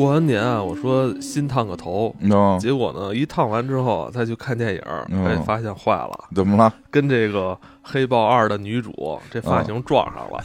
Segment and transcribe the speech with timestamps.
[0.00, 6.72] 过完年啊，我说新烫个头，嗯，结果呢，一烫完之后再去看电影，嗯哎，发现坏了，怎么了？
[6.90, 7.50] 跟这个
[7.82, 10.42] 《黑豹二》的女主这发型撞上了。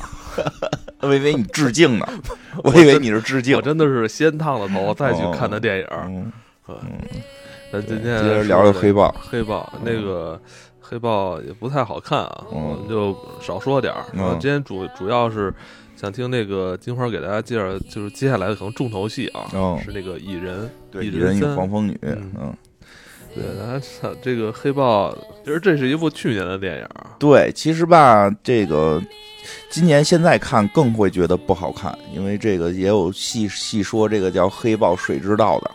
[0.99, 2.05] 我以为你致敬呢，
[2.65, 3.61] 我以为你是致敬我。
[3.61, 5.87] 真的是先烫了头，再去看的电影。
[6.67, 6.77] 嗯，
[7.71, 9.15] 咱今天接着聊聊黑豹。
[9.21, 10.37] 黑豹那个
[10.81, 14.03] 黑豹也不太好看啊，嗯我们就少说点儿。
[14.11, 15.53] 嗯然后今天主主要是
[15.95, 20.69] 想听那个金花给大家介绍，就是接下来的可能重头戏啊，嗯是那个蚁人，
[21.01, 21.55] 蚁蚁人与三。
[21.55, 22.31] 黄蜂女，嗯。
[22.37, 22.53] 嗯，
[23.33, 29.01] 对，大家这个黑豹，其实这是一部去年的电影啊，对，其实吧，这个
[29.69, 35.71] 今年现在看更会觉得不好看，因为这个也有细细说这个叫黑豹水之道的。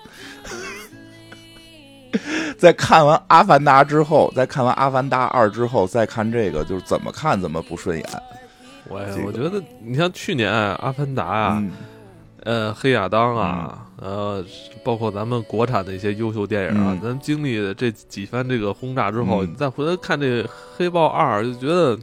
[2.59, 8.07] 在看完《阿凡达》之后，在看完《阿凡达二》之后，再看这个，就是怎么看怎么不顺眼。
[8.91, 11.71] 我也这个我觉得你像去年《阿凡达》啊，嗯，
[12.43, 14.45] 呃，黑亚当啊，呃，
[14.85, 20.43] 包括咱们国产的一些优秀电影啊，嗯咱经历了这几番这个轰炸之后，嗯你再回来看这
[20.77, 21.99] 《黑豹二》，就觉得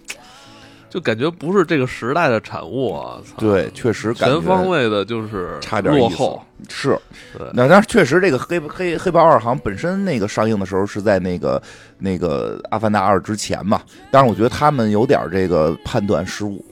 [0.90, 6.98] 就感觉不是这个时代的产物啊，对，确实全方位的就是差点落后，是
[7.38, 11.62] 对，那但是确实，这个黑黑黑豹二好像本身那个上映的时候是在那个
[11.98, 16.64] 那个阿凡达二之前嘛，但是我觉得他们有点这个判断失误，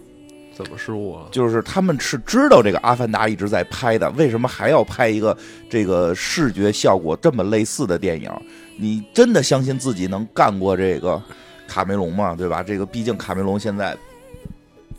[0.55, 1.27] 怎么失误了？
[1.31, 5.37] 就是他们是知道这个阿凡达一直在拍的，为什么还要拍一个
[5.69, 8.31] 这个视觉效果这么类似的电影？
[8.77, 11.21] 你真的相信自己能干过这个
[11.67, 12.33] 卡梅隆吗？
[12.35, 12.63] 对吧？
[12.63, 13.95] 这个毕竟卡梅隆现在。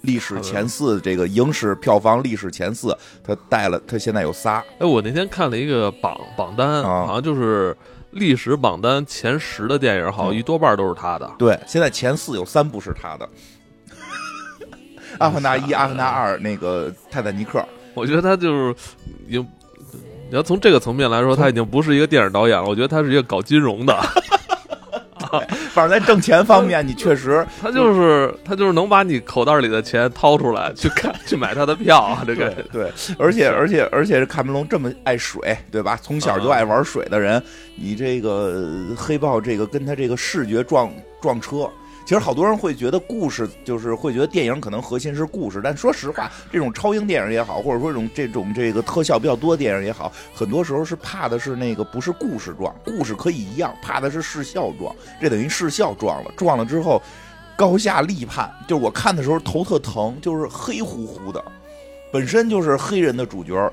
[0.02, 7.76] 历史前四，这个影史票房历史前四，他带了，他现在有仨，哎，我那天看了一个榜榜单，啊好像就是
[8.12, 11.28] 历史榜单前十的电影，好像嗯一多半都是他的。
[11.36, 13.26] 对，现在前四有三部是他的，
[15.18, 17.58] 《阿凡达一》《阿凡达二》那个《泰坦尼克》。
[17.94, 18.74] 我觉得他就是
[19.26, 19.46] 已经，
[20.28, 23.98] 你要从这个层面来说，他已经不是一个电影导演了，我觉得他是一个搞金融的，
[25.72, 35.98] 反正在挣钱方面，你确实 他就是他就是能把你口袋里的钱掏出来去看去买他的票啊，这个对，而且而且而且是卡梅隆这么爱水，对吧？
[36.02, 37.42] 从小就爱玩水的人，
[37.76, 40.92] 你这个黑豹这个跟他这个视觉撞
[41.22, 41.66] 撞车。
[42.06, 57.02] 其实好多人会觉得故事就是会觉得电影可能核心是故事，但说实话，这种超英电影也好，或者说这种这种这个特效比较多的电影也好，很多时候是怕的是那个不是故事撞，故事可以一样，怕的是视效撞，这等于视效撞了，撞了之后
[57.56, 61.44] 高下立判，就是我看的时候头特疼，就是黑乎乎的，
[62.12, 63.72] 本身就是黑人的主角。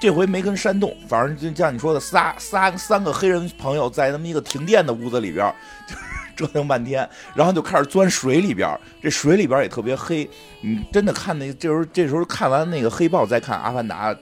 [0.00, 5.52] 这回没跟煽动，反正就像你说的，仨仨三个黑人朋友在那么一个停电的屋子里边，
[5.88, 5.96] 就
[6.36, 10.28] 折腾半天，然后就开始钻水里边，这水里边也特别黑。
[10.60, 14.16] 你真的看那这时候这时候看完那个黑豹，再看阿凡达，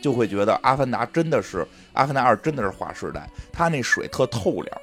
[0.00, 4.78] 就会觉得阿凡达真的是阿凡达二真的是划时代，它那水特透亮。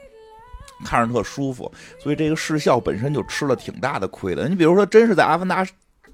[0.84, 1.72] 看着特舒服，
[2.04, 4.50] 所以这个视效本身就吃了挺大的亏的。
[4.50, 5.64] 你比如说，真是在《阿凡达》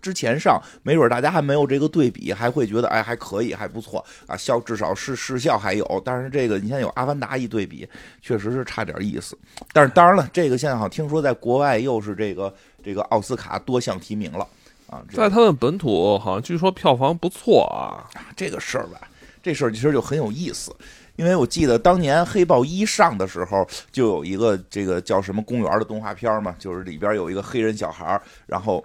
[0.01, 6.01] 之前上，没准大家还没有这个对比，还会觉得哎还可以，还不错啊，效至少是视效还有。
[6.03, 7.87] 但是这个你现在有《阿凡达》一对比，
[8.21, 9.37] 确实是差点意思。
[9.71, 12.53] 但是当然了，这个现在好像听说在国外又是这个
[12.83, 14.47] 这个奥斯卡多项提名了
[14.87, 15.01] 啊。
[15.13, 18.09] 在他们本土好像据说票房不错啊。
[18.35, 18.99] 这个事儿吧，
[19.43, 20.75] 这事儿其实就很有意思，
[21.15, 28.83] 因为我记得当年《黑豹一》上的时候，就有一个这个叫什么公园的动画片嘛，就是里边有一个黑人小孩儿，然后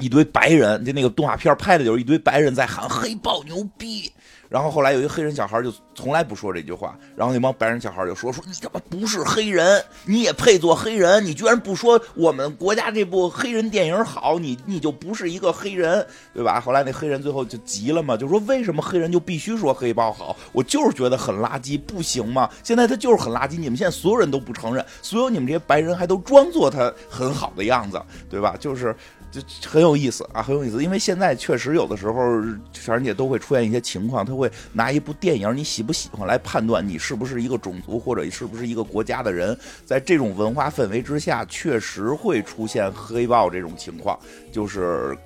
[0.00, 4.10] 一堆白人，就那个动画片拍的就是一堆白人在喊“黑豹牛逼”。
[4.48, 11.24] 然后后来有一个黑人小孩就从来不说这句话，然后那帮白人小孩就说说你他妈不是黑人，你也配做黑人？
[11.24, 16.60] 你居然不说我们国家这部黑人电影好，你你就不是一个黑人，对吧？
[16.60, 20.36] 后来那黑人最后就急了嘛，就说为什么黑人就必须说黑豹好？
[20.52, 22.48] 我就是觉得很垃圾，不行吗？
[22.62, 28.54] 现在他就是很垃圾，你们现在所有人都不承认，所有你们这些白人还都装作他很好的样子，对吧？
[28.60, 28.94] 就是。
[29.30, 32.42] 就很有意思啊，很有意思，因为现在确实有的时候，
[32.72, 39.58] 全世界都会出现一些情况，他会拿一部电影你喜不喜欢来判断你是不是一个种族或者是不是一个国家的人。
[39.84, 44.18] 在这种文化氛围之下，确实会出现黑豹这种情况，
[44.50, 45.16] 就是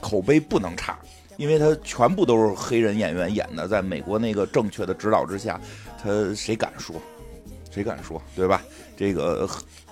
[0.00, 0.98] 口碑不能差，
[1.36, 5.60] 因为他全部都是黑人演员演的，在美国那个正确的指导之下，
[6.00, 6.94] 他谁敢说？
[7.70, 8.20] 谁敢说？
[8.34, 8.62] 对吧？
[8.96, 9.48] 这个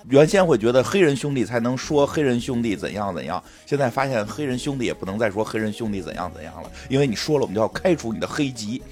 [0.07, 8.81] 原先会觉得黑人兄弟才能说黑人兄弟怎样怎样，现在发现黑人兄弟也不能再说黑人兄弟怎样怎样了，因为你说了，我们就要开除你的黑籍。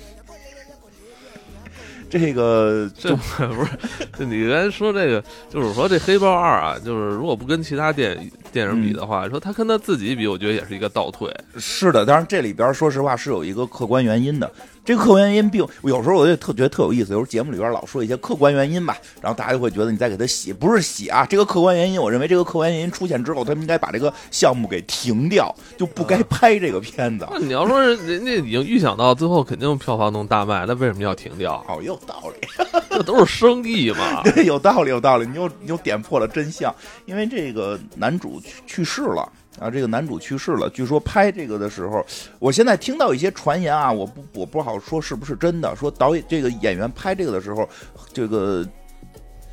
[2.10, 3.22] 这个这不
[3.66, 3.72] 是，
[4.18, 8.18] 就你刚才说这个，就是说这黑豹二啊，就是如果不跟其他电
[8.50, 11.30] 电影比的话，说他跟他自己比，我觉得也是一个倒退。
[11.58, 14.50] 是的，当然这里边说实话是有一个客观原因的。
[14.88, 21.26] 这个客观原因并有时候我就特觉得特有意思，有时候节目里边老说一些客观原因吧，然后大家就会觉得你在给他洗，不是洗啊。
[21.26, 27.28] 这个客观原因，我认为这个客观原因出现之后，他们应该把这个项目给停掉，就不该拍这个片子。
[27.30, 31.62] 那你要说人家已经预想到最后肯定票房能大卖，那为什么要停掉？
[31.68, 32.48] 哦，也有道理，
[32.90, 34.24] 这都是生意嘛。
[34.32, 35.28] 对，有道理，有道理。
[35.28, 36.74] 你又你又点破了真相，
[37.06, 39.30] 因为这个男主去去世了。
[39.60, 40.70] 啊，这个男主去世了。
[40.70, 42.06] 据说拍这个的时候，
[42.38, 45.76] 我现在听到一些传言啊，我不我不好说是不是真的。
[45.76, 47.68] 说导演这个演员拍这个的时候，
[48.14, 48.66] 这个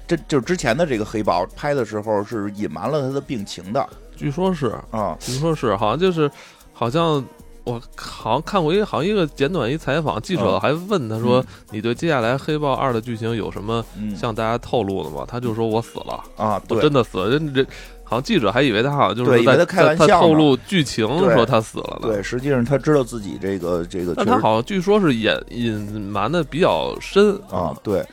[0.06, 3.89] 这就是之前的这个黑豹拍的时候是隐瞒了他的病情的。
[4.15, 6.31] 据说是啊，据说是，好像就是
[6.73, 7.25] 好像
[7.65, 11.43] 我好像看过一个好像一个简短一采访，记者还问他说
[11.73, 13.83] ：“你对接下来黑豹二的剧情有什么
[14.15, 17.67] 向大家透露的吗？”他就说：“我死了啊，我真的死了。”人这。
[18.14, 22.08] 好像记者还以为他好像就是在他开玩笑透露剧情说他死了呢。
[22.08, 24.14] 对，实际上他知道自己这个这个。
[24.14, 27.75] 但他好像据说是隐隐瞒的比较深啊。
[27.82, 28.06] 对，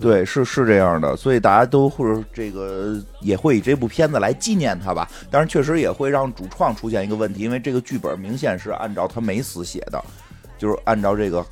[0.00, 5.10] 对，是是这样的，所以大家都会这个也会以这部片子来纪念他吧。
[5.28, 10.00] 但是确实也会让主创出现一个问题，因为这个剧本明显是按照他没死写的，
[10.56, 11.44] 就是按照这个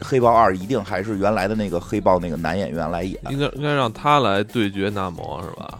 [0.00, 5.78] 黑豹二一定还是原来的那个黑豹那个男演员来演，应该应该让他来对决纳摩是吧？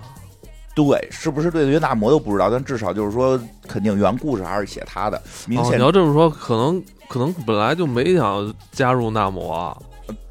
[0.72, 5.20] 对，是不是对约纳摩都不知道，但至少就是说，肯定原故事还是写他的。
[5.46, 9.76] 明显你要这么说，可能可能本来就没想加入纳摩，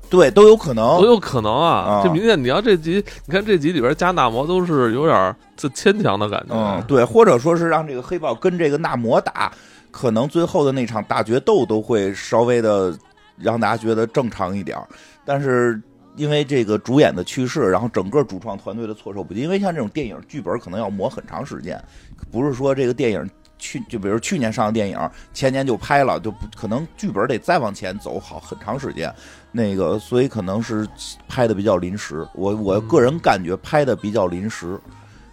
[0.09, 2.01] 对，都有可能，都有可能啊。
[2.03, 6.55] 这明显你要这集，你看这集里边加纳摩都是有点这牵强的感觉。
[6.55, 9.51] 嗯，对，或者说是让这个黑豹跟这个纳摩打，
[9.91, 12.97] 可能最后的那场大决斗都会稍微的
[13.37, 14.77] 让大家觉得正常一点，
[15.25, 15.79] 但是。
[16.19, 19.39] 因为这个主演的去世，然后整个主创团队的措手不及。
[19.39, 21.81] 因为像这种电影剧本，可能要磨很长时间，
[22.29, 24.97] 不是说这个电影去就比如去年上的电影，
[25.33, 29.13] 前年就拍了，就不可能剧本得再往前走好很长时间。
[29.51, 30.85] 那个，所以可能是
[31.27, 32.27] 拍的比较临时。
[32.35, 34.77] 我我个人感觉拍的比较临时。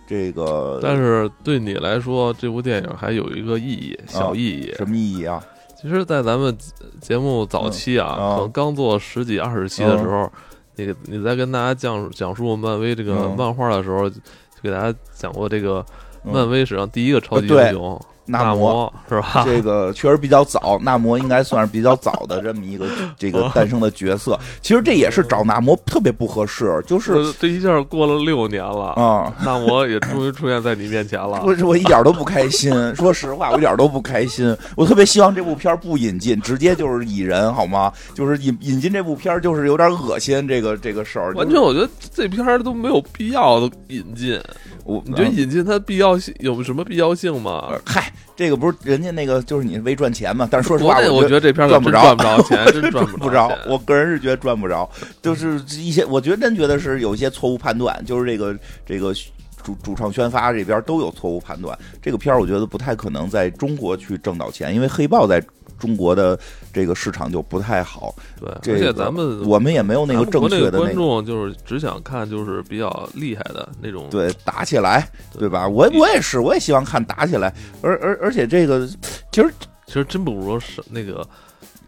[0.08, 4.72] 这个，但是对你来说，这部电影还有一个意义，小意义。
[4.76, 5.44] 什么意义啊？
[5.80, 6.56] 其实，在咱们
[7.00, 10.22] 节目早期啊，可能刚做十几二十期的时候。
[10.22, 14.16] 那个你在跟大家讲讲述漫威这个漫画的时候，就
[14.62, 15.86] 给大家讲过这个
[16.22, 17.98] 漫威史上第一个超级英雄。
[18.26, 19.44] 纳摩是吧？
[19.44, 22.86] 这个确实比较早，纳摩应该算是比较早的这么一个
[23.16, 24.38] 这个诞生的角色。
[24.60, 31.42] 其实这也是找纳摩特别不合适，就是这一下过了六年了啊，纳摩也终于出现在你面前了。
[31.46, 34.56] 我我一点都不开心，说实话，我一点都不开心。
[34.76, 37.92] 我特别希望这部片不引进，直接就是蚁人好吗？
[38.14, 41.32] 就是引引进这部片就是有点恶心，这个这个事儿。
[41.34, 44.40] 完全，我觉得这片都没有必要引进。
[44.84, 47.72] 我你觉得引进它必要性有什么必要性吗？
[47.84, 48.12] 嗨。
[48.34, 50.48] 这个不是人家那个，就是你为赚钱嘛。
[50.50, 53.50] 但是说实话，我觉得这片赚不着，赚不着钱，真赚不着。
[53.66, 54.88] 我个人是觉得赚不着，
[55.22, 59.14] 就是一些，我觉得真觉得是有一些错误判断，就是这个这个
[59.62, 61.78] 主主创宣发这边都有错误判断。
[62.02, 65.42] 这个片儿我觉得不太可能在中国去挣到钱，因为黑豹在。
[65.78, 66.38] 中国的
[66.76, 75.08] 这个市场就不太好，对，而且咱们我们也没有那个正确的观众，就是只想看就是比较厉害的那种，对，打起来，
[75.38, 75.66] 对吧？
[75.66, 77.50] 我我也是，我也希望看打起来，
[77.80, 78.86] 而而而且这个
[79.32, 79.50] 其实
[79.86, 81.26] 其实真不如是那个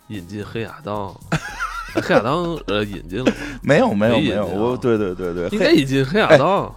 [0.07, 1.15] 引进黑亚当。
[1.95, 6.73] 黑亚当呃引进了 没有没有没有我对对对对应该引进黑亚当，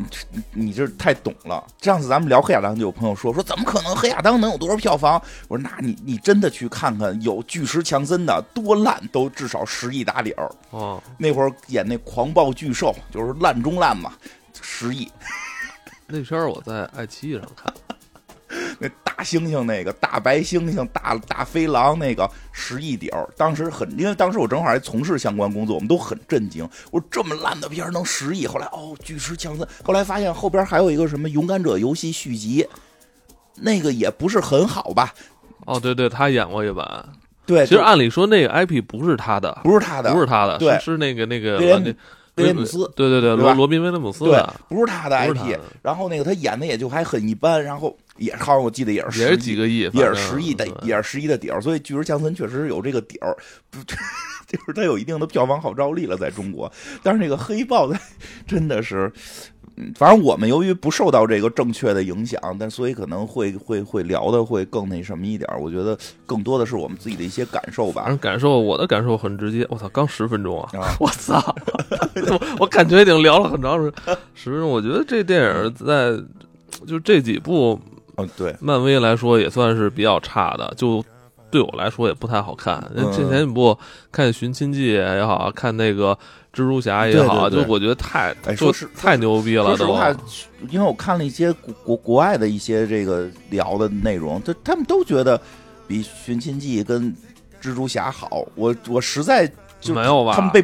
[0.54, 1.64] 你这太懂了。
[1.82, 5.22] 上次咱们聊黑亚当，就有朋友说说怎么可能黑亚当能有多少票房？
[5.48, 11.02] 我说那你你真的去看看有巨石强森的多烂都至少十亿打底儿哦。
[11.18, 14.14] 那会儿演那狂暴巨兽就是烂中烂嘛，
[14.62, 15.12] 十亿。
[16.08, 17.74] 那片儿我在爱奇艺上看。
[19.24, 26.68] 猩猩，那个大白猩猩，大大飞狼，那个十亿底儿，当时很，因为当时我正好还从事相关工作，我们都很震惊。
[26.92, 28.46] 我说这么烂的片儿能十亿？
[28.46, 29.68] 后来哦，巨石强森。
[29.84, 32.68] 后来发现后边还有一个什么《勇敢者游戏》续集，
[33.56, 35.14] 那个也不是很好吧？
[35.66, 37.06] 哦，对对，他演过一版。
[37.46, 45.58] 对，其实按理说那个 IP 不是他的，不是他的，不是他的，对，是那个那个威廉姆斯，对对对，罗罗宾威廉姆斯对，不是他的 IP。
[45.82, 47.96] 然后那个他演的也就还很一般，然后。
[48.18, 53.36] 也好像我记得也是也是几个亿，也是十亿的，也是十亿的底儿，所以巨石强森确实是有这个底儿，
[54.48, 56.72] 就是他有一定的票房号召力了，在中国。
[57.02, 58.00] 但是那个黑豹在
[58.46, 59.12] 真的是，
[59.96, 65.50] 反正我们由于不受到这个正确的影响，但所以可能会会会聊的会更那什么一点。
[65.60, 68.16] 我觉得更多的是我们自己的一些感受吧。
[68.22, 70.70] 感受我的感受很直接，我操，刚十分钟啊！
[71.00, 71.56] 我操，
[72.60, 74.70] 我感觉已经聊了很长时间，十分钟。
[74.70, 76.20] 我觉得这电影在
[76.86, 77.80] 就这几部。
[78.38, 81.04] 对，漫威来说也算是比较差的，就
[81.50, 82.82] 对我来说也不太好看。
[83.12, 83.78] 之前你不
[84.12, 86.18] 看《寻亲记》也好看那个
[86.54, 89.76] 蜘蛛侠也好，就我觉得太说是太牛逼了。
[89.76, 90.16] 说实话，
[90.70, 95.40] 因为我看了一些国国国外的一些这个聊的内容，就他们都觉得
[95.88, 97.16] 比《寻亲记》跟
[97.62, 98.46] 蜘蛛侠好。
[98.56, 100.34] 我我实在就没有吧？
[100.34, 100.64] 他们被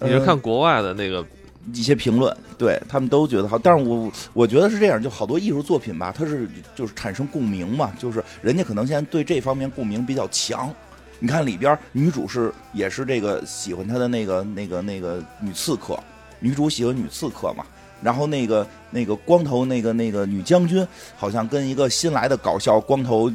[0.00, 1.24] 你是看国外的那个。
[1.72, 10.72] 一些评论，对他们都觉得好，但是我我觉得是这样，就好多艺术作品吧，它是就是产生共鸣嘛，就是人家可能现在对这方面共鸣比较强。
[11.20, 15.98] 你看里边女主是也是这个喜欢她的那个那个那个女刺客，
[16.40, 17.64] 女主喜欢女刺客嘛，
[18.02, 20.84] 然后那个那个光头那个那个女将军
[21.16, 23.32] 好像跟一个新来的搞笑光头。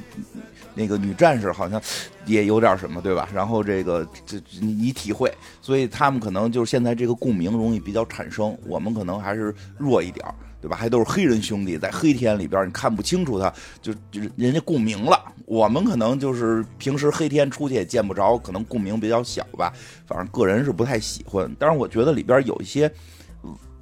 [0.78, 1.82] 那个女战士好像
[2.26, 3.28] 也有点什么，对吧？
[3.34, 10.24] 然后这个这你你体会，所以他们可能就是现在这个共鸣容易比较产生，我们可能还是弱一点，
[10.62, 10.78] 对吧？
[10.78, 15.20] 还都是黑人兄弟在黑天里边，你看不清楚他，就就人家共鸣了。
[15.46, 19.74] 我们可能就是平时黑天出去也见不着，可能共鸣比较小吧。
[20.06, 22.92] 反正个人是不太喜欢，但是我觉得里边有一些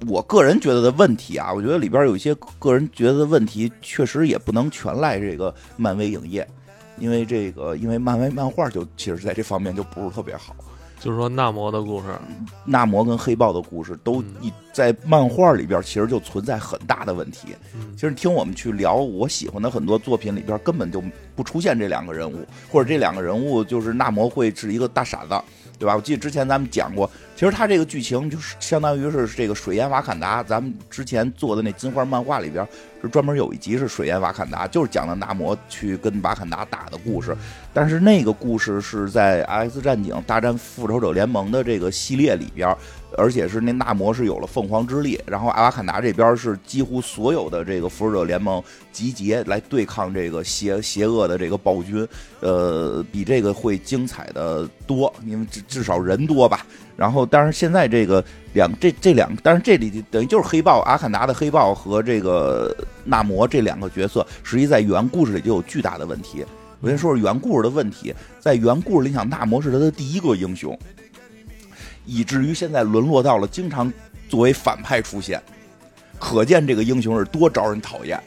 [0.06, 6.46] 我个人觉得的问题啊，我觉得里边有一些个人觉得的问题，确实也不能全赖这个漫威影业。
[6.98, 10.54] 因为这个，因为漫威漫画就其实在这方面就不是特别好。
[10.98, 12.06] 就是说，纳摩的故事，
[12.64, 17.48] 纳摩跟黑豹的故事都一在漫画里边，其实就存在很大的问题。
[17.94, 21.02] 其实听我们去聊，我喜欢的很多作品里边根本就
[21.34, 25.38] 不出现这两个人物，或者这两个人物就是纳摩会是一个大傻子。
[25.78, 25.94] 对吧？
[25.94, 30.42] 我记得之前咱们讲过，其实他这个剧情就是相当于是这个水淹瓦坎达。
[30.42, 32.66] 咱们之前做的那金花漫画里边
[33.02, 37.36] 是专门有一集是水淹瓦坎达，就是讲的纳摩去跟瓦坎达打的故事。
[37.74, 42.74] 但是那个故事是在《X 战警：大战复仇者联盟》的这个系列里边。
[43.18, 48.62] 而且是那纳摩是有了凤凰之力，然后阿瓦坎达这边是几乎所有的这个复仇者联盟
[48.92, 52.06] 集结来对抗这个邪邪恶的这个暴君，
[52.40, 56.66] 呃，比这个会精彩的多，因为至至少人多吧。
[56.96, 58.24] 然后，但是现在这个
[58.54, 62.74] 两这这两，但是这里等于就是黑豹阿坎达的黑豹和这个
[63.04, 66.44] 纳摩这两个角色，实际在原故事里就有巨大的问题。
[66.80, 70.78] 我先说说原故事的问题，在原故事里，想纳摩是他的第一个英雄。
[72.04, 73.92] 以至于现在沦落到了经常
[74.28, 75.42] 作为反派出现，
[76.18, 78.18] 可见这个英雄是多招人讨厌，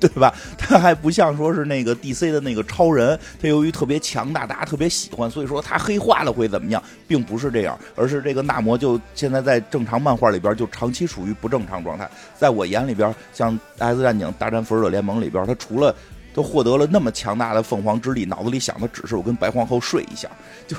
[0.00, 0.34] 对吧？
[0.56, 12.10] 他还不像说是那个 DC 的那个超人，他由于特别强大，大家特别喜欢，所以说他黑化了会怎么样，并不是这样，而是这个纳摩就现在在正常漫画里边就长期处于不正常状态。
[12.34, 15.94] 在我眼里边，像《X 战警：大战复仇者联盟》里边，他除了
[16.32, 20.28] 都获得了那么强大的凤凰之力，脑子里想的只是我跟白皇后睡一下，
[20.66, 20.76] 就。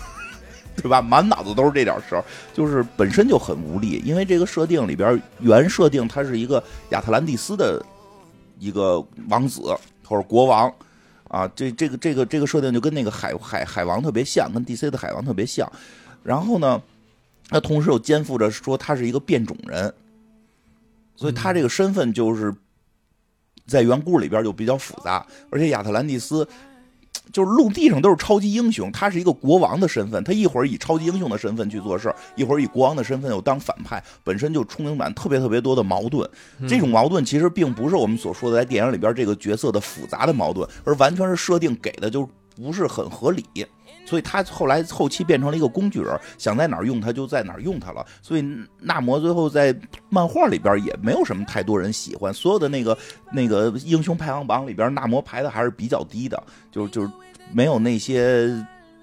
[0.73, 1.01] 对吧？
[1.01, 2.23] 满脑子都是这点事儿，
[2.53, 4.01] 就是本身就很无力。
[4.05, 7.85] 因为这个设定里边原设定他是一个亚特兰蒂斯的
[8.61, 9.75] 一个王子
[10.05, 10.71] 或者国王
[11.27, 15.67] 啊，这这个这个这个设定就跟那个海海海王特别像，跟 DC 的海王特别像。
[16.21, 16.79] 然后呢，
[17.49, 19.91] 他同时又肩负着说他是一个变种人，
[21.15, 22.53] 所以他这个身份就是
[23.65, 26.47] 在原故里边就比较复杂，而且亚特兰蒂斯。
[27.31, 36.29] 就是陆地上都是超级英雄，他是一个国王的身份，他一会儿以超级英雄的身份去做事儿，一会儿以国王的身份又当反派，本身就充满特别特别多的矛盾。
[36.67, 43.45] 这种矛盾其实并不是我们所说的在电影里边这个角色的复杂的矛盾，而完全是设定给的就不是很合理。
[44.05, 48.05] 所以他后来后期变成了一个工具人，想在哪儿用他就在哪儿用他了。
[48.21, 48.45] 所以
[48.79, 49.73] 纳摩最后在
[50.09, 52.97] 漫画里边也没有什么太多人喜欢，所有的那个
[53.31, 56.41] 那个英雄排行榜里边，纳摩排的还是比较低的，
[56.71, 57.09] 就就是
[57.53, 58.49] 没有那些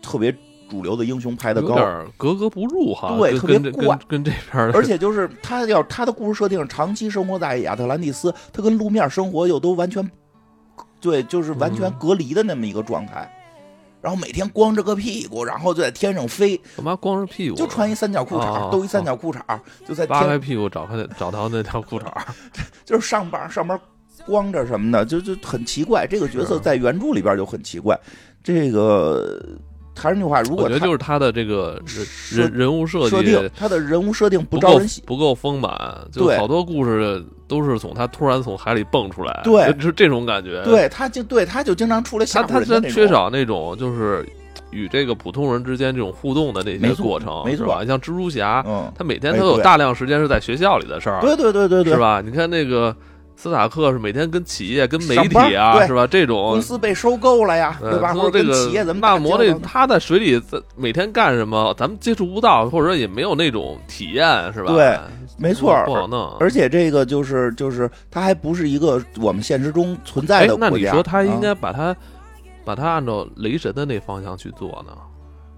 [0.02, 0.35] 特别
[0.69, 1.75] 主流的英雄排的高，
[2.17, 3.17] 格格不入哈。
[3.17, 4.71] 对，特别怪，跟这边。
[4.73, 10.07] 而且就是他要他的故事设定，长期生活在亚特兰蒂斯，他跟路面生活又都完全
[11.00, 13.33] 对，就是完全隔离的那么一个状态。
[14.00, 16.57] 然后每天光着个屁股，然后就在天上飞。
[16.76, 17.57] 干嘛光着屁股？
[17.57, 19.40] 就穿一三角裤衩，兜一三角裤衩，
[19.87, 22.07] 就在扒开屁股找他 找到那条裤衩。
[22.85, 23.78] 就是上班上班
[24.26, 26.07] 光着什么的，就就很奇怪。
[26.07, 27.99] 这个角色在原著里边就很奇怪。
[28.43, 29.40] 这个。
[30.00, 31.83] 还是那句话，如果我觉得就是他的这个
[32.31, 35.76] 人人物设定，他的人物设定不招人喜，不够丰满，
[36.12, 40.62] 就好多故事都是从他突然从海里蹦出来，对，是这种感觉。
[40.62, 44.25] 对，他就对，他就经常出来吓唬人他缺少那种就是
[44.71, 47.78] 与这个普通人之间这种互动的那些过程，没错。
[47.81, 52.23] 你像蜘蛛侠，嗯，他每天他有大量时间是在学校里的事儿，对对对对对，是吧？
[52.25, 52.95] 你看那个。
[53.40, 56.09] 斯塔克是每天跟企业、跟媒体啊，是吧？
[56.09, 58.12] 这种公司被收购了呀，对吧？
[58.12, 59.00] 或者跟企业怎么？
[59.00, 61.73] 纳摩这他在水里在每天干什么？
[61.78, 64.73] 咱们接触不到，或者说也没有那种体验，是吧？
[64.73, 64.99] 对，
[65.37, 66.37] 没错，不好弄。
[66.40, 70.68] 而且这个就是就是他还不是一个我们现实中存在的国家。
[70.71, 71.95] 那你说他应该把他
[72.64, 74.92] 把他按照雷神的那方向去做呢？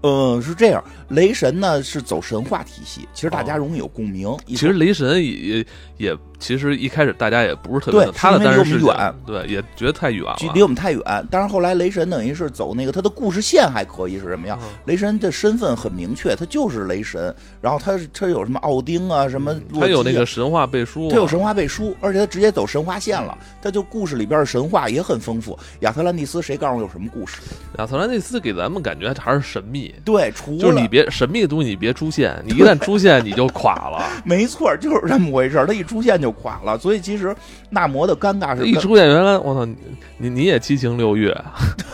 [0.03, 0.83] 嗯，是这样。
[1.07, 4.37] 雷神呢是走神话体系，其实大家容易有共鸣。
[4.45, 5.65] 其实雷神也
[5.97, 6.15] 也。
[6.41, 11.01] 其实一开始大家也不是特别，他的离我们远，对，也觉得太远了，离我们太远。
[11.29, 14.59] 但是后来雷神等于是走那个他的故事线还可以是什么样？
[14.85, 17.33] 雷神的身份很明确，他就是雷神。
[17.61, 23.37] 然后他他有什么奥丁啊，什么他有那个神话背书，他有神话背书，而且他直接走神话线了。
[23.61, 25.57] 他就故事里边的神话也很丰富。
[25.81, 27.37] 亚特兰蒂斯谁告诉我有什么故事？
[27.77, 29.93] 亚特兰蒂斯给咱们感觉还是神秘。
[30.03, 34.03] 对，除就是你别神秘的东西你别出现，你一旦出现你就垮了。
[34.25, 36.77] 没错，就是这么回事他一出现就垮了。
[36.77, 37.35] 所以其实
[37.69, 39.65] 纳摩的尴尬是一出现，原来我操，
[40.17, 41.33] 你你也七情六欲，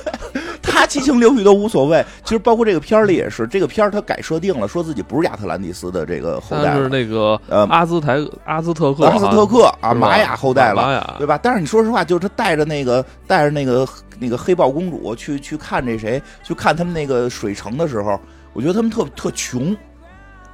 [0.61, 2.05] 他七情六欲都无所谓。
[2.23, 11.39] 其实包括这个片儿里也是，这个片儿他改设定了，说自己不是亚特兰蒂斯的这个后代，是那个呃阿兹台阿兹特克阿兹特克啊玛雅后代了，对吧？
[11.41, 13.87] 但是你说实话，就是他带着那个带着那个
[14.19, 18.19] 那个黑豹公主去去看这谁，去看他们那个水城的时候，
[18.53, 19.75] 我觉得他们特特穷。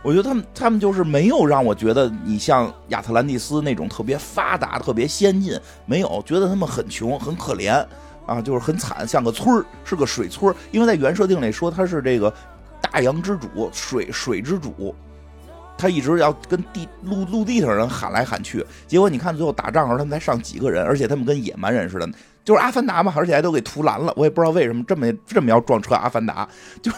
[0.04, 7.74] 我觉得他们他们就是没有让我觉得你像亚特兰蒂斯那种特别发达、特别先进，没有觉得他们很穷、很可怜
[8.26, 10.56] 啊，就是很惨，像个村儿，是个水村儿。
[10.72, 12.32] 因为在原设定里说他是这个
[12.82, 14.94] 大洋之主、水水之主，
[15.78, 18.66] 他一直要跟地陆陆地上人喊来喊去。
[18.86, 22.06] 结果你看最后打仗的时候，他们才上几个人，而且他们跟野蛮人似的，
[22.44, 24.12] 就是阿凡达嘛，而且还都给屠拦了。
[24.18, 26.46] 我也不知道为什么这么这么要撞车阿凡达，
[26.82, 26.92] 就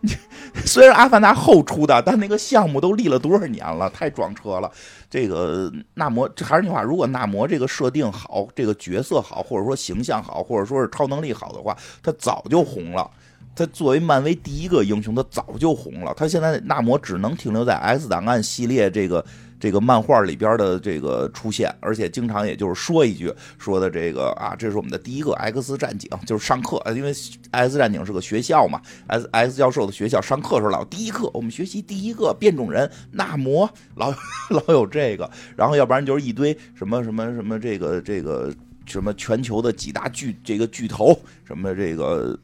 [0.00, 0.16] 你。
[0.66, 4.70] 虽然《阿凡达》后出的，但那个项目都立了多少年了，太撞车了。
[5.10, 13.10] 这个纳摩，还是那句话，如果纳摩这个设定好，这个角色好，或者说形象好，或者说是超能力好的话，他早就红了。
[13.54, 16.14] 他作为漫威第一个英雄，他早就红了。
[16.14, 19.24] 他现在纳摩只能停留在《S 档案》系列这个。
[19.62, 27.14] 这个漫画里边的这个出现，而且经常也就是说一句说的这个啊，这是我们的第一个 X 战警，就是上课，因为
[27.52, 34.12] X 战警是个学校嘛，X X 教授的学校，上课时候老第一课，我们学习第一个变种人纳摩，老
[34.50, 38.52] 老有这个，然后要不然就是一堆什么什么什么这个这个
[38.84, 42.36] 什么全球的几大巨这个巨头，什么这个。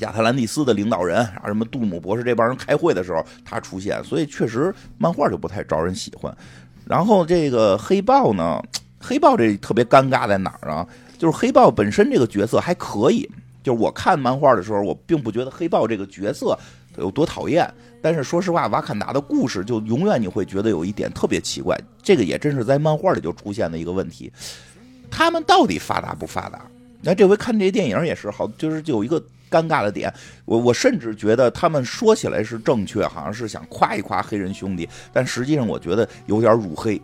[0.00, 6.34] 亚特兰蒂斯的领导人，啊什么杜姆博士这帮人开会的时候，他出现，所以确实漫画就不太招人喜欢。
[6.86, 8.60] 然后这个黑豹呢，
[8.98, 10.86] 黑豹这特别尴尬在哪儿啊？
[11.16, 13.30] 就是黑豹本身这个角色还可以，
[13.62, 16.58] 就是我看漫画的时候，我并不觉得黑豹这个角色
[16.96, 17.72] 有多讨厌。
[18.02, 24.32] 但是说实话，瓦坎达的故事就永远你会觉得有一点特别奇怪，这个也真是在漫画里就出现的一个问题。
[25.10, 26.62] 他们到底发达不发达？
[27.02, 29.22] 那这回看这电影也是好，就是有一个。
[29.50, 30.12] 尴尬的点，
[30.44, 37.00] 我我甚至觉得他们说起来是正确，好像是想夸一夸黑人兄弟，但实际上我觉得有点辱黑，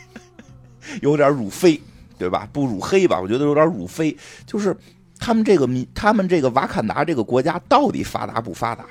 [1.00, 1.80] 有点辱非，
[2.18, 2.46] 对吧？
[2.52, 3.20] 不辱黑吧？
[3.20, 4.76] 我觉得有点辱非，就是
[5.18, 8.84] 他们这个民，他们这个瓦坎达这个国家到底发达不发达？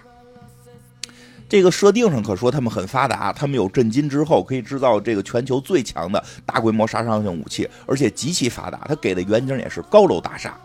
[1.48, 8.80] 这个设定上可说他们很发达，他们有震惊之后可以制造这个全球最强的大规模杀伤性武器，而且极其发达。
[8.88, 10.58] 他给的远景也是高楼大厦，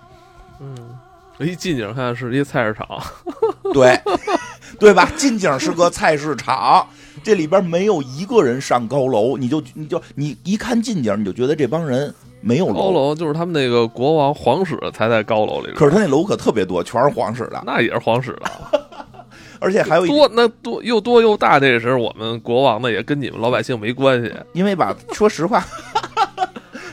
[0.60, 0.74] 嗯。
[1.40, 2.86] 一近景看是一菜市场，
[3.72, 3.98] 对，
[4.78, 5.08] 对吧？
[5.16, 6.86] 近景是个菜市场，
[7.22, 15.72] 这里边没有一个人上高楼，你就你就你一看近景，你就觉得这帮人没有高楼，就是他们那个国王皇室才在高楼里。
[15.74, 18.86] 可是他那楼可特别多，全是皇室的，那也是皇室的，
[19.60, 25.64] 而且还有多那多又多又大，这时候我们国王的也跟你们老百姓没关系，因为吧，说实话。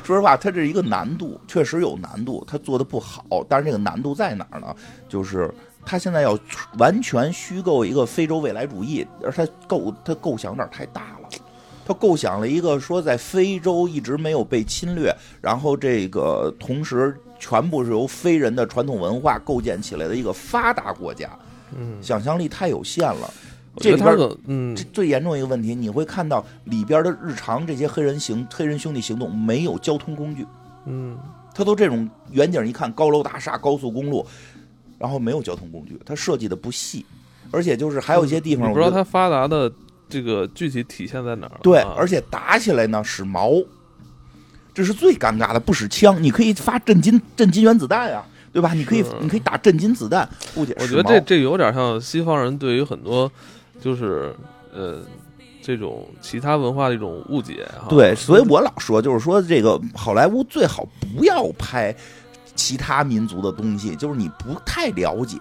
[0.06, 3.26] 说实话，它这是一个难度，确实有难度，它做的不好。
[3.50, 4.68] 但是这个难度在哪儿呢？
[5.10, 5.52] 就是
[5.84, 6.38] 他现在要
[6.78, 11.30] 完全虚构一个非洲未来主义，而他构他构想有点太大了。
[11.88, 21.30] 他构想了一个说，在非洲一直没有被侵略，然后这个同时全部是由非人的传统文化构建起来的一个发达国家。
[21.76, 23.34] 嗯，想象力太有限了。
[23.78, 30.46] 这边嗯，最严重一个问题，你会看到里边的日常这些黑人行黑人兄弟行动没有交通工具，
[30.86, 31.18] 嗯，
[31.54, 34.26] 他都这种远景一看高楼大厦高速公路，
[34.98, 37.06] 然后没有交通工具，他设计的不细，
[37.52, 39.72] 而且就是还有一些地方我不知道他发达的
[40.08, 41.60] 这个具体体现在哪儿。
[41.62, 43.52] 对，而且打起来呢使矛，
[44.74, 48.26] 这是最尴尬的，不使枪，你可以发震惊震惊原子弹啊。
[48.56, 48.72] 对吧？
[48.74, 53.30] 你可以你可以打震惊子弹，我觉得这这有点像西方人对于很多。
[53.80, 54.36] 就是
[54.74, 55.00] 呃，
[55.62, 57.68] 这种其他文化的一种误解。
[57.90, 61.96] 对，所以我老说，就是说这个好莱坞最好不要拍
[62.56, 65.38] 其他民族的东西，就是你不太了解，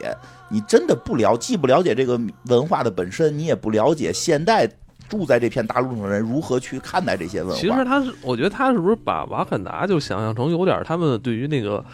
[0.48, 4.68] 你真的不了，既不了解这个文化的本身，你也不了解现代
[5.08, 7.60] 住在这片大陆上的人如何去看待这些文化。
[7.60, 11.84] 其实他是，我觉得他是不是把瓦坎达就想象成有点他们对于那个。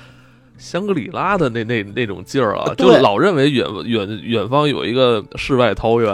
[0.61, 6.13] 香格里拉的那那那种劲儿啊，就老认为远远远方有一个世外桃源，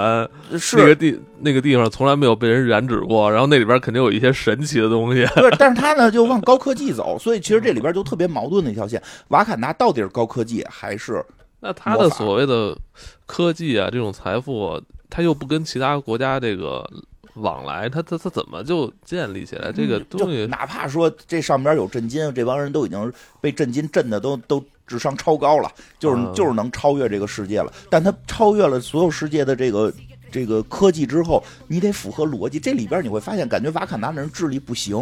[0.57, 5.27] 是那个地那个地方从来没有被人染指过，然后那里边肯定有一些神奇的东西。
[5.35, 9.03] 对，但是他呢就往高科技走，所以其实这里边就特别矛盾的一条线。
[9.29, 11.23] 瓦坎达到底是高科技还是？
[11.61, 12.79] 那他的所谓的
[13.27, 14.81] 科技啊，这种财富，
[15.11, 16.89] 他又不跟其他国家这个。
[17.37, 20.47] 往来，他他他怎么就建立起来这个东西？
[20.47, 27.71] 哪怕说这上边有震惊，这帮人都已经被震惊震的都都智商超高了，就是就是能超越这个世界了。
[27.91, 29.93] 但他超越了所有世界的这个
[30.31, 32.59] 这个科技之后，你得符合逻辑。
[32.59, 34.99] 这里边你会发现，感觉瓦坎达人智力不行，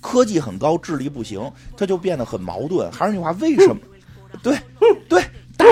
[0.00, 2.88] 科技很高，智力不行，他就变得很矛盾。
[2.92, 3.80] 还是那句话，为什么？
[4.42, 4.56] 对
[5.08, 5.23] 对。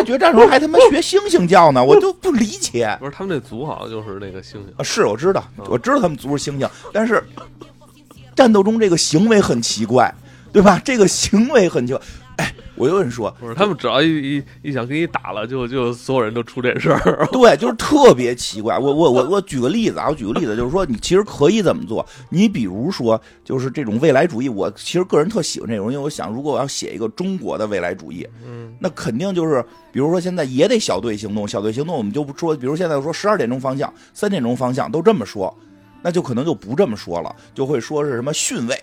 [0.02, 2.96] 大决战时候还他妈学猩猩叫呢，我就不理解。
[2.98, 7.22] 不是他们那族好像就是那个猩猩啊，是我知道，我知道他们族是猩猩，但是
[8.34, 10.12] 战斗中这个行为很奇怪，
[10.52, 10.80] 对吧？
[10.84, 12.02] 这个行为很奇怪。
[12.36, 17.24] 哎，我有人说，不是他们只要一一一想给你打了，就就所有人都出这事儿。
[17.30, 18.76] 对，就是特别奇怪。
[18.76, 22.04] 我我我我举个例子啊，我举个例子，就是说你其实可以怎么做？
[22.28, 35.56] 你比如说，就是这种未来主义，我其实个人特喜欢这种，因为我想，如果我要写一个中国的未来主义，嗯，那肯定就是，比如说现在也得小队行动，小队行动，我们就不说，比如现在说十二点钟方向、三点钟方向都这么说，
[36.02, 38.76] 那就可能就不这么说了，就会说是什么训位。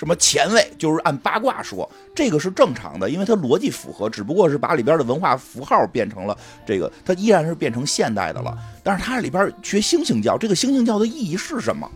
[0.00, 6.34] 什么前卫就是按八卦说，这个是正常的，因为它逻辑符合，只不过是把里边的文化符号变成了
[6.64, 8.56] 这个，它依然是变成现代的了。
[8.82, 11.86] 但是它里边学星星教，这个星星教的意义是什么？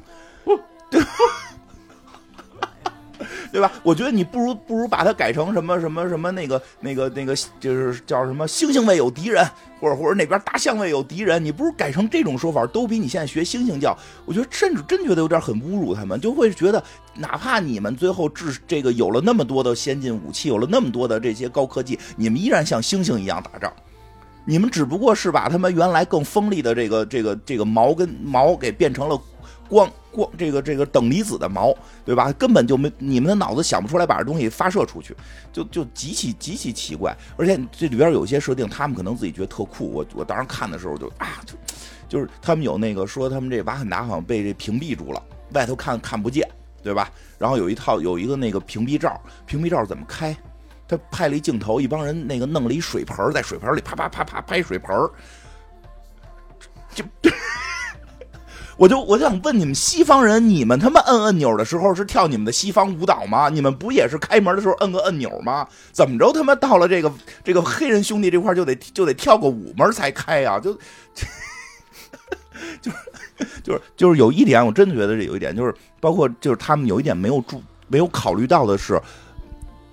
[0.91, 1.03] 对。
[3.55, 3.71] 对吧？
[3.85, 9.49] 我觉得你不如不如把它改成什么什么什么那个那个那个，就是叫什么猩猩位有敌人，
[9.81, 16.83] 或者或者那边大象位有敌人，你不如改成这种说法，都比你现在学猩猩叫，我觉得甚至真觉得有点很侮辱他们，就会觉得
[17.15, 23.73] 哪怕你们最后治这个有了那么多的先进武器，有了那么多的这些高科技，你们依然像猩猩一样打仗，
[24.45, 29.17] 你们只不过是把他们原来更锋利的这个这个这个毛跟毛给变成了。
[29.67, 31.75] 光光这个这个等离子的毛，
[32.05, 32.33] 对吧？
[32.35, 35.15] 根本就没你们的脑子想不出来把这东西发射出去，
[35.53, 37.15] 就就极其极其奇怪。
[37.37, 39.91] 而且这里边有些设定，他们可能自己觉得特酷。
[39.91, 41.55] 我我当时看的时候就啊，就
[42.09, 45.23] 就是他们有那个说他们这瓦坎达好像被这屏蔽住了，
[45.53, 46.49] 外头看看不见，
[46.83, 47.11] 对吧？
[47.39, 50.37] 然后有一套有一个那个屏蔽罩，屏蔽罩怎么开？
[50.87, 54.95] 他拍了一镜头，一帮人那个弄了一水盆，在水盆里啪啪啪啪拍水盆，
[56.95, 57.05] 就。
[58.77, 63.49] 我就我就想问你们西方人，你们他妈摁按钮的时候是跳你们的西方舞蹈吗？
[63.49, 65.67] 你们不也是开门的时候摁个按钮吗？
[65.93, 67.13] 怎么着他妈到了这个
[67.45, 70.59] 这个黑人兄弟这块就得就得跳个舞门才开呀？
[70.59, 70.73] 就
[72.81, 72.97] 就是
[73.63, 79.01] 就是就是有一点，我真的觉得这有一点，就是包括就是他们有一点没有注没有考虑到的是，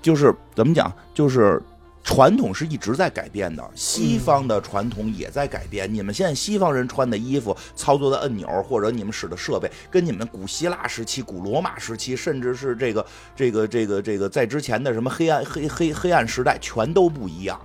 [0.02, 1.62] 就是怎么讲，就是。
[2.04, 5.92] 传统是一直在改变的，西方的传统也在改变。
[5.94, 17.62] 你们现在西方人穿的衣服、操作的按钮，或者你们使的设备，跟你们古希腊时期、古罗马时期，甚至是这个、这个、这个、这个在之前的什么黑暗、黑黑黑暗时代，全都不一样，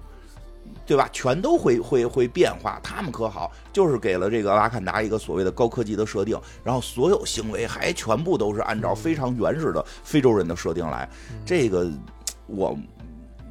[0.87, 1.09] 对吧？
[1.13, 2.79] 全都会会会变化。
[2.83, 11.09] 他们可好，就是给了这个阿坎达一个所谓的高科技的设定，然后所有行为还全部都是按照非常原始的非洲人的设定来。
[11.45, 11.91] 这个
[12.47, 12.79] 我。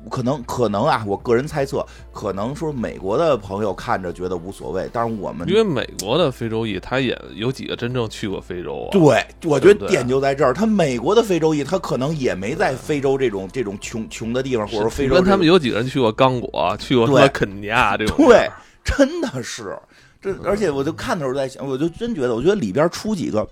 [0.09, 8.91] 可能可能啊，我个人猜测，可能说美国的朋友看着觉得无所谓，但是我们因为美国的非洲裔，他也有几个真正去过非洲啊。
[8.91, 15.15] 对，我觉得点就在这儿，他美国的非洲裔，他可能也没在非洲这种这种穷穷的地方，或者非洲。
[15.15, 18.17] 跟他们有几个人去过刚果，去过什么肯尼亚这种。
[18.17, 18.49] 对，
[18.83, 19.77] 真的是
[20.21, 23.47] 这，而且我就看的时候在想，我就真觉得，我觉得里边出几个。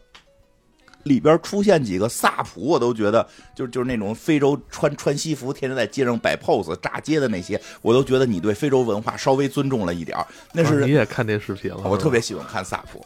[1.04, 10.18] 里边出现几个萨普，我都觉得就就是那种非洲穿穿西服，天天在街上摆 pose、炸街的那些，我都觉得你对非洲文化稍微尊重了一点
[10.54, 13.06] 那是你也看那视频了，我特别喜欢看萨普。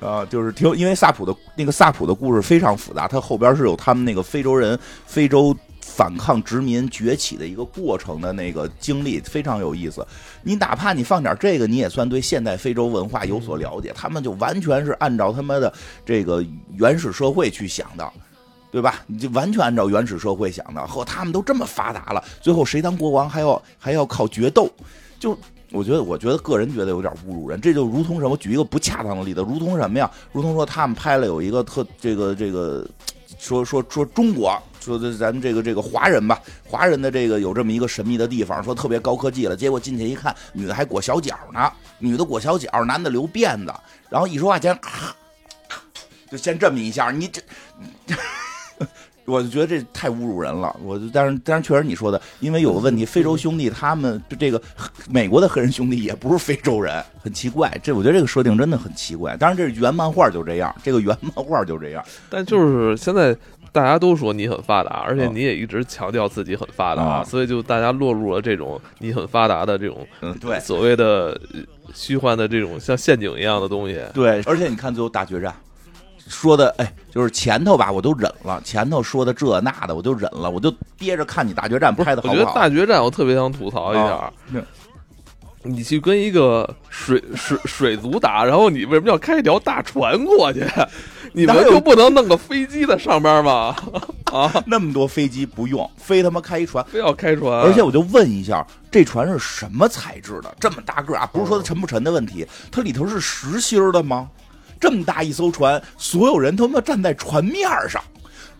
[0.06, 5.56] 啊，就是挺因为萨普的那个萨普的故事非常复杂，它后边是有他们那个非洲人非洲。
[5.90, 10.06] 反抗殖民崛起的一个过程的那个经历非常有意思。
[10.42, 13.92] 你哪怕你放点这个，你也算对现代非洲文化有所了解。
[13.94, 15.72] 他们就完全是按照他们的
[16.06, 16.44] 这个
[16.76, 18.10] 原始社会去想的，
[18.70, 19.02] 对吧？
[19.06, 20.86] 你就完全按照原始社会想的。
[20.86, 24.70] 和他们都这么发达了，最后谁当国王还要还要靠决斗，
[25.18, 25.36] 就
[25.72, 28.36] 我觉得，我觉得个人觉得有点侮辱人，这就如同什么？
[28.38, 30.10] 举一个不恰当的例子，如同什么呀？
[30.32, 32.88] 如同说他们拍了有一个特这个这个，
[33.38, 43.72] 说说说中国，说的咱们这个这个华人吧，华人的这个有这么一个神秘的地方，说特别高科技了，结果进去一看，女的还裹小脚呢，女的裹小脚，男的留辫子，
[44.08, 44.76] 然后一说话先，
[46.30, 47.42] 就先这么一下，你这。
[49.26, 54.60] 我就觉得这太侮辱人了，我就但是但是确实你说的，因为有个问题，非洲兄弟他们就这个
[55.08, 57.70] 美国的黑人兄弟也不是非洲人，很奇怪。
[57.80, 59.36] 这我觉得这个设定真的很奇怪。
[59.36, 62.04] 当然这是原漫画就这样，这个原漫画就这样。
[62.28, 63.36] 但就是现在
[63.72, 71.40] 大家都说你很发达，而且你也一直强调自己很发达，所以就大家落入了这种你很发达的这种嗯对所谓的
[71.94, 74.00] 虚幻的这种像陷阱一样的东西。
[74.12, 75.54] 对，而且你看最后大决战。
[76.28, 78.60] 说的哎，就是前头吧，我都忍了。
[78.64, 82.34] 前头说的这那的，我就忍了，我就憋着看你大决战拍的好不好。
[82.34, 84.32] 我觉得大决战，我特别想吐槽一下，
[85.64, 90.64] 你去跟一个水水水族打，然后你为什么要开一条大船过去？
[91.32, 93.76] 你们就不能弄个飞机在上边吗？
[94.32, 97.60] 啊， 那么多飞机不用，非他妈开一船，非要开船。
[97.60, 100.54] 而且我就问一下，这船是什么材质的？
[100.60, 104.28] 这么大个啊，不是说它沉不沉的问题，它里头是实心的吗？
[104.80, 108.02] 这么大一艘船，所有人他妈站在船面上，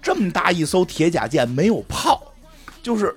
[0.02, 2.20] 这么大一艘铁甲舰没有炮，
[2.82, 3.14] 就是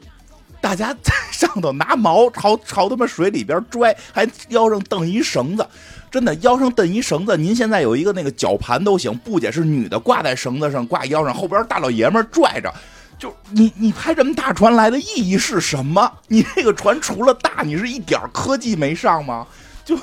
[0.61, 5.67] 大家在 上头拿矛朝朝他妈水里边拽，还腰上蹬一绳子，
[6.13, 7.36] 真的腰上蹬一绳子。
[7.36, 12.71] 您现在有一个那个绞盘都行，不仅是女的挂在绳子上挂腰上，后边大老爷们拽着，
[13.17, 16.12] 就你你拍这么大船来的意义是什么？
[16.28, 19.47] 你这个船除了大，你是一点科技没上吗？
[19.84, 19.97] 就。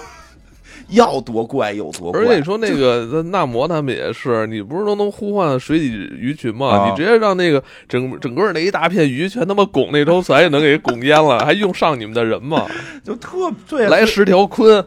[0.91, 5.87] 要多怪有多怪，而且你说那个纳摩他们也是，你不是都能呼唤水底
[6.19, 6.89] 鱼群吗？
[6.91, 12.67] 你直接让那个整整个那一大片鱼全他妈拱那艘船也能给拱淹了， 还用上你们的人吗？
[13.05, 14.85] 就特对，来十条鲲，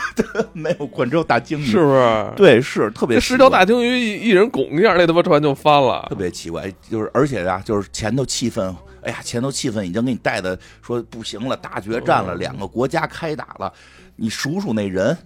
[0.52, 2.32] 没有鲲，只有大鲸鱼，是不是？
[2.36, 6.70] 对，是特别十条大鲸鱼一一人拱一下，那他妈船就翻了，特别奇怪。
[6.90, 13.72] 就是而且啊，就是前头气氛，哎呀，前头气氛已经给你带的说不行了，大决战了，两个国家开打了，
[14.16, 15.16] 你数数那人。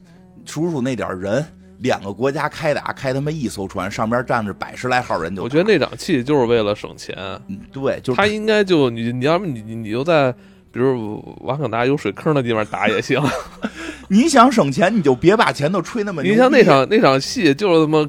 [0.50, 1.44] 数数那点人，
[1.78, 5.44] 两个国家开打，开他妈一艘船，上边站着百十来号人就。
[5.44, 7.16] 我觉得那场戏就是为了省钱。
[7.72, 10.32] 对，就他应该就你，你要么你你就在，
[10.72, 13.22] 比如瓦肯达有水坑的地方打也行。
[14.08, 16.20] 你想省钱，你就别把钱都吹那么。
[16.24, 18.04] 你像那场那场戏，就是他妈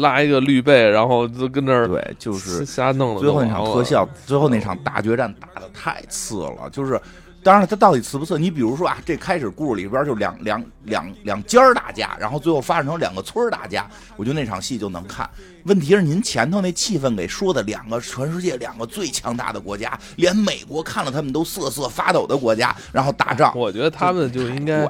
[0.00, 3.20] 拉一个绿背，然后就跟那儿对，就是瞎弄了。
[3.20, 6.98] 最后那场特效，最后那场大决战打的太次了，就是。
[7.44, 8.38] 当然了，它到底次不次？
[8.38, 15.28] 你比如说啊，这开始故事里边就两两两两家打架，然后最后发展成两个村打架，我觉得那场戏就能看。
[15.66, 24.88] 问题是您前头那气氛给说的，两个全世界两个最强大的国家，连美国看了他们都瑟瑟发抖的国家，然后打仗，我觉得他们就应该。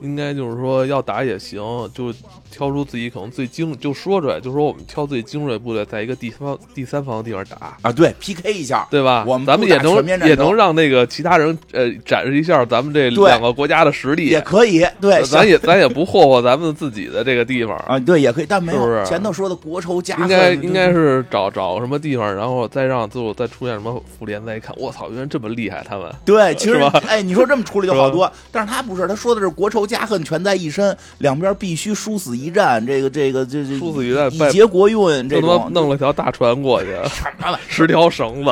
[0.00, 1.58] 应该就是说要打也行，
[1.92, 2.14] 就
[2.50, 7.76] 挑出自己可能最精，就说出来，就说我们挑最精锐部队，在一个地方第三方的地方打。
[7.82, 9.24] 啊，对，PK 一下，对吧？
[9.26, 17.76] 我们咱们也能也能让那个其他人呃展示一下咱们这两个国家的实力，也可以，对，咱也咱也不霍霍咱们自己的这个地方。
[17.86, 26.08] 啊，对，也可以，但没有前头说的国仇家恨，应该应该是找找什么地方，然后再让最后再出现什么复联，再一看，我操，原来这么厉害，他们。
[26.24, 26.76] 对，其实
[27.08, 30.68] 哎，你说这么处理就好多，但是他不是，他说的是国仇家恨全在一。
[30.68, 36.96] 身两边必须殊死一战，这个这个这这殊死一战以结国运，这他妈弄了条大船过去，
[37.68, 38.50] 十条绳子，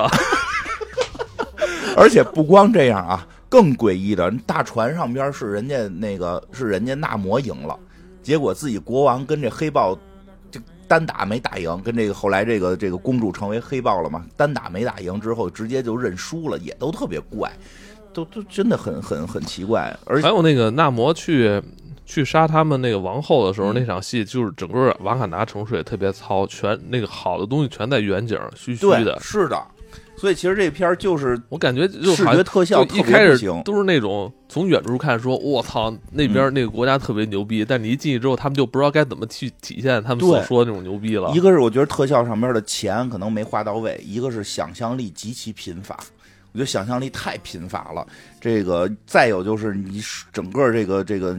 [1.96, 7.78] 而且不光这样啊，更诡异的，大船上边是人家那个是人家纳摩赢了，
[8.22, 9.96] 结果自己国王跟这黑豹
[10.50, 17.50] 就单打没打赢，跟这个后来这个这个公主成为黑豹了嘛，单打没打赢之后直接就认输了，也都特别怪，
[18.12, 21.62] 都都真的很很很奇怪，而且还有那个纳摩去。
[22.06, 29.18] 去杀他们那个王后的时候，那场戏就是整个瓦坎达城市也特别糙，全那个好的东西全在远景，虚虚的。
[29.20, 29.60] 是的，
[30.16, 41.32] 所以其实这片就是我感觉就视觉特效一开始都是那种从远处看说，我操，那边那个国家特别牛逼，但你一进去之后，他们就不知道该怎么去体现他们所说的那种牛逼了。
[41.34, 45.98] 一个是我觉得特效上面的钱可能没花到位，一个是想象力极其贫乏。
[46.52, 48.06] 我觉得想象力太贫乏了。
[48.40, 50.00] 这个再有就是你
[50.32, 51.36] 整个这个这个。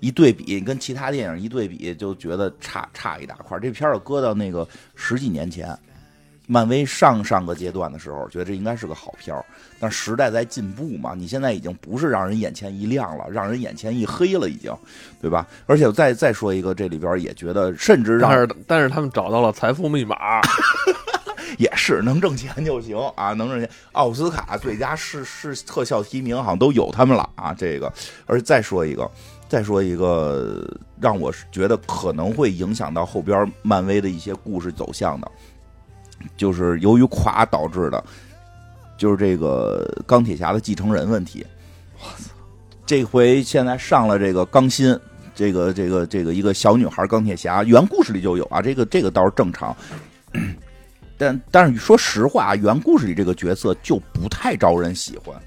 [0.00, 3.58] 一对比，跟其他电影一对比，就觉得差差一大块。
[3.58, 5.76] 这片儿搁到那个十几年前，
[6.46, 9.44] 漫威上上个阶段的时候，觉得这应该是个好片儿。
[9.80, 14.74] 但时代在进步嘛，你现在已经不是让人眼前一亮了，让人眼前一黑了，已经，
[15.20, 15.46] 对吧？
[15.66, 20.16] 而且再再说一个，这里边也觉得，甚至让，但是但是他们找到了财富密码。
[21.56, 23.68] 也是能挣钱就行啊，能挣钱。
[23.92, 27.92] 奥斯卡最佳视视特效提名好像都有他们了啊，这个。
[28.26, 29.10] 而再说一个，
[29.48, 30.64] 再说一个，
[31.00, 35.30] 让我觉得可能会影响到后边漫威的一些故事走向的，
[36.36, 38.04] 就是由于垮导致的，
[38.96, 41.46] 就是这个钢铁侠的继承人问题。
[41.98, 42.30] 我操！
[42.84, 44.98] 这回现在上了这个钢心。
[45.34, 49.76] 这个这个这个一个小女孩钢铁侠，原故事里就有啊，这个这个倒是正常。
[51.16, 55.40] 但但是说实话，原故事里这个角色就不太招人喜欢。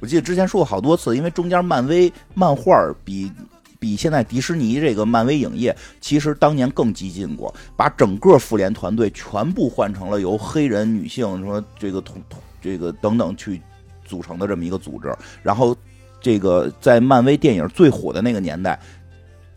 [0.00, 3.30] 我记得之前说过好多次，因为中间漫威漫画比
[3.78, 13.60] 比现在迪士尼这个漫威影业，其实当年更激进过，把整个复联团队全部换成了由黑人女性什么这个同同这个等等去
[14.04, 15.14] 组成的这么一个组织。
[15.42, 15.76] 然后
[16.20, 18.78] 这个在漫威电影最火的那个年代。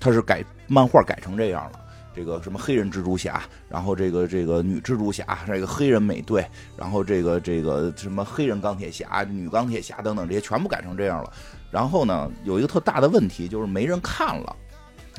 [0.02, 1.80] 他是改漫画改成这样了，
[2.16, 6.46] 这个什么黑人蜘蛛侠，然后这个这个女蜘蛛侠，这个黑人美队，
[6.78, 11.32] 然后这个这个什么黑人钢铁侠、女钢铁侠等等这些全部改成这样了。
[11.72, 14.56] 然后呢，有一个特大的问题就是没人看了。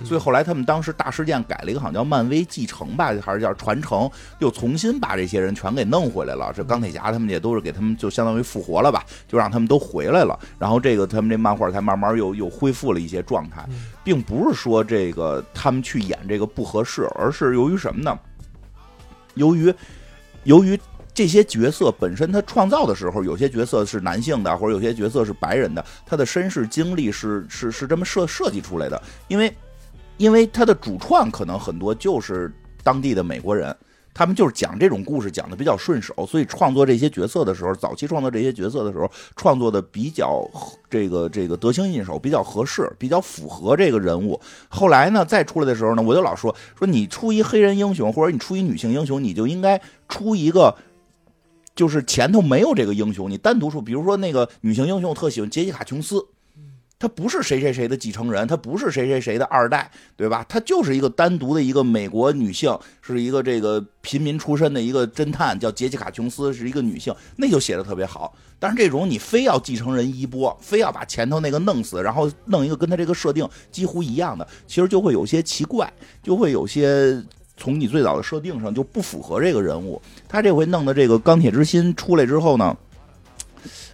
[0.04, 6.52] 所以后来他们当时大事件改了一个，好像叫漫威继承吧，还是叫传承，又重新把这些人全给弄回来了。
[6.54, 10.38] 这钢铁侠他们也都是给他们就相当于复活了吧，就让他们都回来了。
[10.58, 13.64] 然后这个他们这漫画才慢慢又又恢复了一些状态，
[14.02, 18.18] 并不是说这个他们去演这个不合适，而是由于什么呢？
[19.34, 19.72] 由于
[20.44, 20.78] 由于
[21.14, 29.52] 这些角色本身他创造的时候，有些角色是男性的，或者有些角色是白人的，他的身世经历是是是这么设设计出来的，因为。
[30.20, 32.52] 因为他的主创可能很多就是
[32.83, 33.74] 当地的美国人，
[34.12, 40.46] 他们就是讲这种故事讲的比较顺手，所以创作这些角色的时候，早期创作这些角色的时候，创作的比较
[40.90, 44.38] 这个这个得心应手，比较合适，比较符合这个人物。
[44.68, 50.76] 后来呢，再出来的时候呢，我就老说说你出一黑人英雄，或者你出一女性英雄，你就应该出一个
[51.74, 56.26] 就是前头没有这个英雄，你单独出，比如说那个女性英雄，特喜欢杰西卡琼斯。
[57.00, 60.44] 他不是谁谁谁的继承人，他不是谁谁谁的二代，对吧？
[60.46, 68.34] 他就是一个单独的一个美国女性，是一个这个平民出身的一个侦探，叫杰西卡·琼斯，是一个女性，那就写的特别好。
[68.58, 75.90] 但是这种你非要继承人衣钵，非要把前头那个弄死，然后弄一个跟他这个设定几乎一样的，其实就会有些奇怪，
[76.22, 77.18] 就会有些
[77.56, 79.98] 从你最早的设定上就不符合这个人物。
[80.28, 82.76] 他这回弄的这个钢铁之心出来之后呢？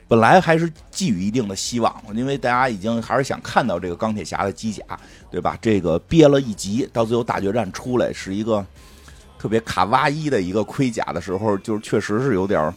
[0.08, 4.84] 本来还是寄予一定的希望，因为大家已经还是想看到这个钢铁侠的机甲，
[5.30, 5.58] 对吧？
[5.60, 8.64] 这个憋了一集，到最后大决战出来是一个
[9.38, 12.72] 特别卡哇伊的一个盔甲的时候，就是确实是有点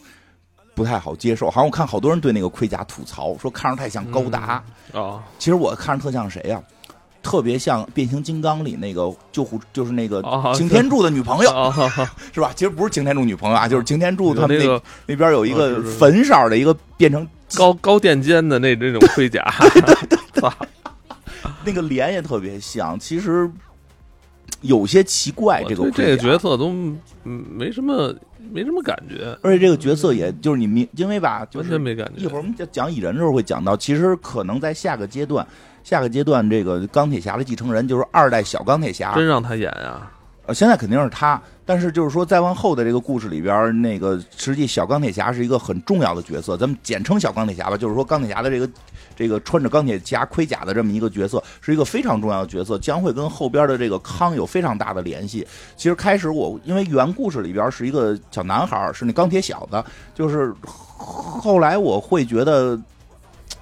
[0.74, 1.46] 不太好接受。
[1.46, 4.62] 好像我看好多人对那个盔甲吐槽，说看着太像高达
[4.92, 5.22] 啊。
[5.38, 6.60] 其实我看着特像谁呀？
[7.22, 10.22] 特别像变形金刚里那个救护，就是那个
[10.54, 11.50] 擎天柱的女朋友，
[12.32, 12.50] 是吧？
[12.56, 20.50] 其实不是擎天柱女朋友啊，就是擎天柱他们那那边有一个粉色的一个变成高高垫肩的那那种盔甲，对 对对，
[21.64, 22.98] 那个脸也特别像。
[22.98, 23.50] 其实
[24.62, 26.72] 有些奇怪，这个这个角色都
[27.22, 28.14] 没什么
[28.50, 32.22] 没什么感觉，而且这个角色也就是你明，因为吧，完全没感觉。
[32.22, 35.46] 一会儿我们讲讲蚁人的时候会讲到，其实可能在下个阶段。
[35.82, 40.12] 下个阶段，这个钢铁侠的继承人就是二代小钢铁侠，真让他演啊？
[40.46, 47.76] 呃，现在肯定是他，但是就是说，再往后的这个故事里边，那个实际小钢铁侠是一个很重要的角色，咱们简称小钢铁侠吧。
[47.76, 48.68] 就是说，钢铁侠的这个
[49.14, 55.46] 这个穿着钢铁侠盔甲的这么一个角色，是一个非常重要的角色，将会跟后边的这个康有非常大的联系。
[55.76, 60.52] 其实开始我因为原故事里边是一个小男孩，是那钢铁小子，就是
[60.96, 62.80] 后来我会觉得。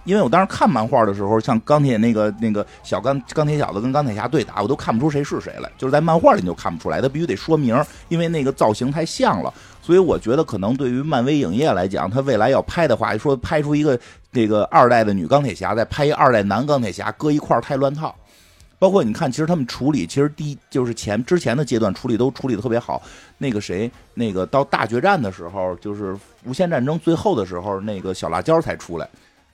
[0.09, 9.53] 因为我当时看漫画的时候，像钢铁那个那个小钢钢铁小子跟钢铁侠对打，我都看不出谁是谁来，就是在漫画里你就看不出来，他必须得说明，因为那个造型太像了。
[9.83, 14.01] 所以我觉得可能对于漫威影业来讲，他未来要拍的话，说拍出一个
[14.33, 18.16] 这个二代的女钢铁侠，再拍一二代男钢铁侠，搁一块儿太乱套。
[18.79, 23.03] 包括你看，其实他们处理，其实第一就是前之前的阶段处理都处理的特别好。
[23.37, 29.07] 那个谁，那个到大决战的时候，就是无限战争最后的时候，那个小辣椒才出来。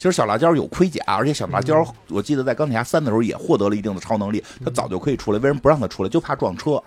[0.05, 6.11] 其实小辣椒有盔甲，而且小辣椒我记得在钢铁侠三的时候也获得了一定的超能力，他早就可以出来，为什么不让他出来？
[6.11, 6.79] 就怕撞车。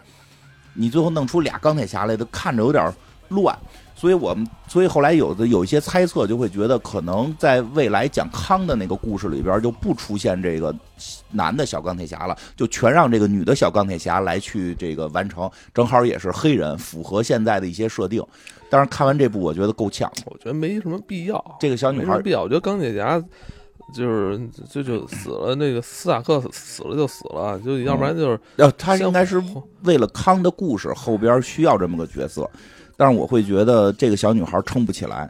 [0.75, 2.93] 你最后弄出俩钢铁侠来，都看着有点
[3.29, 3.57] 乱。
[3.95, 10.71] 所以我们所以后来有的有一些猜测，就会觉得可能在未来讲康的那个故事里边就不出现这个
[11.31, 18.23] 男的小钢铁侠了，就全让这个女的小钢铁侠来去这个完成，正好也是黑人，符合现在的一些设定。
[18.69, 21.57] 但是看完这部，我觉得够呛，我觉得没什么必要。
[21.59, 23.21] 这个小女孩必要，我觉得钢铁侠
[23.93, 24.39] 就是
[24.69, 29.41] 就就死了，那个斯塔克死了就死了，就要不然就是要他应该是
[29.83, 32.49] 为了康的故事后边需要这么个角色。
[32.97, 35.29] 但是我会觉得这个小女孩撑不起来。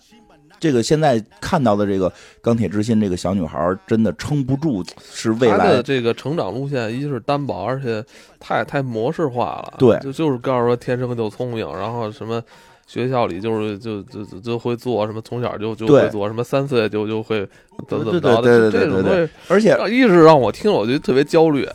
[0.59, 2.11] 这个现在看到的这个
[2.41, 8.03] 钢铁之心，这个小女孩真的撑不住，是未来的这个成长路线，一是单薄，而且
[8.39, 9.75] 太太模式化了。
[9.77, 12.41] 对，就就是告诉说天生就聪明，然后什么
[12.87, 17.47] 学校里就是就就就会做什么，从小就就会做什么，三岁就就会
[17.87, 19.29] 怎么怎么着的这种东西。
[19.49, 21.67] 而且一直让我听，我就特别焦虑。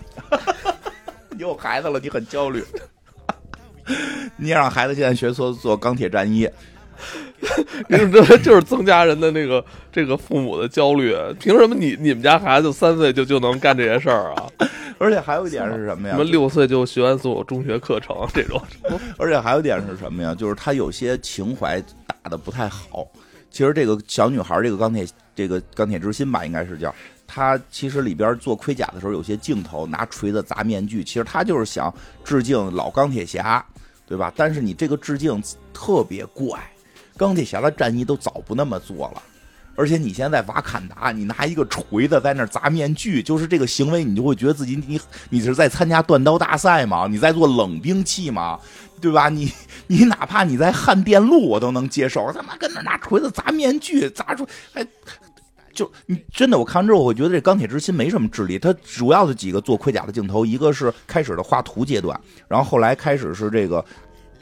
[1.30, 2.64] 你有孩子了，你很焦虑。
[4.36, 6.48] 你让孩子现在学做做钢铁战衣。
[7.88, 11.14] 你这就是增加人的那个这个父母的焦虑。
[11.38, 14.46] 凭什么你你们家孩子三岁就就能干这些事儿啊？
[14.98, 16.14] 而且还有一点是什么呀？
[16.14, 18.62] 什么六岁就学完所有中学课程这种？
[19.18, 20.34] 而且还有一点是什么呀？
[20.34, 23.06] 就是他有些情怀打的不太好。
[23.50, 26.94] 其实这个小女孩，这个钢铁，这个钢铁之心吧，应该是叫
[27.26, 27.60] 她。
[27.70, 31.92] 其实里边做盔甲的时候，有些镜头拿锤子砸面具，其实他就是想
[32.24, 33.62] 致敬老钢铁侠，
[34.06, 34.32] 对吧？
[34.34, 35.42] 但是你这个致敬
[35.74, 36.58] 特别怪。
[37.16, 39.22] 钢铁侠的战衣都早不那么做了，
[39.74, 45.00] 而且你现在瓦坎达，你拿一个锤子在那砸面具，就是这个行为，你就会觉得自己你
[45.30, 47.06] 你是在参加断刀大赛吗？
[47.08, 48.58] 你在做冷兵器吗？
[49.00, 49.28] 对吧？
[49.28, 49.50] 你
[49.88, 52.32] 你哪怕你在焊电路，我都能接受。
[52.32, 54.86] 他妈跟那拿锤子砸面具，砸出还
[55.74, 58.58] 就你真的，我看完之后，我觉得这钢铁之心没什么智力。
[58.58, 63.84] 他主要的几个做盔甲的镜头，一个是开始的画图阶段，然后后来开始是这个。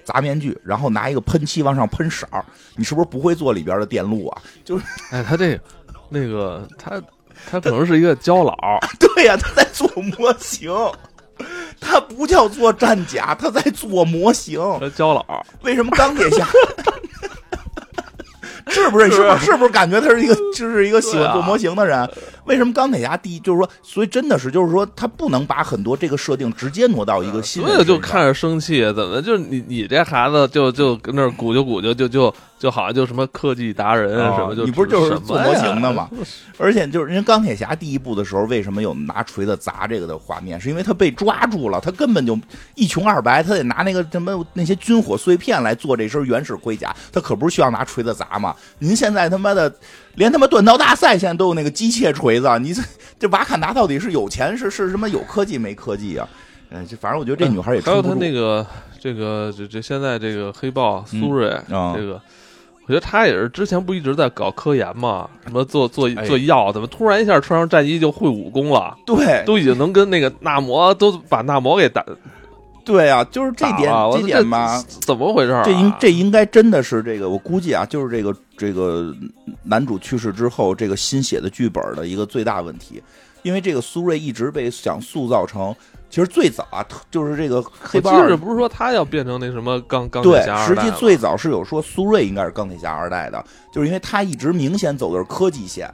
[0.05, 2.45] 砸面具，然后拿一个喷漆往上喷色儿，
[2.77, 4.43] 你是不是不会做里边的电路啊？
[4.65, 5.59] 就是， 哎，他这，
[6.09, 7.01] 那个他，
[7.51, 8.57] 他可能是一个胶佬。
[8.99, 10.71] 对呀，他在做模型，
[11.81, 14.59] 他不叫做战甲，他在做模型。
[14.95, 16.47] 胶佬，为什么钢铁侠？
[18.71, 19.11] 是不是？
[19.11, 19.45] 是不是？
[19.47, 22.09] 是不是感觉他是一个， 就是一个喜欢做模型的人？
[22.45, 27.63] 为什么钢铁侠第一就是说，所以真的是就是说，他不能把很多这个设定直接挪到一个新。
[27.63, 32.35] 所以就看着生气，怎么就你你这孩子就就跟那儿鼓就鼓就就就。
[32.61, 36.11] 就好像就什么科技达人啊什么，就你不是就是做模型的吗？
[36.61, 40.61] 而且就是人家钢铁侠第一部的时候，为什么有拿锤子砸这个的画面？
[40.61, 42.39] 是因为他被抓住了，他根本就
[42.75, 48.55] 一穷二白，他得拿那个什么那些军火碎片来做这身原始盔甲，他可不是需要拿锤子砸吗？
[48.79, 49.73] 您现在他妈的
[50.15, 52.83] 连他妈断刀大赛现在都有那个机械锤子，你这
[53.19, 56.29] 这瓦坎达到底是有钱是是什么有科技没科技啊？
[56.71, 58.67] 嗯，这反正我觉得这女孩也还有他那个
[58.99, 62.21] 这个这这现在这个黑豹苏瑞这个。
[62.87, 68.97] 我觉得他也是之前不一直在搞科研嘛，什么做做做药，怎么突然一下穿上战衣就会武功了？
[69.07, 72.05] 对，都已经能跟那个纳摩都把纳摩给打。
[72.85, 75.61] 对啊，就是这点这点吧，怎么回事？
[75.65, 79.15] 这应这应该真的是这个，我估计啊，就是这个这个
[79.63, 83.03] 男主去世之后，这个新写的剧本的一个最大问题，
[83.43, 85.75] 因为这个苏瑞一直被想塑造成。
[86.13, 95.89] 其实最早啊，就是这个黑豹二，不是说他要变成那什么钢钢铁侠对，实际最早是有说苏瑞应该是钢铁侠二代的，就是因为他一直明显走的是科技线，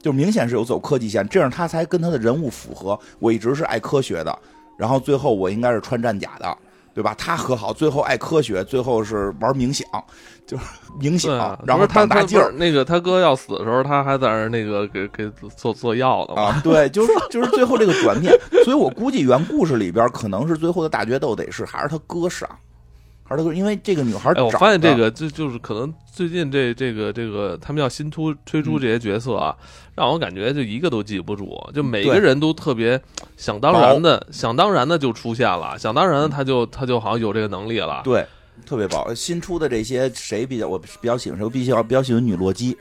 [0.00, 2.98] 就明显是有走科技线，这样他才跟他的人物符合。
[3.18, 4.38] 我一直是爱科学的，
[4.78, 6.56] 然后最后我应该是穿战甲的。
[6.94, 7.12] 对吧？
[7.18, 9.84] 他和好，最后爱科学，最后是玩冥想，
[10.46, 10.62] 就是
[11.00, 12.52] 冥想，然后他大劲儿。
[12.52, 16.60] 那个他哥要死的时候，他还在那那个给给做做药的啊！
[16.62, 18.32] 对，就是就是最后这个转变，
[18.64, 22.48] 所以我估计原故事里边可能是最后的大决斗得是还是他哥上。
[23.26, 29.56] 还是因为这个女孩，哎，我发现这个就就是可能最近这这个这个他们要新出推出这些角色啊，
[29.94, 33.00] 让我感觉就一个都记不住，就每个人都特别
[33.38, 38.26] 想当然的，想当然的就出现了，想当然的他就他就好像有这个能力了，对，
[38.66, 39.16] 特别棒。
[39.16, 41.44] 新出的这些谁比较我比较喜欢谁？
[41.44, 42.76] 我比较比较喜欢女洛基。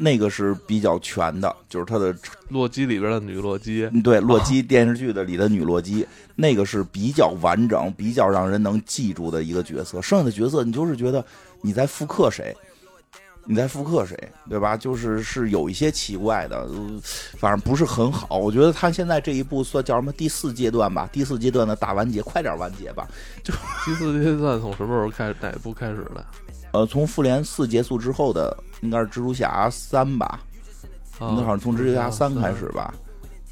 [0.00, 2.16] 那个是比较全的，就是他的
[2.48, 10.00] 洛基里边的女洛基，对，洛基电视剧的里的女洛基，那个是比较完整、比较让人能记住的一个角色。
[10.00, 11.24] 剩下的角色，你就是觉得
[11.60, 12.56] 你在复刻谁，
[13.44, 14.16] 你在复刻谁，
[14.48, 14.76] 对吧？
[14.76, 16.68] 就是是有一些奇怪的，
[17.36, 18.38] 反正不是很好。
[18.38, 21.08] 我觉得他现在这一部算叫什么第四阶段吧？
[21.12, 23.08] 第四阶段的大完结，快点完结吧！
[23.42, 23.52] 就
[23.84, 25.36] 第四阶段从什么时候开始？
[25.40, 26.24] 哪部开始的？
[26.72, 30.40] 呃，从复联四结束之后的，应该是蜘蛛侠三吧？
[31.18, 32.94] 那好像从蜘蛛侠三开始吧。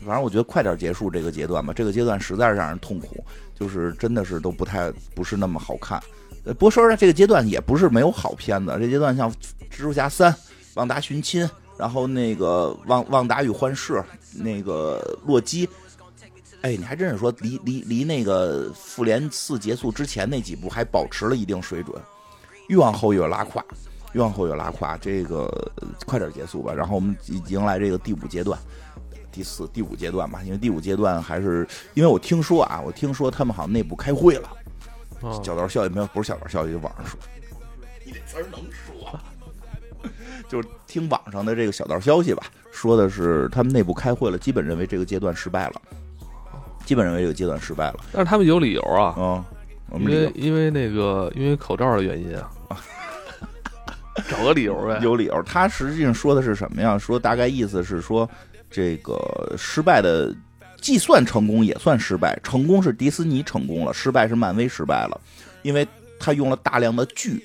[0.05, 3.25] 反正我觉得快点结束这个阶段吧，这个阶段实在是让人痛苦，
[3.59, 6.01] 就是真的是都不太不是那么好看。
[6.45, 8.77] 呃，不过说实在，这个阶段也不是没有好片子。
[8.79, 9.33] 这阶段像
[9.71, 10.33] 蜘蛛侠三、
[10.75, 14.01] 旺达寻亲，然后那个旺旺达与幻视，
[14.33, 15.69] 那个洛基。
[16.61, 22.01] 哎，你还真是说离离离那个复联四结束之前那几部还保持了一定水准。
[22.69, 23.65] 越往后越拉胯，
[24.13, 24.97] 越往后越拉胯。
[24.99, 25.51] 这个
[26.07, 27.17] 快点结束吧，然后我们
[27.49, 28.59] 迎来这个第五阶段，
[29.31, 30.41] 第四、第五阶段吧。
[30.45, 34.49] 因为第五阶段还是因为我听说啊，我听说他们好像内部开会了，
[35.43, 37.19] 小道消息没有，不是小道消息，就网上说。
[38.05, 39.19] 你这词儿能说？
[40.49, 45.83] 就是听网上的这个小道消息吧，说的是他们内部开会了，基本认为这个阶段失败了，
[46.85, 47.97] 基本认为这个阶段失败了。
[48.13, 49.45] 但是他们有理由啊，
[49.91, 52.49] 嗯，因为因为那个因为口罩的原因啊，
[54.29, 54.99] 找个理由呗。
[55.03, 56.99] 有理由，他实际上说的是什么呀？
[56.99, 58.29] 说大概意思是说，
[58.71, 60.35] 这个失败的
[60.81, 65.21] 计算成功也算失败，成功是迪士尼成功了，失败是漫威失败了，
[65.63, 65.87] 因为
[66.19, 67.43] 他用了大量的剧。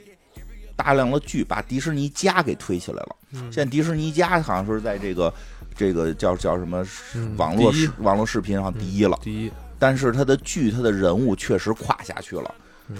[0.73, 3.15] 大量的剧把迪士尼家给推起来了。
[3.51, 5.31] 现在迪士尼家好像是在这个
[5.75, 6.83] 这个叫叫什么
[7.37, 9.15] 网络网络视频上第一了。
[9.21, 12.55] 第一，但是他的剧他的人物确实垮下去了。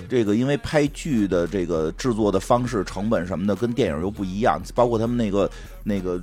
[0.10, 5.50] 这个因为拍剧的这个制作的方式、成本什么的跟电影又不一样，包括他们那个
[5.84, 6.22] 那个。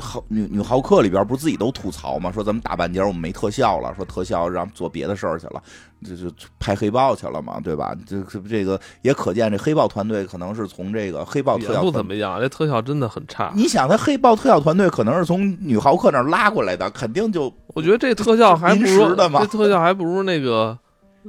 [0.00, 2.30] 好女女浩克里边不是自己都吐槽吗？
[2.30, 5.60] 说咱们大半截我们没特效了，说特效让做别的事儿去了，
[6.04, 7.92] 就就拍黑豹去了嘛，对吧？
[8.06, 13.52] 这这个也可见，这黑豹团队可能是从这个黑豹特效不怎么样，这特效真的很差。
[13.56, 20.78] 你想，他黑豹特效团队可能是从女浩克那儿拉过来的，肯定就我觉得这特效还不如 这特效还不如那个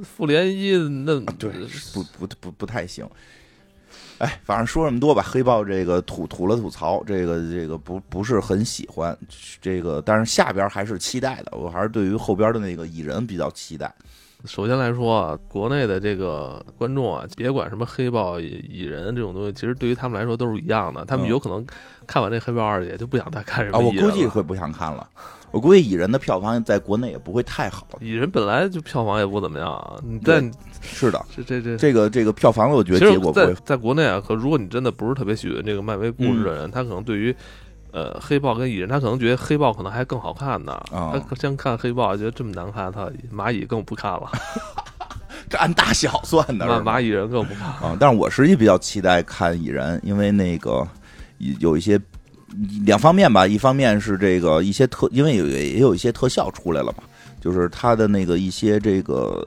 [0.02, 1.50] 复联一那对
[1.92, 3.08] 不不不不太行。
[4.18, 5.22] 哎，反正说这么多吧。
[5.22, 9.16] 黑豹这个吐吐了吐槽，这个这个不不是很喜欢
[9.62, 11.56] 这个，但是下边还是期待的。
[11.56, 13.90] 我还是对于后边的那个蚁人比较期待。
[14.44, 21.04] 首先来说啊，国内的这个观众啊，别管什么黑豹、蚁人这种东西，其实对于他们来说都是一样的。
[21.04, 21.66] 他们有可能
[22.06, 23.78] 看完这黑豹二也就不想再看什么。
[23.78, 25.08] 啊，我估计会不想看了。
[25.52, 27.86] 我估计蚁人的票房在国内也不会太好。
[28.00, 37.34] 蚁人本来就票房也不怎么样，但是的，这这这这个这个票房，我觉得结果在在国内啊，可如果你真的不是特别喜欢这个漫威故事的人，他可能对于
[37.90, 40.80] 呃黑豹跟蚁人，他可能觉得黑豹可能还更好看呢。
[40.90, 44.30] 他先看黑豹，觉得这么难看，他蚂蚁更不看了。
[45.50, 47.96] 这按大小算的，蚂蚂蚁人更不看啊。
[47.98, 50.86] 但是我实际比较期待看蚁人，因为那个
[51.58, 52.00] 有一些。
[52.84, 57.04] 两方面吧，一方面是这个一些特，因为有也有一些特效出来了嘛，
[57.40, 59.46] 就是它的那个一些这个，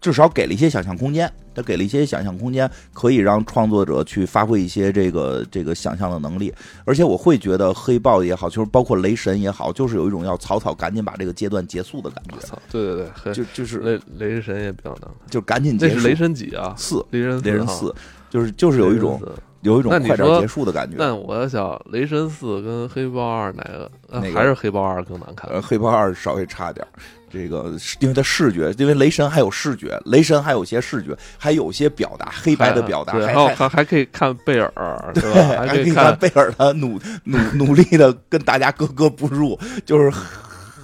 [0.00, 6.52] 至少给了一些想象空间，它给了一些想象空间，可以让创作者去发挥一些这个这个想象的能力。
[6.84, 12.34] 而且我会觉得黑豹也好，就是包括雷神也好，就是有一种要草草赶紧把这个阶段结束的感觉。
[12.72, 16.06] 对对对，就就是雷雷神也比较难，就赶紧结束。
[16.06, 16.74] 雷神几啊？
[16.76, 17.94] 四，雷神雷神四，
[18.28, 19.22] 就是就是有一种。
[19.62, 20.96] 有一种快点结束的感觉。
[20.98, 23.90] 但我想，《雷神四》跟《黑豹二》哪个？
[24.32, 25.50] 还是《黑豹二》更难看？
[25.60, 26.86] 《黑豹二》稍微差点。
[27.32, 35.58] 这个因为它视觉，因为雷神还有视觉，雷神还有些视觉，还有些表达，黑白的表达，还还还可以看贝尔，对吧？
[35.60, 39.56] 还可以看贝尔他努努努力的跟大家格格不入。
[39.86, 40.12] 就是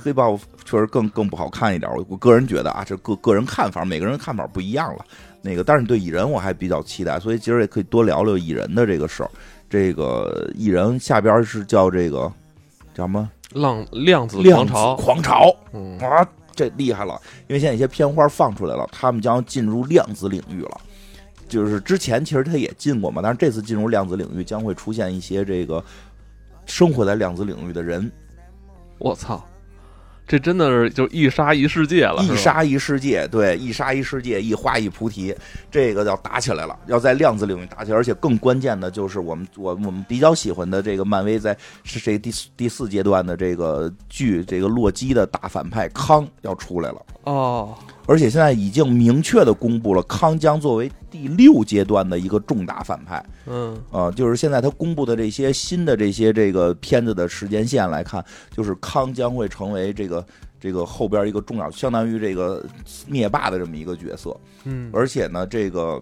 [0.04, 1.90] 黑豹确实更更不好看一点。
[1.96, 5.04] 我我个人觉得啊，这个个人看法，每个人看法不一样了。
[5.46, 9.30] 那个，但是对蚁人我还比较期待，所以今儿也可以多聊聊蚁人的这个事儿。
[9.70, 12.30] 这个蚁人下边是叫这个
[12.92, 13.30] 叫什么？
[13.52, 15.56] 浪量子狂潮，狂潮
[16.00, 17.20] 啊，这厉害了！
[17.46, 20.80] 因为现在一些片花放出来了，他们将进入量子领域了。
[21.48, 25.82] 就是之前其实他也进过嘛，但是这次进入量子领域将会出现一些这个
[26.64, 28.10] 生活在量子领域的人。
[28.98, 29.44] 我操！
[30.26, 35.34] 这真的是就一杀一世界了，一杀一世界，对，一杀一世界，一花一菩提，
[35.70, 47.72] 这个要打起来了，要在量子领域打起来，而且更关键的就是我们我我们比较喜欢的这个漫威在是这第四第四阶段的这个剧，这个洛基的大反派康要出来了哦。
[48.06, 53.24] 而且现在已经明确的公布了，康将作为第六阶段的一个重大反派。
[53.46, 60.24] 嗯，啊，就是现在他公布的这些新的这些这个片子的时间线来看，就是康将会成为这个
[60.60, 62.64] 这个后边一个重要，相当于这个
[63.08, 64.36] 灭霸的这么一个角色。
[64.64, 66.00] 嗯，而且呢，这个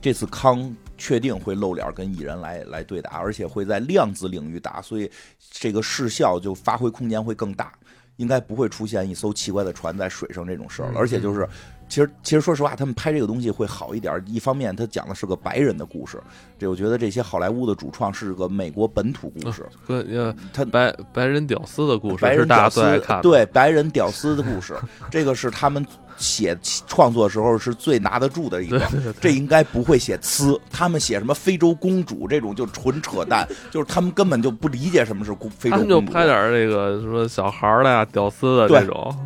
[0.00, 5.10] 这次康确定会露脸跟蚁人来来对打，而且会在量子领域打，所以
[5.50, 7.72] 这个视效就发挥空间会更大。
[8.18, 11.48] 应该不会出现一艘奇怪的船在水上这种事儿了，而且就是，
[11.88, 14.22] 其实其实说实话，他们拍这个东西会好一点。
[14.26, 16.20] 一方面，他讲的是个白人的故事，
[16.58, 22.80] 这我觉得这些好莱坞的主创是个美国本土故事，呃，他白白人屌丝的故事，白人屌丝
[23.22, 24.76] 对白人屌丝的故事，
[25.10, 25.86] 这个是他们。
[26.18, 28.80] 写创作时候是最拿得住的一个，
[29.20, 30.58] 这应该不会写呲。
[30.70, 35.94] 他们写什么非洲公主这种就纯扯淡， 就是他们根本就不理解什么是公非洲公主。
[35.94, 39.16] 他们就拍点这个什么小孩的呀、屌丝的这种。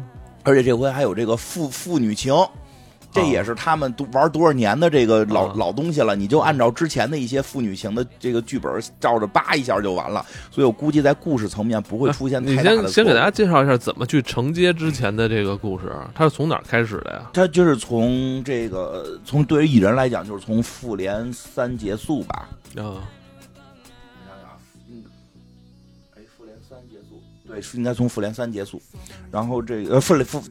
[0.45, 2.34] 而且这回还有这个父父女情，
[3.12, 6.16] 这也是他们玩多少年的这个老老东西了。
[6.16, 10.24] 你就按照之前的一些父女情的这个剧本，照着扒一下就完了。
[10.50, 12.76] 所以我估计在故事层面不会出现太大的。
[12.76, 17.30] 你先先给大家介绍一下怎么去承接之前的这个故事，它是从哪儿开始的呀？
[17.34, 22.48] 它就是从这个从对于蚁人来讲，就是从复联三结束吧。
[22.76, 23.04] 啊。
[24.88, 25.04] 嗯。
[26.16, 28.80] 哎，复联三结束对，是应该从复联三结束，
[29.30, 30.42] 然后这个复联复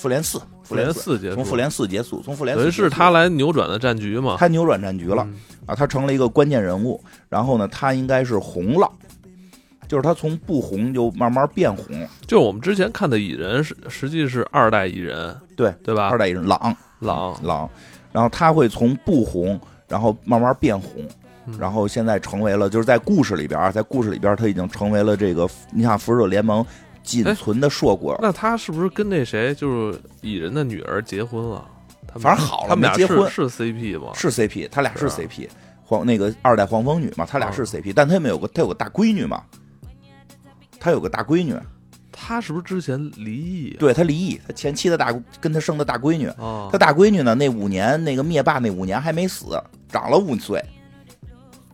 [0.00, 4.36] 复联四，复联四结束，从复联四结束，从复联四是他来扭转的战局嘛？
[4.38, 5.28] 他扭转战局了
[5.66, 5.74] 啊！
[5.74, 6.98] 他成了一个关键人物，
[7.28, 8.90] 然后呢，他应该是红了，
[9.86, 11.84] 就是他从不红就慢慢变红。
[12.26, 16.08] 就我们之前看的蚁人是实际是二代蚁人，对对吧？
[16.08, 17.68] 二代蚁人朗朗朗，
[18.10, 21.06] 然后他会从不红，然后慢慢变红。
[21.58, 26.64] 然后现在成为了，就是在故事里边在故事里边他已经成为了这个，你看复仇者联盟
[27.10, 28.18] 仅存的硕果。
[28.22, 31.64] 那他是不是跟那谁，就是蚁人的女儿结婚了？
[32.14, 34.12] 反正好了，他们俩结婚是 CP 吗？
[34.14, 35.48] 是 CP，他俩是 CP，
[35.84, 39.42] 黄那个二代黄蜂女嘛，他俩是 CP，但他们有个他有个大闺女嘛，
[40.78, 41.54] 他有个大闺女。
[42.12, 43.76] 他是不是之前离异？
[43.78, 46.30] 对他离异，他前妻的大跟他生的大闺女。
[46.70, 47.34] 他大闺女呢？
[47.34, 49.58] 那五年那个灭霸那五年还没死，
[49.88, 50.62] 长了五岁。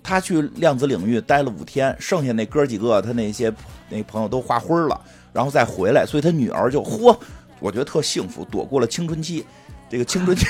[0.04, 3.52] 他去量子领域待了五天，剩下那哥几个他那些
[3.88, 5.00] 那朋友都化灰了，
[5.36, 7.14] 然后再回来，所以他女儿就嚯，
[7.60, 9.44] 我觉得特幸福，躲过了青春期。
[9.90, 10.46] 这个青春期，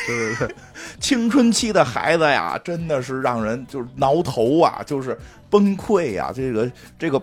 [1.01, 5.19] 青春期的孩子呀，真的是让人就是挠头啊，就是
[5.51, 7.21] 崩溃呀，这个这个。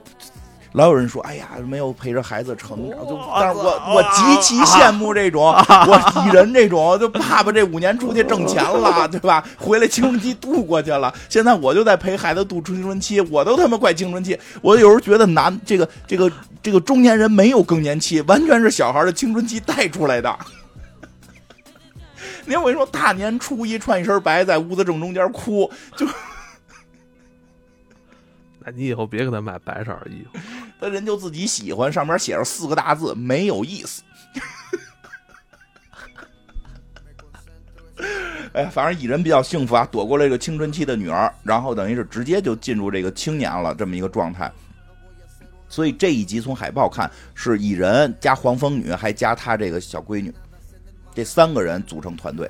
[0.73, 5.45] 老有人说：“哎呀，没有陪着孩子成长，就但是我我极其羡慕这种
[5.87, 9.43] 我蚁人这种，就爸爸这五年出去挣钱了， 对吧？
[9.59, 14.35] 回来青春期度过去了，现在我就在陪孩子度青春期，我都他妈快青春期。
[14.61, 16.31] 我有时候觉得男这个这个
[16.63, 20.35] 这个中年人没有更年期，完全是小孩的青春期带出来的。
[22.45, 26.07] 你看我跟你说，大年初一穿一身白，在屋子正中间哭，就。”
[28.65, 30.39] 那你以后别给他买白色衣服，
[30.79, 34.01] 他人就自己喜欢，上面写着四个大字，没有意思。
[38.53, 44.51] 哎，反正蚁人比较幸福啊，躲过了这个青春期的女儿，然后等于是直接就进入这个青年了这么一个状态。
[45.67, 50.31] 所以这一集从海报看是蚁人加黄蜂女，还加他这个小闺女，
[51.15, 52.49] 这三个人组成团队。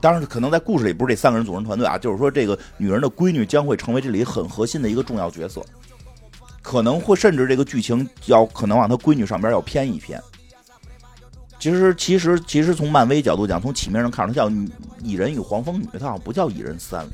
[0.00, 5.64] 当然，可能在故事里不是这三个人组成团队啊，就是说这个女人的闺女将会成为这里很核心的一个重要角色，
[6.62, 10.20] 可能会甚至这个剧情要可能往她闺女上边要偏一偏。
[11.58, 14.48] 其实，其实，其实从漫威角度讲，从起名上看，它叫
[15.02, 17.04] 《蚁人与黄蜂女》，它好像不叫《蚁人三》，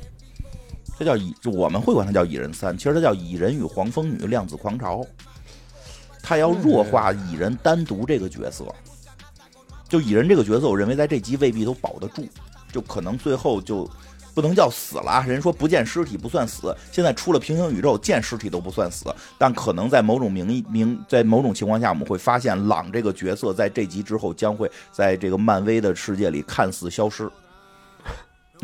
[0.98, 4.98] 这叫蚁，我们会管它叫《蚁人三》，其实它叫《蚁人与黄蜂女：量子狂潮》，
[6.22, 8.66] 它要弱化蚁人单独这个角色。
[9.92, 12.26] 就蚁人这个角色，我认为在这集未必都保得住。
[12.72, 13.86] 就可能最后就
[14.34, 16.74] 不能叫死了，人说不见尸体不算死。
[16.90, 27.30] 现在出了平行宇宙，见尸体都不算死，但可能在某种名义名，在某种情况下，我们会发现朗这个角色在这集之后将会在这个漫威的世界里看似消失。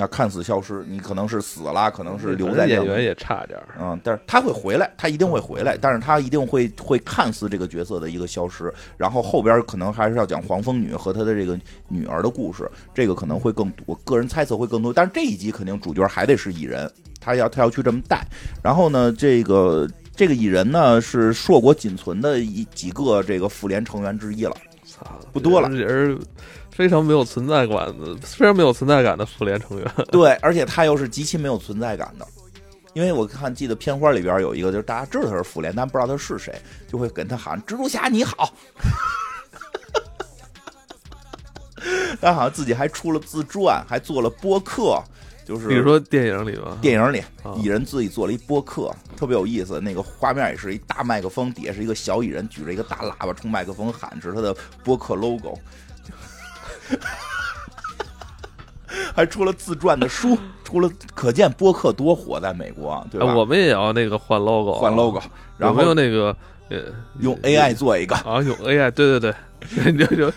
[0.00, 3.66] 那看似消失，你可能是死了，可能是留在演员也差点儿。
[3.80, 16.88] 嗯，但是他会回来，他一定会回来，但是他一定会会看似这个角色的一个消失，然后后边可能还是要讲黄蜂女和她的这个女儿的故事，这个可能会更多，个人猜测会更多，但是这一集肯定主角还得是蚁人，
[17.20, 18.24] 他要他要去这么带，
[18.62, 24.54] 然后呢，这个这个蚁人呢是硕果仅存的一几个这个复联成员之一了，
[25.32, 25.68] 不多了。
[26.78, 29.94] 非常没有存在感的，非常没有存在感的复联成员。
[30.12, 32.26] 对，而且他又是极其没有存在感的，
[32.92, 36.54] 因为我看记得片花里边有一个，就是大家知道他是复联，但不知道他是谁，
[36.86, 38.54] 就会跟他喊“蜘蛛侠你好”。
[42.20, 45.02] 他好像自己还出了自传，还做了播客，
[45.44, 47.20] 就是比如说电影里吧，电影里
[47.56, 49.80] 蚁人自己做了一播客，特别有意思。
[49.80, 54.54] 那个画面也是一大麦克风，底下是一个小蚁人举着一个大喇叭冲麦克风喊，是他的
[54.84, 55.58] 播客 logo。
[59.14, 63.34] 还出了自传的书，出了，可见播客多火，在美国，对吧？
[63.34, 65.20] 我们也要那个换 logo，换 logo，
[65.56, 66.34] 然后那个
[66.68, 66.78] 呃，
[67.20, 69.34] 用 AI 做一个啊，用 AI，对对
[69.74, 70.32] 对， 就就，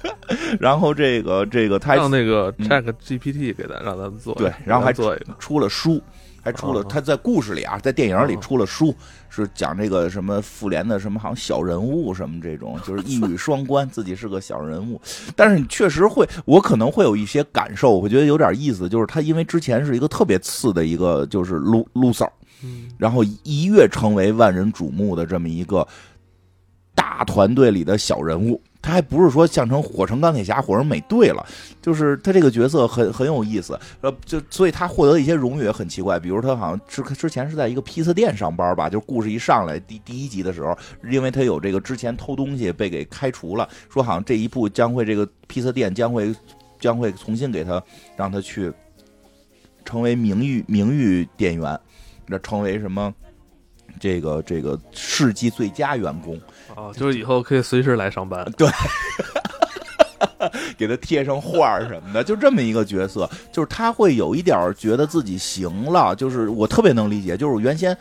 [0.58, 6.02] 然后这个这个他让那个 Chat GPT 给咱让咱们做，对，然后还做一个出了书。
[6.46, 8.94] 还出了，他在故事里啊，在电影里出了书，
[9.28, 15.00] 是讲这个什么复联的什么好像小人物什么这种，就是一语双关，自己是个小人物。
[15.34, 22.30] 但是你确实会，我可能会有一些感受，我觉得有点意思，就是他因为之前是一个特别次的一个就是 loser，
[22.96, 25.84] 然后一跃成为万人瞩目的这么一个
[26.94, 28.62] 大团队里的小人物。
[28.86, 31.44] 他还不是说像成火成钢铁侠、火成美队了，
[31.82, 40.78] 就是他这个角色很很有意思，呃，就所以他获得一些荣誉也很奇怪，比如他好像之之前是在一个披萨店上班吧，就故事一上来第第一集的时候，
[41.10, 46.32] 因为他有这个之前偷东西被给开除了，说好像这一部将会这个披萨店将会
[46.78, 47.82] 将会重新给他
[48.16, 48.72] 让他去
[49.84, 51.76] 成为名誉名誉店员，
[52.28, 53.12] 那成为什么
[53.98, 56.40] 这个这个世纪最佳员工。
[56.76, 58.44] 哦，就是以后可以随时来上班。
[58.56, 58.68] 对，
[60.78, 67.96] 给他贴上画儿什么的，就这么一个角色，就是他会有一点觉得自己行了，就是我特别能理解，就是原先。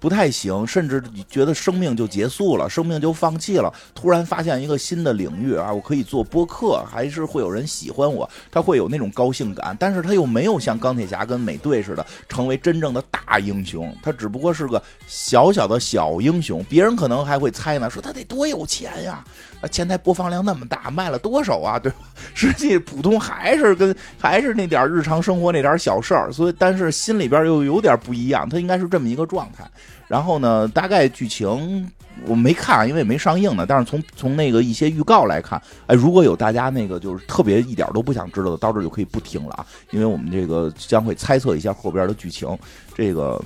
[0.00, 3.70] 不太行，甚至觉得生命就结束了，生命就放弃了。
[3.94, 9.76] 突然发现一个新的领域啊，我可以做播客，还是会有人喜欢我，他会有那种高兴感。
[9.78, 16.64] 但是他又没有像钢铁侠跟美队似的成为真正的大英雄，他只不过是个小小的小英雄。
[16.64, 19.22] 别人可能还会猜呢，说他得多有钱呀，
[19.60, 21.78] 啊，前台播放量那么大，卖了多少啊？
[21.78, 21.98] 对吧？
[22.34, 29.68] 实际普通还是跟还是那点日常生活那点小事儿，所以但是心里边又有点不一样，他应该是这么一个状态。
[30.10, 31.88] 然后呢，大概剧情
[32.26, 33.64] 我没看，因为没上映呢。
[33.64, 42.48] 但是从从那个一些预告来看，哎，如果有大家那个就是特别一点都不想知道的，到这就可以不听了啊，因为我们这个将会猜测一下后边的剧情。
[42.92, 43.40] 这个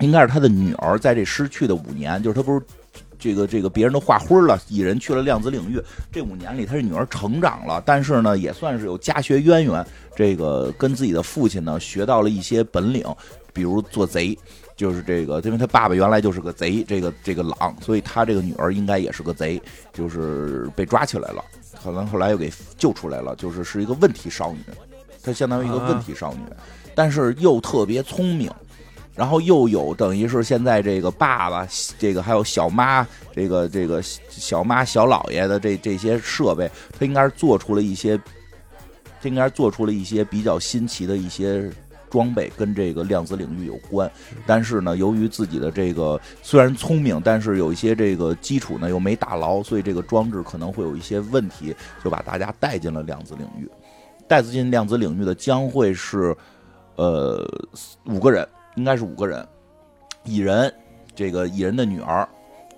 [0.00, 2.62] 应该是他的女儿在这失去的五年，就是他不是
[3.18, 5.78] 这个这个别人都化灰了，蚁人去了量子领域，
[6.10, 9.86] 这五年里他是女儿成长了，但是呢也算是有家学渊源，
[10.16, 13.04] 这个跟自己的父亲呢学到了一些本领，
[13.52, 14.36] 比如做贼。
[14.74, 19.60] 就是这个，因为他爸爸原来就是个贼，这个这个狼，所以他这个女儿应该也是个贼，
[19.92, 21.44] 就是被抓起来了，
[21.82, 24.58] 可能后来又给救出来了，就是是一个问题少女，
[25.22, 26.40] 她相当于一个问题少女，
[26.94, 28.50] 但是又特别聪明，
[29.14, 31.68] 然后又有等于是现在这个爸爸，
[31.98, 36.68] 这个还有小妈，这个这个小妈小姥爷的这这些设备，
[36.98, 38.18] 他应该是做出了一些，
[39.22, 41.70] 应该做出了一些比较新奇的一些。
[42.12, 44.10] 装备跟这个量子领域有关，
[44.46, 53.66] 但是呢，由于自己的这个虽然聪明，但是有一些这个基础呢又没打牢，所以这个装置可能会有一些问题，就把大家带进了量子领域。
[54.28, 56.36] 带进量子领域的将会是，
[56.96, 57.42] 呃，
[58.04, 58.46] 五个人，
[58.76, 59.46] 应该是五个人。
[60.24, 60.72] 蚁人，
[61.14, 62.28] 这个蚁人的女儿，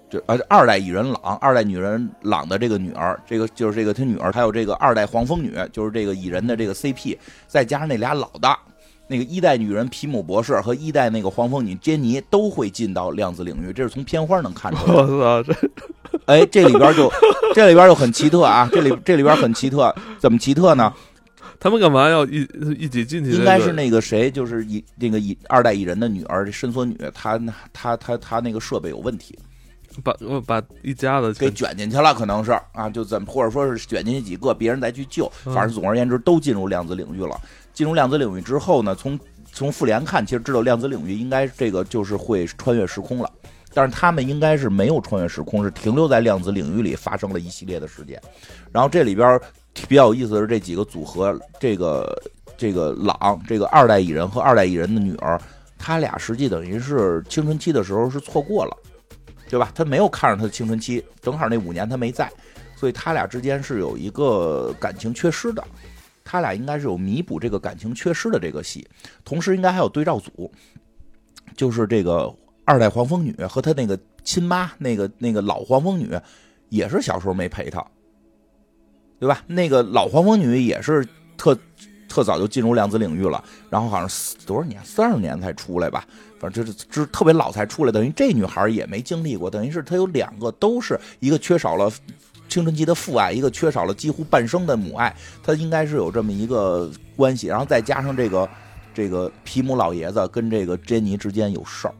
[0.08, 8.58] 就呃二代蚁人朗，二代女人朗的这个女儿，这个就是这个他女儿，还有这个二代黄蜂女，就是这个蚁人的这个 CP，再加上那俩老大。
[9.06, 14.94] 那个一代女人皮姆博士和一代那个黄蜂女杰尼都会进到量子领域，这是从片花能看出来。
[14.94, 15.70] 我操，这，
[16.26, 17.10] 哎，这里边就
[17.54, 20.92] 这里边就很奇特啊，这里这里边很奇特，怎么奇特呢？
[21.60, 22.46] 他们干嘛要一
[22.78, 23.30] 一起进去？
[23.30, 27.38] 应该是那个谁，就是一那个一二代蚁人的女儿伸缩女，她
[27.72, 29.38] 她她她那个设备有问题，
[30.02, 30.14] 把
[30.46, 37.40] 把一家子给卷进去了，可能是啊，就怎么或者说是卷进去几个，别人再去救，反正总而言之都进入量子领域了。
[37.74, 39.18] 进入量子领域之后呢，从
[39.52, 43.30] 从复联看，其实知道量子领域应该这个就是会穿越时空了，
[43.74, 48.20] 但是他们应该是没有穿越时空，是停留在量子领域里发生了一系列的事件。
[48.72, 49.38] 然后这里边
[49.88, 52.22] 比较有意思的是这几个组合，这个
[52.56, 55.40] 这个朗，这个二代蚁人和二代蚁人的女儿，
[55.76, 58.76] 他俩实际等于是青春期的时候是错过了，
[59.48, 59.70] 对吧？
[59.74, 62.30] 他没有看上他的青春期，正好那五年他没在，
[62.76, 65.62] 所以他俩之间是有一个感情缺失的。
[66.24, 68.88] 他俩应该是有弥补这个感情缺失的这个戏，
[69.24, 70.50] 同时应该还有对照组，
[71.54, 76.18] 就是这个二代黄蜂女和她那个亲妈，那个那个老黄蜂女，
[76.70, 77.84] 也是小时候没陪她，
[79.20, 79.44] 对吧？
[79.46, 81.06] 那个老黄蜂女也是
[81.36, 81.56] 特
[82.08, 84.08] 特早就进入量子领域了，然后好像
[84.46, 86.06] 多少年，三十年才出来吧，
[86.40, 91.92] 反正就是是特别老才出来，等于这女孩也没经历过，等于是她有两个都是一个缺少了。
[92.54, 98.48] 青春期的父爱，一个缺少了几乎半生的母爱，他应该是有这么一个关系，然后再加上这个
[98.94, 101.94] 这个皮姆老爷子跟这个珍妮之间有事儿，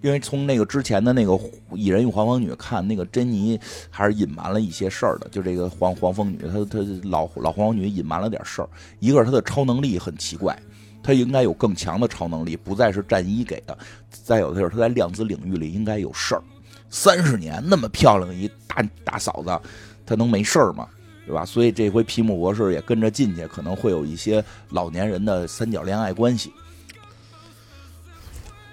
[0.00, 1.38] 因为从那个之前的那个
[1.74, 3.60] 蚁人与黄蜂女看，那个珍妮
[3.90, 8.68] 还是隐瞒了一些事儿的，就这个黄黄蜂女，她她老老黄蜂女隐瞒了点事儿，
[9.00, 10.58] 一个是她的超能力很奇怪，
[11.02, 13.76] 她应该有更强的超能力，不再是战衣给的，
[14.08, 16.42] 再有的就是她在量子领域里应该有事儿。
[16.90, 19.60] 三十年那么漂亮一大大嫂子，
[20.06, 20.88] 她能没事儿吗？
[21.26, 21.44] 对吧？
[21.44, 26.52] 所以这回皮姆博士也跟着进去，可能会有一些老年人的三角恋爱关系。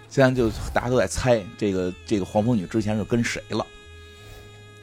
[0.07, 3.65] 现在就大家都在猜，这个这个黄蜂女之前是跟谁了？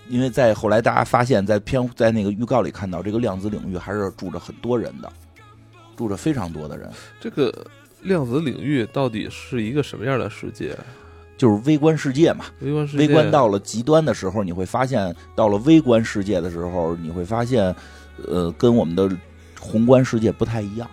[0.08, 5.10] 因为在后来大家发现，在片在那个预告里看到，这个量子领域还是住着很多人的，
[5.96, 6.90] 住着非常多的人。
[7.18, 7.66] 这个
[8.02, 10.76] 量子领域到底是一个什么样的世界？
[11.42, 12.44] 就是微观世界嘛。
[12.60, 17.74] 微观世界，微观到了极端的时候，你会发现，到了微观世界的时候，你会发现，
[18.28, 19.10] 呃，跟我们的
[19.58, 20.88] 宏观世界不太一样。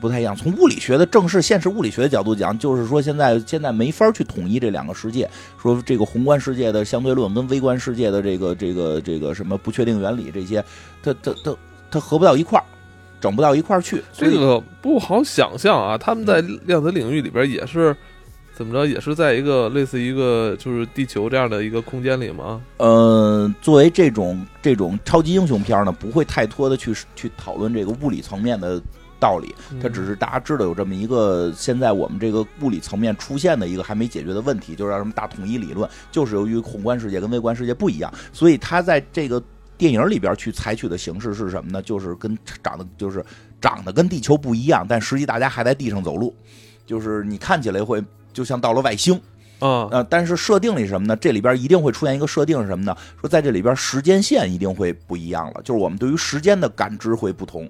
[0.00, 0.34] 不太一样。
[0.34, 5.30] 从物理学的正式现实物理学的角度讲，就是说现在现在没法去统一这两个世界。
[5.60, 10.64] 说这个宏观世界的相对论跟微观世界的这个这个这个什么不确定原理这些，
[11.00, 11.54] 它它它
[11.92, 12.64] 它合不到一块儿，
[13.20, 14.02] 整不到一块儿去。
[14.12, 15.96] 这个不好想象啊！
[15.96, 17.94] 他们在量子领域里边也是
[18.54, 22.60] 怎么着，也是在一个类似一个就是地球这样的一个空间里吗？
[22.78, 28.80] 呃，作为这种这种超级英雄片呢，不会太多的去去讨论这个物理层面的。
[29.22, 39.40] 道理，它只是大家知道有这么一个现在我们这个物理层面出现的一个还没解决的问题，就是叫什么大统一理论，就是由于宏观世界跟微观世界不一样，所以它在这个
[39.78, 41.80] 电影里边去采取的形式是什么呢？
[41.82, 43.24] 就是跟长得就是
[43.60, 46.34] 长得跟地球不一样，但实际大家还在地上走路，
[46.84, 48.02] 就是你看起来会
[48.32, 49.14] 就像到了外星，
[49.58, 51.16] 啊呃，但是设定里什么呢？
[51.16, 52.96] 这里边一定会出现一个设定是什么呢？
[53.20, 57.68] 说在这里边时间线一定会不一样了，就是我们对于时间的感知会不同。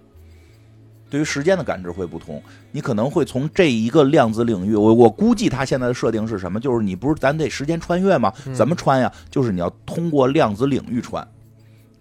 [1.10, 6.58] 对于时间的感知会不同，你可能会从这一个量子领域，我我估计它现在的设定是什么？
[6.58, 8.32] 就是你不是咱得时间穿越吗？
[8.54, 9.12] 怎么穿呀？
[9.30, 11.26] 就是你要通过量子领域穿，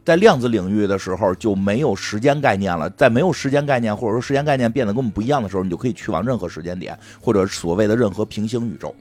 [0.04, 8.94] 在量子领域的时候就没有时间概念了，在没有时间概念或者说时间概念变得跟我们不一样的时候，你就可以去往任何时间点或者所谓的任何平行宇宙。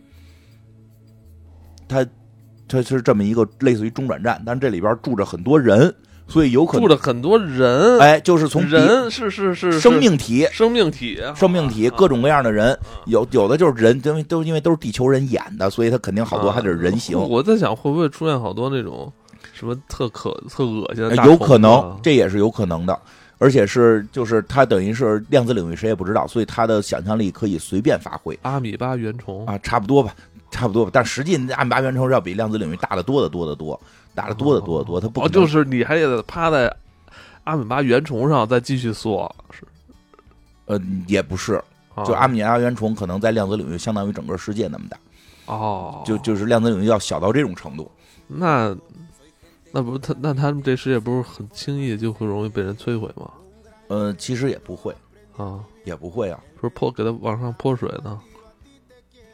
[1.88, 2.06] 它
[2.68, 5.94] 它是这么一个类似于中转站，但这里边住着很多人。
[6.28, 17.18] 所以有可能住着很多人，哎，就是从人是是是生命体，生命体，生命体，各种各样的人，有有的就是人，因为都因为都是地球人演的，所以他肯定好多还得是人形。
[17.18, 19.12] 我在想会不会出现好多那种
[19.60, 22.98] 什么特可特恶心的，有可能，这也是有可能的，
[23.38, 28.36] 而且是就是他等于是量子领域谁也不知道，所以他的想象力可以随便发挥。
[28.42, 30.12] 阿米巴原虫啊，差不多吧，
[30.50, 33.78] 差不多吧，但实际阿米巴原虫是要比量子领域大得多得多得多。
[34.12, 36.70] 大得多得多得多，它不就是你还得趴在
[37.44, 39.62] 阿米巴原虫上再继续缩是？
[40.66, 41.62] 呃，也不是，
[42.04, 44.98] 就阿米巴原虫可能在量子领域相当于整个世界那么大
[45.46, 47.88] 哦，就就是量子领域要小到这种程度，
[48.26, 48.76] 那
[49.72, 53.30] 那不他那他们这世界不是很轻易就会容易被人摧毁吗？
[53.88, 54.94] 呃，其实也不会
[55.36, 58.20] 啊，也不会啊，不是泼给他往上泼水呢？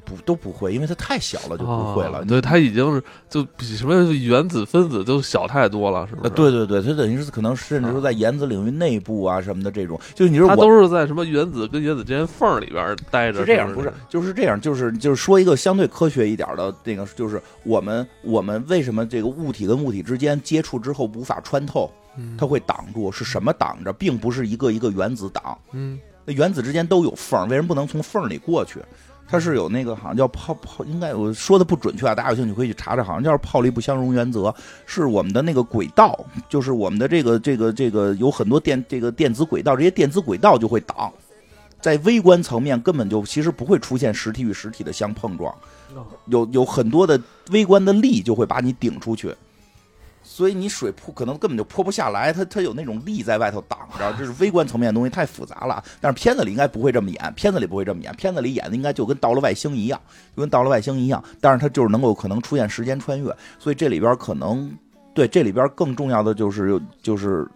[0.07, 2.25] 不都不会，因为它太小了就不会了。
[2.25, 6.31] 对，它已经是就比什么原子分子都小太多了，是不是？
[6.31, 13.41] 对对对，它等于是可能甚至说在原子领域内部啊什么的这种，就你说它都是在什么原子跟原子之间缝里边待着。
[13.41, 21.91] 是这样，不是就是这样，就是就是说一个相对科学一点的那个，就是我们我们为什么这个物体跟物体之间接触之后无法穿透，
[22.39, 23.11] 它会挡住？
[23.11, 23.93] 是什么挡着？
[23.93, 25.59] 并不是一个一个原子挡。
[25.73, 28.81] 嗯，那原子之间都有缝，为什么不能从缝里过去？
[29.29, 34.55] 它是有那个好像叫泡泡，应该我说的不准确啊，大家有兴趣可以去查查，好像叫泡利不相容原则，
[34.87, 36.19] 是我们的那个轨道，
[36.49, 41.13] 就是我们的这个这个这个有很多电这个电子轨道，这些电子轨道就会挡，
[41.81, 45.53] 在微观层面根本就其实不会出现实体与实体的相碰撞，
[46.27, 47.21] 有有很多的
[47.51, 49.35] 微观的力就会把你顶出去。
[50.29, 55.83] 所以你水泼可能根本就泼不下来，它它有那种力在外头挡着，这是微观层面的东西太复杂了。
[56.01, 59.99] 但是片子里应该不会这么演，片子里不会这么演，片子里演的应该就跟到了外星一样，
[60.37, 61.23] 就跟到了外星一样。
[61.41, 64.71] 但是它就是能够可能出现时间穿越，所以这里边可能
[65.15, 67.49] 对这里边更重要的就是就是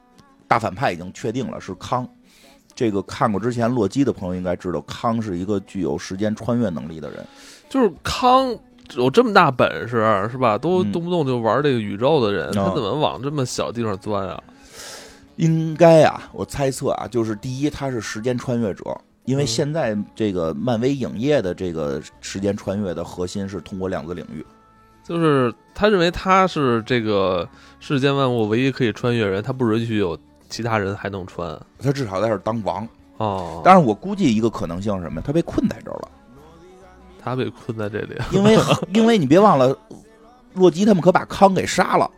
[0.47, 2.09] 大反派已经确定了是康。
[2.73, 7.27] 这个看过之前洛基的朋友应该知道，康是一个具有时间穿越能力的人，
[7.69, 8.57] 就是康。
[8.97, 10.57] 有这么大本事是吧？
[10.59, 14.43] 都动不动就玩这个宇宙的人，他怎么往这么小地方钻啊？
[15.37, 18.85] 应该啊，我猜测啊，就是第一，他是时间穿越者，
[19.25, 24.45] 因为现在这个漫威影业的这个时间穿越的核心是通过量子领域，
[25.03, 30.19] 就是他认为他是这个世间万物唯一可以穿越人，他不允许有
[30.51, 32.87] 其他人还能穿，他至少在这当王
[33.17, 33.63] 哦。
[33.65, 35.23] 但是我估计一个可能性是什么？
[35.23, 36.09] 他被困在这儿了。
[37.23, 38.59] 他被困在这里，因为
[38.95, 39.77] 因为你别忘了，
[40.55, 42.11] 洛基他们可把康给杀了。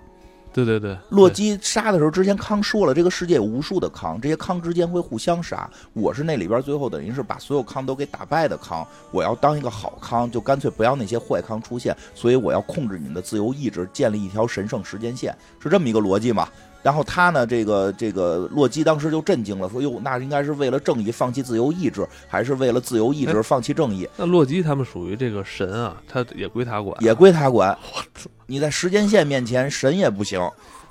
[0.54, 5.66] 对对对，洛基杀的时候，之前康说了，这个世界有无数的康，这些康之间会互相杀。
[5.94, 16.46] 我是那里边最后等于是把所有康都给打败的康，我要当一个好康，就干脆不要那些坏康出现，所以我要控制你们的自由意志，建立一条神圣时间线，是这么一个逻辑嘛？
[16.82, 27.78] 然后他呢，这个这个洛基当时就震惊了，说：“哟，那应该是为了正义放弃自由意志，还是为了自由意志放弃正义？”那洛基他们属于这个神啊，他也归他管，也归他管。
[28.46, 30.40] 你在时间线面前，神也不行。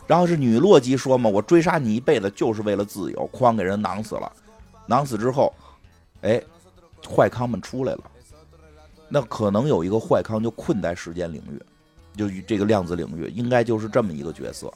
[0.08, 4.32] 然后是女洛基说嘛：“我追杀你一辈子就是为了自由。”哐，给人囊死了。
[4.86, 5.54] 囊死之后，
[6.22, 6.42] 哎，
[7.06, 8.04] 坏康们出来了。
[9.10, 11.62] 那可能有一个坏康就困在时间领域，
[12.18, 14.74] 就这个量子领域，应该就是这么一个角色。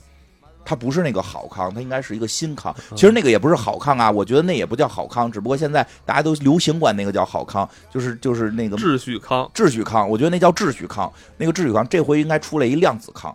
[0.66, 2.76] 他不是那个好康，它应该是一个新康。
[2.96, 9.50] 其实那个也不是好康啊，我觉得那也不叫好康，只不过现在大家都流行管那个叫好康，就是就是那个秩序康。
[9.54, 11.12] 秩序康，我觉得那叫秩序康。
[11.38, 13.34] 那个秩序康这回应该出来一量子康，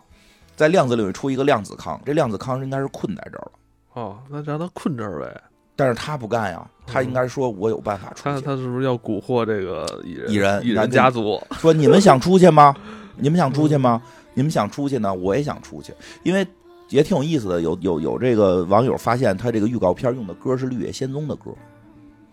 [0.57, 3.51] 在量子领域出一个量子康，这量子康应该是困在这儿了。
[3.93, 5.41] 哦，那让他困这儿呗。
[5.75, 8.23] 但是他不干呀，他应该说我有办法出去。
[8.23, 10.31] 他他是不是要蛊惑这个蚁人？
[10.31, 12.75] 蚁人蚁人家族说：“你们想出去吗？
[13.15, 14.01] 你们想出去吗？
[14.33, 15.13] 你们想出去呢？
[15.13, 16.45] 我也想出去，因为。”
[16.91, 21.51] 也挺有意思的，有有有这个网友发现他这个预告片用的歌是绿野仙踪的歌，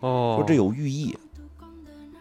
[0.00, 1.16] 哦，说这有寓意，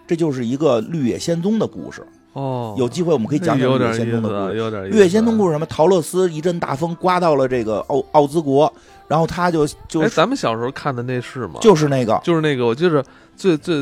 [0.08, 4.58] 这就是一个绿野仙踪的故事，哦，有机会我们可以讲讲绿野仙踪的故事。
[4.58, 5.66] 有点绿野仙踪故事什么？
[5.66, 8.72] 陶乐斯一阵大风刮到了这个奥奥兹国，
[9.08, 11.60] 然后他就就哎，咱们小时候看的那是吗？
[11.60, 13.04] 就是那个，就是那个，我就是
[13.36, 13.78] 最最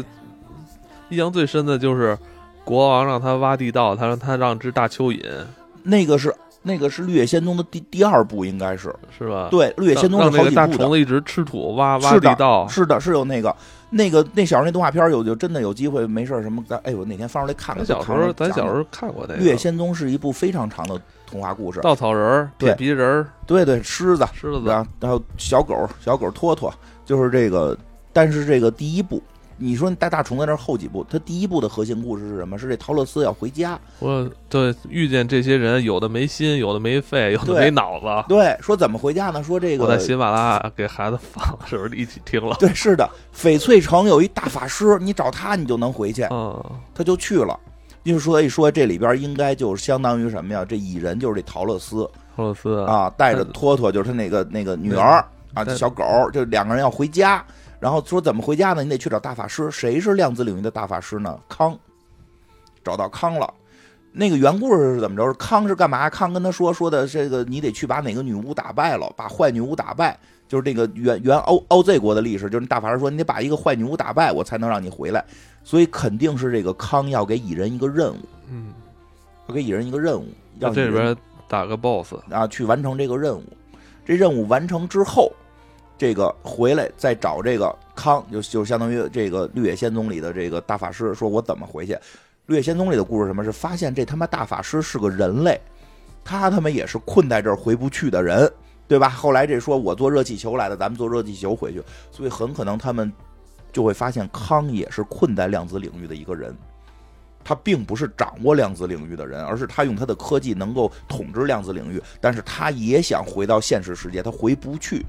[1.09, 2.17] 印象最深的就是
[2.63, 5.21] 国王让他挖地道，他让他让只大蚯蚓，
[5.83, 6.33] 那个是。
[6.67, 9.47] 那个是《绿野仙踪》的第第二部，应该是是吧？
[9.51, 10.55] 对，《绿野仙踪》是好几部的。
[10.55, 12.67] 大虫子一直吃土，挖挖地道。
[12.67, 13.55] 是的，是有那个
[13.91, 16.63] 那个那小时候那动画片有就真的有机会没事什么？
[16.67, 17.85] 咱哎我哪天翻出来看看。
[17.85, 20.99] 小时候咱小时候看过那个《绿野仙踪》是一部非常长的
[21.29, 21.79] 童话故事。
[21.81, 24.67] 稻草人、铁皮人，对对，狮子、狮子，
[24.99, 26.73] 然后小狗、小狗托托，
[27.05, 27.77] 就是这个。
[28.11, 29.21] 但是这个第一部。
[29.57, 32.57] 你说带大虫在那后几部，他第一部的核心故事是什么？
[32.57, 33.79] 是这陶乐斯要回家。
[33.99, 38.05] 我对遇见这些人，有的没心，有的没肺，有的没脑子。
[38.27, 39.41] 对，说怎么回家呢？
[39.43, 42.55] 说这个我在喜马拉雅给孩子放了，是不是一起听了？
[42.59, 43.09] 对，是的。
[43.35, 46.23] 翡翠城有一大法师，你找他，你就能回去。
[46.31, 47.57] 嗯，他就去了。
[48.03, 50.63] 就说一说这里边应该就是相当于什么呀？
[50.63, 52.07] 这蚁人就是这陶乐斯。
[52.35, 57.43] 陶乐斯啊，带着托托，就是他那个那个女儿啊，小狗，就两个人要回家。
[57.79, 58.83] 然后说怎么回家呢？
[58.83, 59.69] 你得去找大法师。
[59.69, 61.39] 谁是量子领域的大法师呢？
[61.49, 61.77] 康，
[62.83, 63.53] 找到康了。
[64.11, 65.33] 那个原故事是怎么着？
[65.33, 66.09] 康是干嘛？
[66.09, 70.17] 康跟他说说的这个，你得去把哪个女巫打败了，把坏女巫打败。
[70.47, 75.25] 就是这个原原欧欧 Z 国的历史，就是大法师说你得把一个坏女巫打败，我才能让你回来。
[75.63, 78.19] 所以肯定是这个康要给蚁人一个任务，
[78.49, 78.71] 嗯，
[79.47, 80.27] 要给蚁人一个任务，
[80.59, 81.17] 要这里边
[81.49, 83.43] 打个 BOSS 啊，去完成这个任务。
[84.05, 85.31] 这任务完成之后。
[85.97, 91.93] 这个回来再找这个康，就就相当于这个《绿野仙踪》里的这个大法师，说我怎么回去？
[92.47, 95.59] 《绿野仙踪》里的故事什么是发现这他妈大法师是个人类，
[96.23, 98.51] 他他妈也是困在这儿回不去的人，
[98.87, 99.09] 对吧？
[99.09, 101.81] 后来这说我坐热气球来的，咱们坐热气球回去，
[102.11, 103.11] 所以很可能他们
[103.71, 106.55] 就会发现康也是困在量子领域的一个人，
[107.43, 115.05] 他并不是掌握量子领域的人，而是他用他的科技能够统治量子领域，但是他也想回到现实世界，他回不去。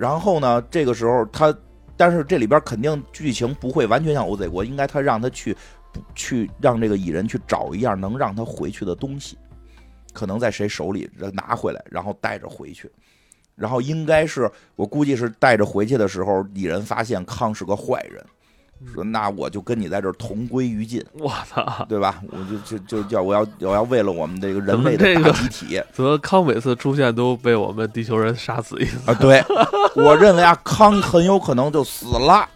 [0.00, 0.62] 然后呢？
[0.70, 1.54] 这个时候他，
[1.94, 5.54] 但是这里边肯定剧情不会完全像欧贼国，应该他让他去，
[6.14, 9.36] 去让这个蚁人去找一样能让他回去的东西，
[10.14, 12.90] 可能在谁手里拿回来，然后带着回去。
[13.54, 18.24] 然后应该是我估计是带着回去的时候，蚁人发现康是个坏人。
[18.92, 22.22] 说那我就跟你在这儿同归于尽，我操，对吧？
[22.30, 25.82] 我就就就叫我要我要为了我们这个人类的大集体。
[25.92, 29.14] 怎么康每次出现都被我们地球人杀死一次啊？
[29.14, 29.44] 对，
[29.94, 32.48] 我认为啊，康很有可能就死了，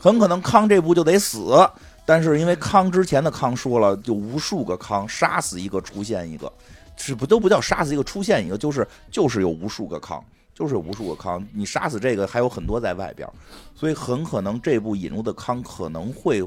[0.00, 1.56] 很可能康这步就得死。
[2.04, 6.52] 但是因为康之前的康说了，就无数个康杀死一个出现一个，
[6.96, 10.22] 是不都不叫杀死一个出现一个，就是就是有无数个康。
[10.54, 13.28] 就是无数个康，你杀死这个还有很多在外边，
[13.74, 16.40] 所以很可能这部引入的康可能会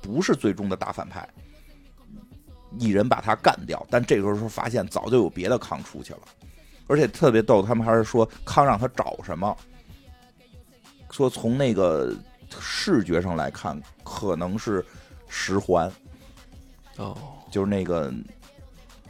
[0.00, 1.28] 不是最终的大反派，
[2.78, 6.20] 蚁人把他干掉，但这个时候发现早就有别的康出去了，
[6.86, 9.54] 而且特别逗，他们还是说康让他找什么，
[11.10, 12.10] 说从那个
[12.58, 14.82] 视觉上来看可能是
[15.28, 15.92] 十环，
[16.96, 17.14] 哦，
[17.50, 18.10] 就是那个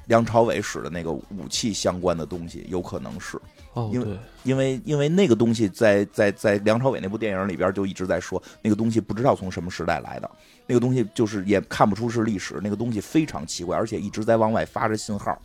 [0.07, 3.41] 梁朝伟使的那个武器相关的东西，有可能是。
[3.75, 10.31] 哦，因为因为因为那个东西在在在梁朝伟那部电影里边就一直在说，那个东西不知道从什么时代来的，
[10.67, 15.37] 那个东西就是也看不出是历史，那个东西非常奇怪，而且一直在往外发着信号，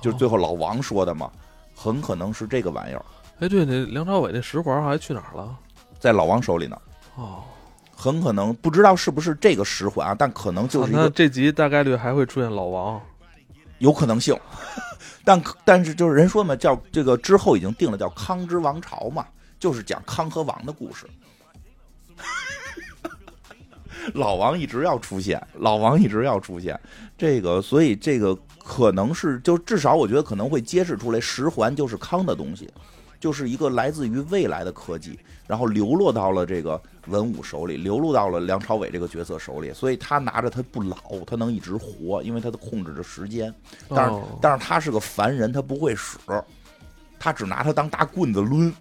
[0.00, 1.30] 就是最后老王说的嘛，
[1.74, 3.04] 很可能是这个玩意儿。
[3.40, 5.58] 哎，对，那梁朝伟那十环还去哪儿了？
[5.98, 6.80] 在老王手里呢。
[7.16, 7.42] 哦，
[7.96, 13.00] 很可能不知道是不是这个十环啊，但可能就是那这集大概率还会出现老王，
[13.78, 14.38] 有可能性。
[15.24, 19.26] 但但是就是人说嘛，叫这个之后已经定了，叫康之王朝嘛，
[19.58, 21.06] 就是讲康和王的故事。
[24.14, 26.78] 老王一直要出现，老王一直要出现，
[27.16, 32.68] 这个所以这个可能是就至少我觉得可能会揭示出来，十环就是康的东西，
[33.22, 35.16] 就是一个来自于未来的科技，
[35.46, 43.54] 然后流落到了这个文武手里，流落到了梁朝伟这个角色手里，所以他拿着他不老，他能一直活，因为他的控制着时间。
[43.88, 46.18] 但是但是他是个凡人，他不会使，
[47.16, 48.74] 他只拿他当大棍子抡。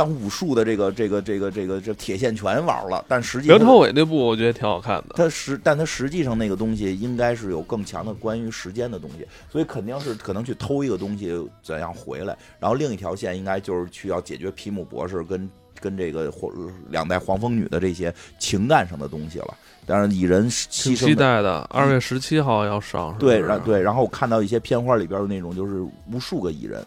[0.00, 5.14] 当武术的这个这个这个这个这铁线拳玩了，但实际梁朝伟那部我觉得挺好看的。
[5.14, 16.50] 他实，但他实际上那个东西应该是有更强的关于时间的东西，所以肯定是可能去偷一个东西怎样回来，然后另一条线应该就是去要解决皮姆博士跟跟这个黄
[16.88, 19.54] 两代黄蜂女的这些情感上的东西了。
[19.84, 26.82] 但是蚁人期待的二月十七号要上，对，然对，然后我看到一些片花里边的那种就是无数个蚁人。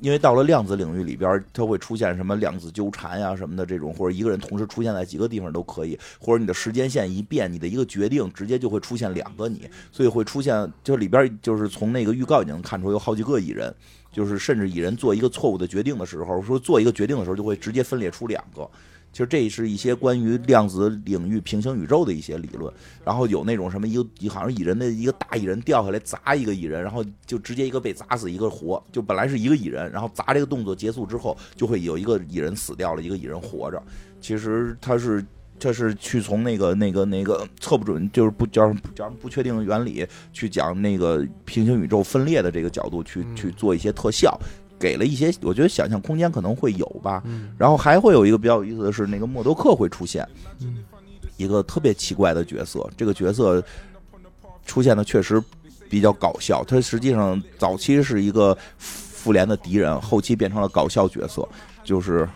[0.00, 13.74] 因为到了量子领域里边，它会出现什么量子纠缠呀什么的这种，或者一个人同时出现在几个地方都可以，或者你的时间线一变，你的一个决定直接就会出现两个你，所以会出现就里边就是从那个预告已经看出有好几个蚁人，
[14.12, 18.68] 就是甚至蚁人做一个错误的决定的时候，说做一个决定的时候就会直接分裂出两个。
[19.16, 22.70] 其实这是一些关于量子领域、平行宇宙的一些理论，
[23.02, 33.82] 然后有那种什么一个好像蚁人的一个大蚁人掉下来砸一个蚁人，然后就直接一个被砸死，一个活，就本来是一个蚁人，然后砸这个动作结束之后，就会有一个蚁人死掉了，一个蚁人活着。
[34.20, 35.24] 其实他是
[35.58, 44.38] 他是去从那个那个那个测不准，就是不叫叫不确定原理去讲那个平行宇宙分裂的这个角度去去做一些特效。
[44.78, 47.22] 给了一些，我觉得想象空间可能会有吧。
[47.58, 50.26] 然后还会有一个比较有意思的是，那个默多克会出现，
[51.36, 52.88] 一个特别奇怪的角色。
[52.96, 53.62] 这个角色
[54.64, 55.42] 出现的确实
[55.88, 56.62] 比较搞笑。
[56.64, 61.48] 他实际上早期是一个复联的敌人，后期变成了搞笑角色，
[61.82, 62.28] 就是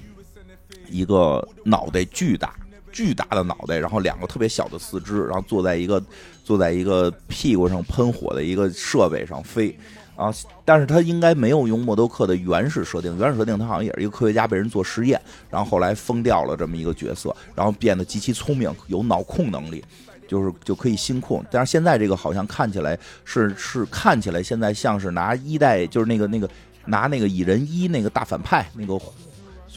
[0.88, 2.55] 一个脑袋巨大、
[2.91, 6.03] 巨大的脑袋，然后两个特别小的四肢，然后坐在一个
[6.45, 9.76] 坐在一个屁股上喷火的一个设备上飞。
[10.21, 10.31] 啊！
[10.66, 15.18] 但是他应该没有用默多克的原始设定，原始设定他好像也是一个科学家被人做实验，
[15.49, 19.83] 然后后来疯掉了这么一个角色，然后变得极其聪明，有脑控能力，
[20.29, 21.43] 就是就可以心控。
[21.51, 26.49] 但是现在这个好像看起来是是看起来现在像是拿一代就是那个那个
[26.85, 29.01] 拿那个蚁人一那个大反派那个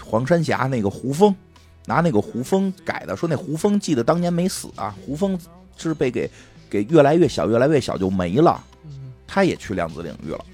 [0.04, 1.34] 黄山侠那个胡蜂，
[1.86, 5.40] 拿那个胡蜂改的，说那胡蜂记得当年没死啊，胡蜂
[5.78, 6.30] 是被给
[6.70, 8.62] 给越来越小越来越小就没了。
[9.34, 10.46] 他也去量子领域了，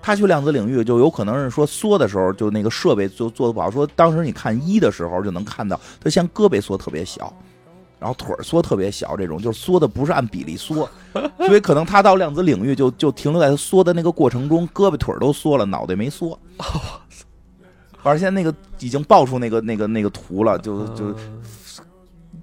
[0.00, 3.70] 他去量子领域就有可能是说缩的时候，就那个设备就做的不好。
[3.70, 7.30] 说当时你看一的时候就能看到，他先胳膊缩特别小，
[7.98, 10.88] 然后腿缩特别小，这种就是缩的不是按比例缩，
[11.36, 16.38] 所以可能他到量子领域就就停留在他缩的那个过程中，胳膊腿都缩了，脑袋没缩。
[18.02, 21.14] 反正现在那个已经爆出那个那个那个图了，就就。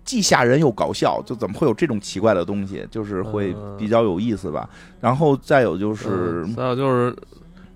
[0.06, 2.86] 既吓人又搞笑，就怎么会有这种奇怪的东西？
[2.92, 4.70] 就是会比较有意思吧。
[5.00, 7.16] 然后再有就是，再有就是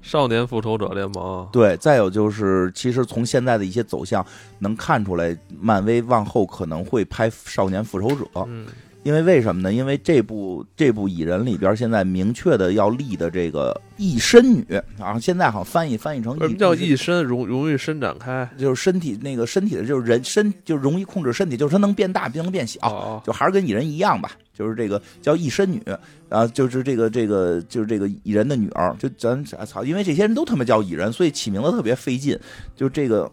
[0.02, 1.48] 少年复仇者联盟。
[1.52, 4.26] 对，再有就是，其实从现在的一些走向
[4.60, 8.26] 能看出来，漫威往后可能会拍少年复仇者。
[8.48, 8.66] 嗯。
[9.04, 9.72] 因为为什么呢？
[9.72, 14.66] 因为这部这部蚁人里边现在明确的要立的这个异身女
[15.00, 17.24] 啊，现在好像翻译翻译成什么叫异身？
[17.24, 24.32] 容容易伸展开，就是身体那个身体的，就是人身就容易控制身体，就是它能变大，不能变小，就还是跟蚁人一样吧。
[24.54, 25.82] 就是这个叫异身女
[26.30, 28.94] 啊，就是这个这个就是这个蚁人的女儿。
[29.00, 32.38] 就咱操，因为这些人都他妈叫蚁人，所以起名字特别费劲。
[32.76, 33.32] 就这个。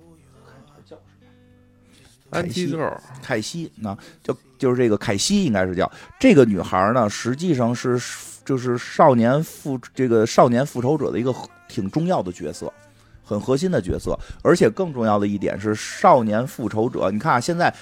[2.30, 2.76] 凯西，
[3.22, 7.08] 泰西，那就就是这个凯西，应该是叫这个女孩呢。
[7.08, 8.00] 实际上是
[8.44, 11.34] 就是少年复这个少年复仇者的一个
[11.68, 12.72] 挺重要的角色，
[13.22, 14.18] 很核心的角色。
[14.42, 17.74] 而且更重要的一点是，少年复仇者，你看啊，现在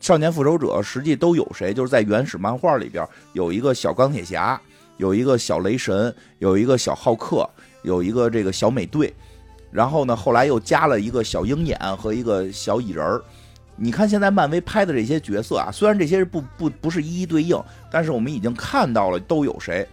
[0.00, 1.72] 少年复仇者实际都有谁？
[1.72, 4.60] 就是在原始漫画里边有一个小钢铁侠，
[4.98, 7.48] 有一个小雷神，有一个小浩克，
[7.82, 9.12] 有一个这个小美队。
[9.70, 13.22] 然后呢，后来又加了一个小鹰眼和一个小蚁人儿。
[13.74, 17.60] 你看现在漫威拍的这些角色啊，虽然这些是不不不是一一对应，
[17.90, 19.86] 但是我们已经看到了都有谁。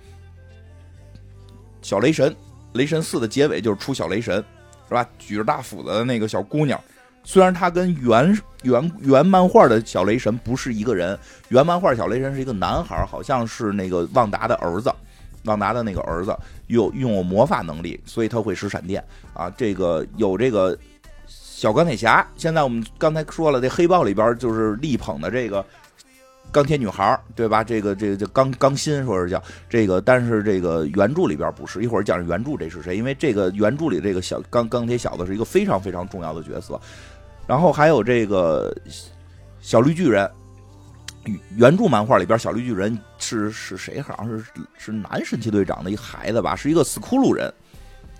[1.82, 2.36] 小雷神，
[2.74, 4.36] 雷神四的结尾就是出小雷神，
[4.88, 5.08] 是吧？
[5.18, 6.80] 举着大斧子的那个小姑娘，
[7.24, 11.18] 虽然她跟原原原漫画的小雷神不是一个人，
[11.48, 14.94] 原漫画小雷神是一个男孩，好像是那个旺达的儿子，
[15.46, 19.04] 旺达的那个儿子有拥有魔法能力，所以他会使闪电
[19.34, 19.50] 啊。
[19.58, 20.78] 这个有这个。
[21.60, 25.66] 小钢铁侠，现在我们刚才说了，这黑豹里边就是力捧的这个
[26.54, 27.66] 钢铁女孩，对吧？
[27.66, 31.84] 这个这个叫钢钢心，说是叫这个，但是这个原著里边不是。
[31.84, 32.96] 一会儿讲原著这是谁？
[32.96, 36.80] 因为这个原著里这个小钢钢铁小子是一个非常非常重要的角色。
[37.46, 38.74] 然后还有这个
[39.60, 40.32] 小绿巨人，
[41.58, 44.00] 原著漫画里边小绿巨人是是谁？
[44.00, 44.46] 好像是
[44.78, 46.56] 是男神奇队长的一孩子吧？
[46.56, 47.54] 是一个死骷髅人，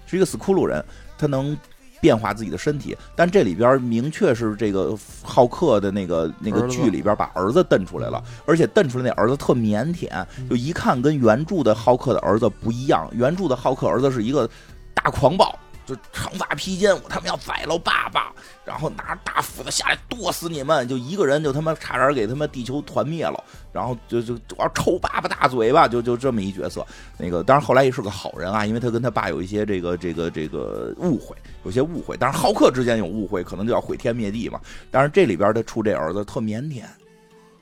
[0.06, 0.84] 是一个死骷髅人，
[1.18, 1.58] 他能。
[2.02, 2.98] 变化自己的身体。
[3.16, 13.10] 但这里边明确是这个浩克的那个那个剧里边把儿子瞪出来了，而且瞪出来那儿子特腼腆，就一看跟原著的浩克的儿子不一样。
[13.14, 14.50] 原著的浩克儿子是一个
[14.94, 15.58] 大狂暴。
[15.90, 18.32] 就长发披肩，我他妈要宰了爸爸，
[18.64, 20.88] 然后拿着大斧子下来剁死你们！
[20.88, 23.44] 就一个人就他妈差点给他妈地球团灭了，
[23.74, 26.86] 然后就就我要抽爸爸大嘴巴，就就这么一角色。
[27.18, 32.16] 那个当然后来也是个好人啊，因为他跟他爸有一些这个这个这个误会，有些误会。
[32.20, 34.62] 但是浩克之间有误会，可能就要毁天灭地嘛。
[34.92, 36.84] 但是这里边他出这儿子特腼腆，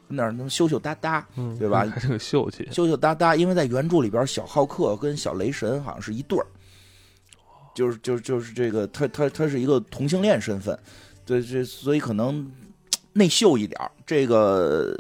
[0.10, 1.26] 那儿能羞羞答答，
[1.58, 1.86] 对吧？
[1.90, 3.36] 还挺秀气，羞羞答答。
[3.36, 6.46] 因为在原著里边，小浩克跟小雷神好像是一对儿。
[7.78, 10.76] 就是就是就是这个，他他他是一个同性恋身份，
[11.24, 12.52] 对这所以可能
[13.14, 15.00] 内秀一点这个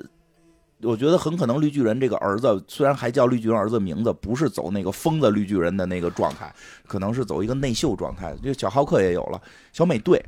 [0.83, 6.53] 我觉得很可能绿巨人这个儿子虽然还叫绿巨人儿子名字，不是走那个疯子绿巨人的那个状态，
[6.85, 8.35] 可能是走一个内秀状态。
[8.43, 9.41] 就小浩克也有了
[9.73, 10.23] 小美队，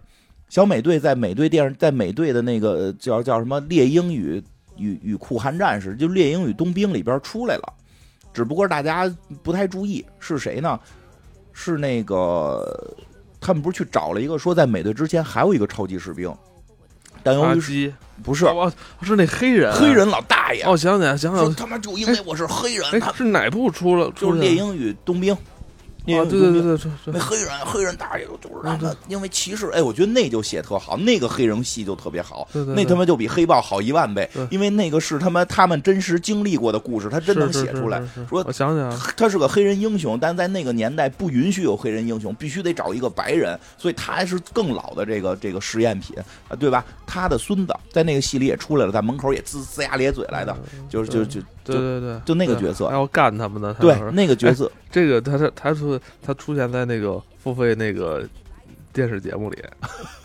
[0.50, 4.44] 小美队在美队电视在美队的那个叫叫什么猎鹰与
[4.76, 7.74] 与与酷寒战士，就猎鹰与冬兵里边出来了，
[8.34, 9.08] 只不过大家
[9.44, 10.80] 不太注意是谁呢？
[11.62, 12.96] 是那个，
[13.42, 16.34] 他们不是去找了一个说，在美队之前还有一个超级士兵，
[17.22, 17.92] 但由于
[18.24, 18.46] 不是，
[19.02, 20.64] 是那黑人，黑人老大爷。
[20.64, 24.10] 哦，想起来，想起来，他妈就因为我是黑人，他是哪部出了？
[24.16, 25.36] 就是猎鹰与冬兵。
[26.16, 38.02] 啊，对对对对，那黑人黑人大爷就是让他，因为歧视，哎，我觉得那就写特好，那个黑人戏就特别好，那他妈就比黑豹好一万倍，因为那个是他妈他们真实经历过的故事，他真能写出来。
[38.30, 46.16] 说我想想，他是个黑人英雄，但在那个年代不允许有黑人英雄，必须得找一个白人，所以他还是更老的这个这个实验品
[46.48, 46.86] 啊，对吧？
[47.10, 50.56] 他的孙子在那个戏里也出来了，在门口也呲呲牙咧嘴来的，
[50.88, 51.42] 就是就就。
[51.64, 53.76] 对对对，就那个角色还要干他们呢。
[53.80, 58.28] 对，那个角色，这个他他他出他出现在那个付费那个
[58.92, 59.58] 电视节目里，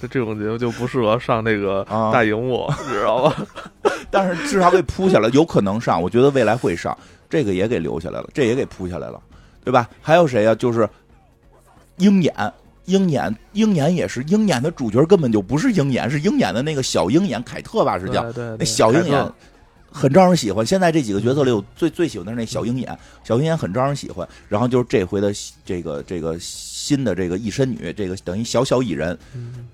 [0.00, 3.46] 就 这种节目就不适合上那个大荧幕， 知道吧？
[4.10, 6.96] 但是至少给铺下来，有可能上，我觉得未来会上，
[7.28, 9.20] 这个也给留下来了，这也给铺下来了，
[9.62, 9.86] 对吧？
[10.00, 10.54] 还有谁呀？
[10.54, 10.88] 就是
[11.98, 12.34] 鹰眼，
[12.86, 17.98] 鹰眼，鹰眼也是鹰眼的主角，根本就不是鹰眼，是鹰眼的那个小鹰眼凯特吧？
[17.98, 18.24] 是叫
[18.58, 19.32] 那小鹰眼。
[19.96, 20.66] 很招人喜欢。
[20.66, 22.98] 现在这几个角色里，我最最喜欢的是那小鹰眼。
[23.22, 24.28] 小鹰眼很招人喜欢。
[24.48, 25.32] 然后就是这回的
[25.64, 29.16] 这个这个新的这个异身女，这个等于小小蚁人，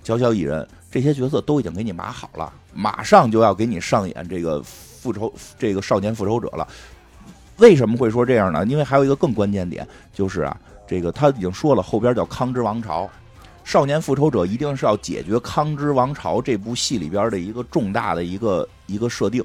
[0.05, 6.69] 小小蚁人这些角色都已经给你码好了，马上就要给你上演这个复仇这个少年复仇者了。
[7.57, 8.63] 为什么会说这样呢？
[8.67, 10.55] 因为还有一个更关键点，就是啊，
[10.91, 13.09] 这个他已经说了，后边叫康之王朝，
[13.63, 19.45] 少年复仇者一定是要解决康之王朝这部戏里边的一个重大的一个一个设定。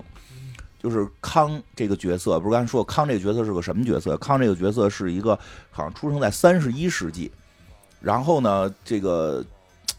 [0.82, 4.18] 就是康这个角色，不是刚才说康这个角色是个什么角色？
[4.18, 5.38] 康这个角色是一个
[5.70, 7.32] 好像出生在三十一世纪，
[8.02, 9.46] 然后呢，这个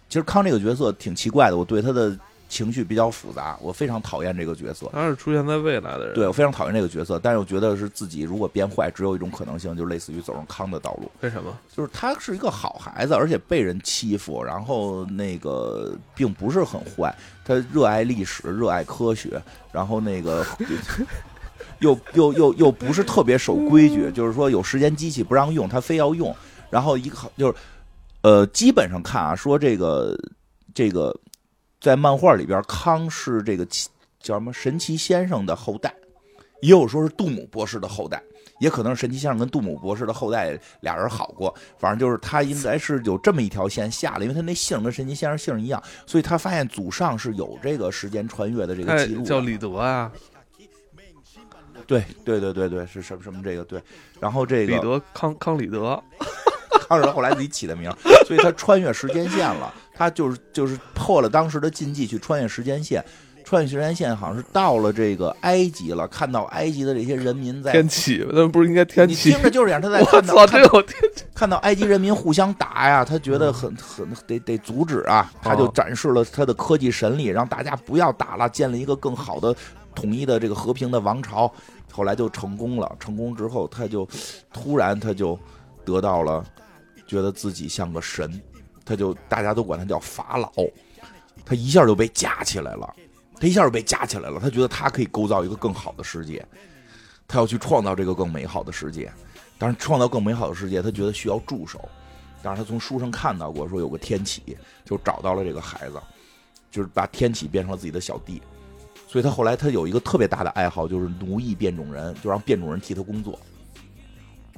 [0.09, 2.19] 其实康这个角色挺奇怪的，我对他的。
[2.49, 4.89] 情绪比较复杂，我非常讨厌这个角色。
[4.93, 11.11] 他是出现在未来的人，对我非常讨厌这个角色，但是我觉得是自己如果变坏，只有一种可能性，就类似于走上康的道路。
[11.21, 11.57] 为什么？
[11.75, 17.15] 就是他是一个好孩子，而且被人欺负，然后那个并不是很坏。
[17.45, 19.43] 他热爱历史，热爱科学，
[19.73, 20.47] 然后那个
[21.81, 26.35] 又又又又不是特别守规矩，就是说有时间机器不让用，他非要用。
[26.71, 27.55] 然后一个就是
[28.23, 30.17] 呃，基本上看啊，说这个
[30.73, 31.15] 这个。
[31.81, 33.67] 在漫画里边，康是这个
[34.19, 35.95] 叫什么神奇先生的后代，
[36.61, 38.21] 也有说是杜姆博士的后代，
[38.59, 49.23] 也可能是神奇先生跟杜姆博士的后代俩人好过，反正就是他应该是有这么一条线下了，因为他那姓跟神奇先生姓一样，所以他发现祖上是有这个时间穿越的这个记录。
[49.23, 50.11] 叫李德啊？
[51.87, 53.81] 对对对对对，是什么什么这个对，
[54.19, 56.03] 然后这个李德康康李德。
[56.89, 57.93] 康是后来自己起的名，
[58.27, 59.75] 所以他穿越时间线了。
[59.97, 63.03] 他就是就是破了当时的禁忌去穿越时间线，
[63.45, 69.31] 穿越时间线好像是到了这个埃及了，看到埃及的这些人民在天启，那不是应该天启？
[69.31, 70.27] 你听着就是这样，他在 看
[70.63, 70.85] 到
[71.35, 79.55] 看到埃及人民互相打呀，他觉得很很得得阻止啊，他就展示了他的科技神力，让大家不要打了，建立一个更好的
[79.95, 81.51] 统一的这个和平的王朝。
[81.91, 84.07] 后来就成功了，成功之后他就
[84.53, 85.39] 突然他就
[85.85, 86.45] 得到了。
[87.07, 88.29] 觉得自己像个神，
[88.87, 90.51] 他就大家都管他叫法老，
[91.45, 92.95] 他一下就被架起来了，
[93.41, 94.41] 他一下就被架起来了。
[94.41, 96.47] 他觉得他可以构造一个更好的世界，
[97.27, 99.13] 他要去创造这个更美好的世界。
[99.59, 101.89] 但是创造更美好的世界，他觉得需要助手。
[102.43, 106.01] 但是他从书上看到过，说有个天启，就找到了这个孩子，
[106.71, 108.41] 就是把天启变成了自己的小弟。
[109.09, 113.39] 所以他后来他有一个特别大的爱好，就是奴役变种人，就让变种人替他工作。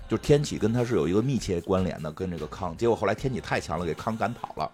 [0.08, 4.70] 就天启跟他是有一个密切关联的，跟这个康，结果后来天启太强了，给康赶跑了。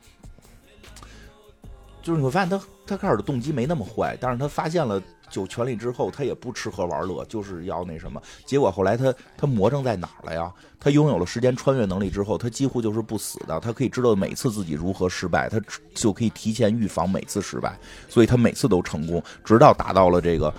[2.01, 8.23] 就是你会发现他他开始的动机没那么坏，但是他发现了九权力之后，他也不吃喝玩乐，就是要那什么。
[8.45, 10.53] 结果后来他他魔怔在哪儿了呀？
[10.79, 15.59] 他拥有了时间穿越能力之后，他几乎就是不死的，他可以知道每次自己如何失败，他
[15.95, 17.75] 就可以提前预防每次失败，
[18.07, 20.55] 所以他每次都成功，直到达到了这个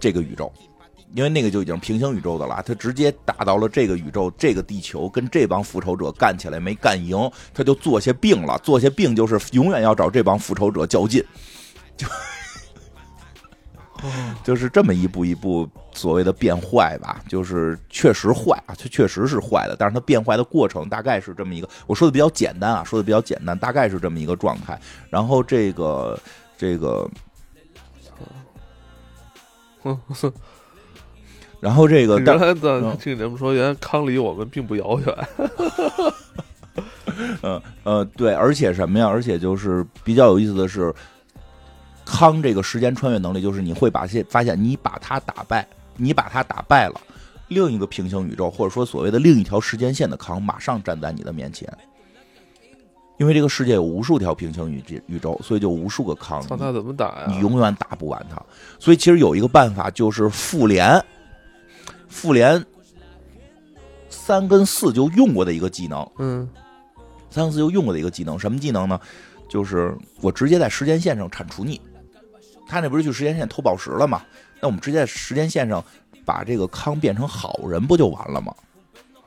[0.00, 0.50] 这个宇宙。
[1.14, 11.24] 因为那个就已经平行宇宙的了，他直接打到了这个宇宙，这个地球跟这帮复仇者干起来没干赢，他就做下病了，做下病就是永远要找这帮复仇者较劲，
[11.96, 12.06] 就
[14.44, 24.78] 就是这么一步一步所谓的变坏吧，就是确实坏啊，他确实是坏的，但是他变坏的过程大概是这么一个，我说的比较简单啊，说的比较简单，大概是这么一个状态，
[25.08, 26.20] 然后这个
[26.58, 27.08] 这个。
[31.60, 35.16] 然后这个，原来的听你们说，原来康离我们并不遥远。
[37.42, 39.06] 嗯呃，对，而且什么呀？
[39.06, 40.94] 而且就是比较有意思的是，
[42.04, 45.66] 康这个时间穿越能力，就是你会把现发现，你把他打败，
[45.96, 47.00] 你把他打败了，
[47.48, 51.66] 另一个平行宇宙或者说所谓的另一条时间线的康，马上站在你的面前。
[53.16, 56.44] 因为这个世界有无数条平行宇宇宙，所以就无数个康。
[56.50, 57.26] 那他怎么打呀？
[57.28, 58.36] 你永远打不完他。
[58.78, 61.02] 所以其实有一个办法，就是复联。
[62.16, 62.64] 复联
[64.08, 66.48] 三跟四就用过的一个技能，嗯，
[67.28, 68.98] 三跟四就用过的一个技能，什么技能呢？
[69.50, 71.78] 就是我直接在时间线上铲除你。
[72.66, 74.22] 他那不是去时间线偷宝石了吗？
[74.62, 75.84] 那我们直接在时间线上
[76.24, 78.54] 把这个康变成好人，不就完了吗？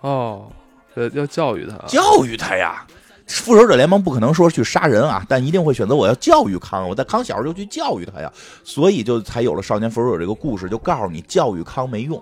[0.01, 0.51] 哦，
[0.95, 2.87] 要要教育他，教育他呀！
[3.27, 6.89] 复仇者联盟不可能说去杀人啊，但一定会选择我要教育康。
[6.89, 8.33] 我在康小时候就去教育他呀，
[8.63, 12.21] 所以就才有了少年复仇者这个故事，就告诉你教育康没用。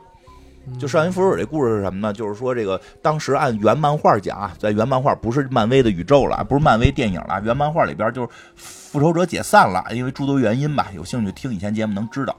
[0.78, 2.12] 就少年复仇者这故事是什么呢？
[2.12, 10.88] 就是说这个当时按原漫画讲啊，在原漫画不是漫威的宇宙了，不是漫威电影了，原漫画里边就是复仇者解散了，因为诸多原因吧。
[10.94, 12.36] 有兴趣听以前节目能知道，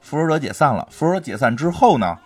[0.00, 0.86] 复仇者解散了。
[0.90, 2.18] 复仇者解散之后呢，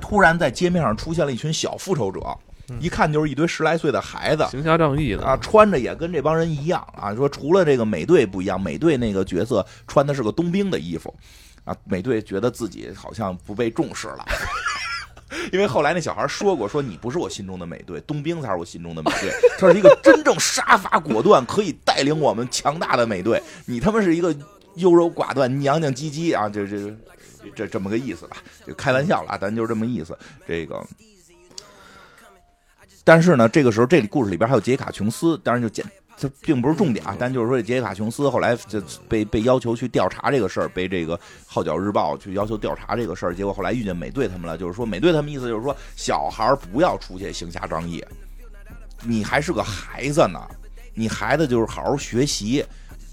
[0.00, 2.20] 突然在街面上出现了一群小复仇者，
[2.80, 7.14] 一看就是一堆十来岁的孩子，行侠仗义的啊，穿着也跟这帮人一样啊。
[7.14, 11.14] 说除了这个美队不一样，美队那个角色穿的是个冬兵的衣服。
[11.64, 14.24] 啊，美队觉得自己好像不被重视了，
[15.52, 24.34] 因为后来那小孩说过，说你不是我心中的美队，冬兵才是我心中的美队， 他是一个真正杀伐果断，可以带领我们强大的美队，你他妈是一个
[24.76, 26.96] 优柔寡断、娘娘唧唧啊，这这
[27.54, 28.38] 这这么个意思吧？
[28.66, 30.16] 就开玩笑了，咱就是这么意思。
[30.46, 30.84] 这个，
[33.04, 35.84] 但是呢，这个时候这里故事里边还有杰卡琼斯，当然就简。
[36.20, 38.78] 这并不是重点啊，但就是说，杰西卡琼斯后来就
[39.08, 41.16] 被被要求去调查这个事儿，被这个
[41.46, 48.04] 《号角日报》去要求调查这个事儿，结果后来遇见美队他们了，就是说，美队他们意思就是说，小孩不要出去行侠仗义，
[49.02, 50.38] 你还是个孩子呢，
[50.92, 52.62] 你孩子就是好好学习，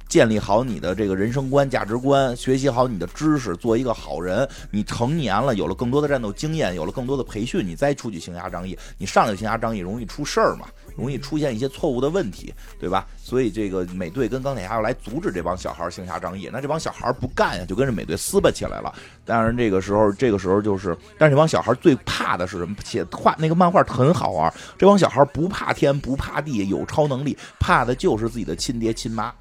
[0.08, 4.48] 建立好你的这个人生观、价值观，学习好你的知识，做一个好人。
[4.72, 10.68] 你成年了，有了更多的战斗经验，有了更多的培训，你再出去行侠仗义，你上来行侠仗义容易出事儿嘛。
[10.96, 13.06] 容易出现一些错误的问题，对吧？
[13.22, 18.92] 所以这个美队跟钢铁侠要来阻止这帮小孩行侠仗义，那这帮小孩不干呀，就跟这美队撕巴起来了。
[19.24, 22.76] 当然这个时候，这个时候就是，但是这帮小孩最怕的是什么？
[22.84, 29.32] 写画那个漫画很好玩，这帮小孩不怕天不怕地，有超能力，怕的就是自己的亲爹亲妈。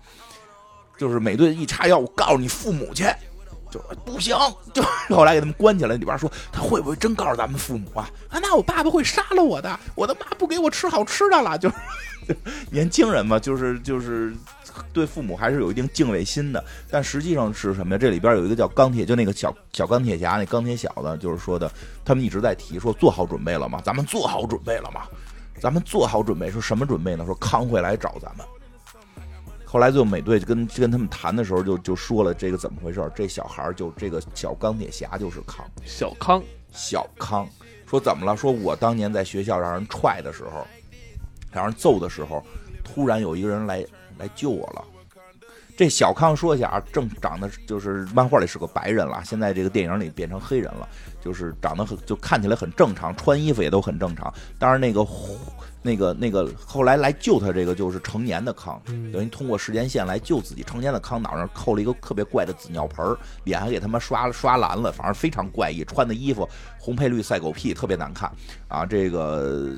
[0.98, 3.04] 就是美队一插腰，我告诉你父母去。
[3.68, 4.36] 就不行，
[4.72, 5.96] 就后来给他们关起来。
[5.96, 8.08] 里边说他会不会真告诉咱们父母啊？
[8.30, 11.58] 啊，那我爸爸会杀了我的，我的妈不给我吃好吃的了。
[11.58, 11.68] 就
[12.70, 14.32] 年轻人嘛，就是就是
[14.92, 16.64] 对父母还是有一定敬畏心的。
[16.88, 17.98] 但实际上是什么呀？
[17.98, 21.70] 这里边有一个叫钢铁，就那个小小钢铁侠，那钢铁小子，就是说的，
[22.04, 23.82] 他们一直在提说做好准备了吗？
[23.84, 25.02] 咱们做好准备了吗？
[25.60, 27.26] 咱们做好准备，说什么准备呢？
[27.26, 28.46] 说康会来找咱们。
[29.76, 36.42] 后来，最后美队就跟跟他们谈的时候，就就说了这个怎么回事这小孩就这个小钢铁侠就是康，小康，
[36.72, 37.46] 小康
[37.86, 38.34] 说怎么了？
[38.34, 40.66] 说我当年在学校让人踹的时候，
[41.52, 42.42] 让人揍的时候，
[42.82, 43.84] 突然有一个人来
[44.16, 44.82] 来救我了。
[45.76, 50.88] 这小康说一下啊，正长得就是漫画里是个白人了，现在这个电影里变成黑人了，
[51.20, 54.32] 就是长得很就看起来很正常，穿衣服也都很正常。
[54.58, 55.06] 当然那个。
[55.86, 58.82] 那个那个后来来救他这个就是成年的康，
[59.12, 60.64] 等于通过时间线来救自己。
[60.64, 65.84] 成年的康脑上扣了一个特别怪的纸尿盆脸还给他妈刷刷蓝了，反正非常怪异。
[65.84, 66.48] 穿的衣服
[66.80, 68.28] 红配绿赛狗屁，特别难看
[68.66, 68.84] 啊！
[68.84, 69.76] 这个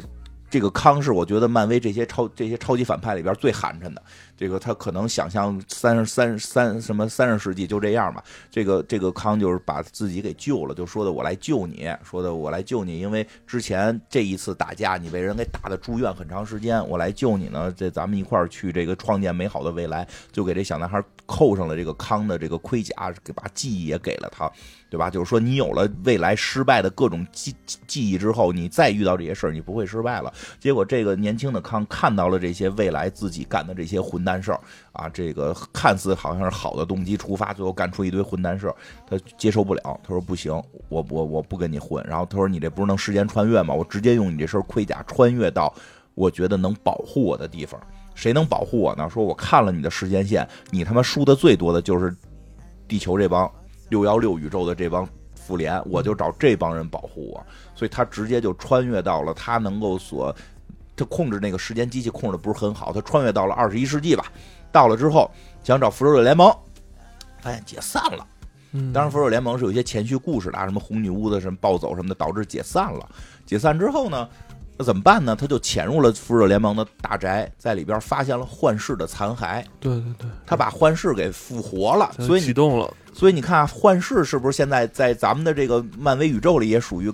[0.49, 4.03] 这个康是我觉得漫威这些超这些超级反派里边最寒碜的。
[4.39, 8.23] 这个他可能想象三十三三什么三十世纪就这样嘛。
[8.51, 17.75] 这个这个康就是把自己给救了，就说的我来救你，说的我来救你，因为之前这一次打架你被人给打的住院很长时间，我来救你呢。
[17.77, 24.51] 这咱们一块儿去这个创建美好的未来，就给这小男孩扣上了这个康的这个盔甲，给把记忆也给了他。
[24.91, 25.11] 对吧？
[25.11, 27.55] 就是说，你有了未来失败的各种记
[27.87, 30.33] 记忆之后，你再遇到这些事儿，你不会失败了。
[30.59, 34.59] 结果，这个年轻的康看到了这些未来自己干的这些混蛋事儿
[34.93, 38.75] 啊，这个看似好像是好的动机出发，最后干出一堆混蛋事儿，
[39.07, 40.01] 他接受不了。
[40.03, 40.51] 他说：“不行，
[40.89, 43.75] 我我我不跟你混。”然后他说：“你这不是能时间穿越吗？
[43.75, 45.71] 我直接用你这身盔甲穿越到
[46.15, 47.79] 我觉得能保护我的地方。
[48.19, 49.09] 谁能保护我呢？
[49.09, 52.13] 说我看了你的时间线，你他妈输的最多的就是
[52.89, 53.49] 地球这帮。”
[53.91, 60.31] 六幺六宇宙的这帮复联，我就找这帮人保护我，所以他直接就穿越到了他能够所，
[60.95, 64.31] 他控制那个时间机器控制的不是很好，他穿越到了二十一世纪吧，
[64.71, 65.31] 到了之后
[65.65, 66.55] 想找复仇者联盟，
[67.41, 68.27] 发现解散了。
[68.93, 73.09] 当然，复仇者联盟是有一些前续故事的，啊什么红女巫的什么暴走什么的，导致解散了。
[73.47, 74.29] 解散之后呢？
[74.79, 75.35] 那怎么办呢？
[75.35, 79.65] 他就潜入了复仇者联盟的大宅，在里边发现了幻视的残骸。
[79.81, 82.95] 对对对，他把幻视给复活了，所以启动了。
[83.13, 87.13] 所以你看，幻视是不是现在在咱们的这个漫威宇宙里也属于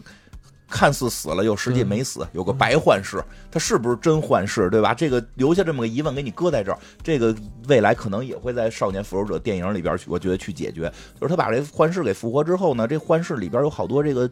[0.69, 2.27] 看似死了又实际没死？
[2.33, 4.69] 有个白幻视，他是不是真幻视？
[4.69, 4.93] 对吧？
[4.93, 6.79] 这个留下这么个疑问给你搁在这儿。
[7.03, 7.35] 这个
[7.67, 10.93] 未来可能也会在少年复仇者电影里边去，我觉得去解决。
[11.19, 14.31] 就是他把这幻视给复活之后呢，这幻视里边有好多这个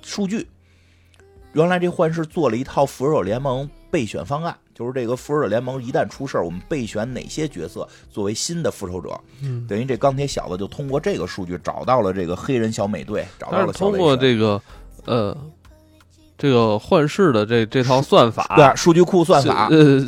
[0.00, 0.48] 数据。
[1.58, 9.18] 原来这幻视做了一套复仇者联盟备选方案，就是这个复仇者联盟一旦出事儿，我们备选哪些角色作为新的复仇者。
[9.42, 13.72] 嗯，等于这钢铁小子就通过这个数据找到了这个黑人小美队，找到了。
[13.72, 14.60] 通过这个
[15.04, 15.36] 呃，
[16.36, 20.00] 这个幻视的这这套算法， 对数据库算法，呃，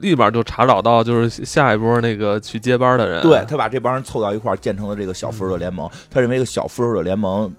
[0.00, 3.22] 立马就查找到就是下一波那个去接班的人。
[3.22, 5.88] 对他把这帮人凑到一块儿，建成了这个小复仇者联盟。
[6.10, 7.54] 他认为一个小复仇者联盟。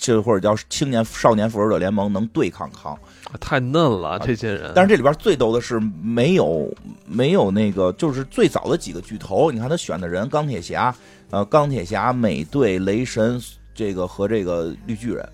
[0.00, 2.98] 就或者叫青年少年复仇者联盟能对抗康，
[3.40, 4.72] 太嫩了这些人。
[4.74, 6.70] 但是这里边最逗的是没有
[7.06, 9.50] 没有那个，就是最早的几个巨头。
[9.50, 10.94] 你看他选的人，钢铁侠，
[11.30, 13.40] 呃，钢铁侠、美队、雷神，
[13.74, 15.26] 这个和这个绿巨人，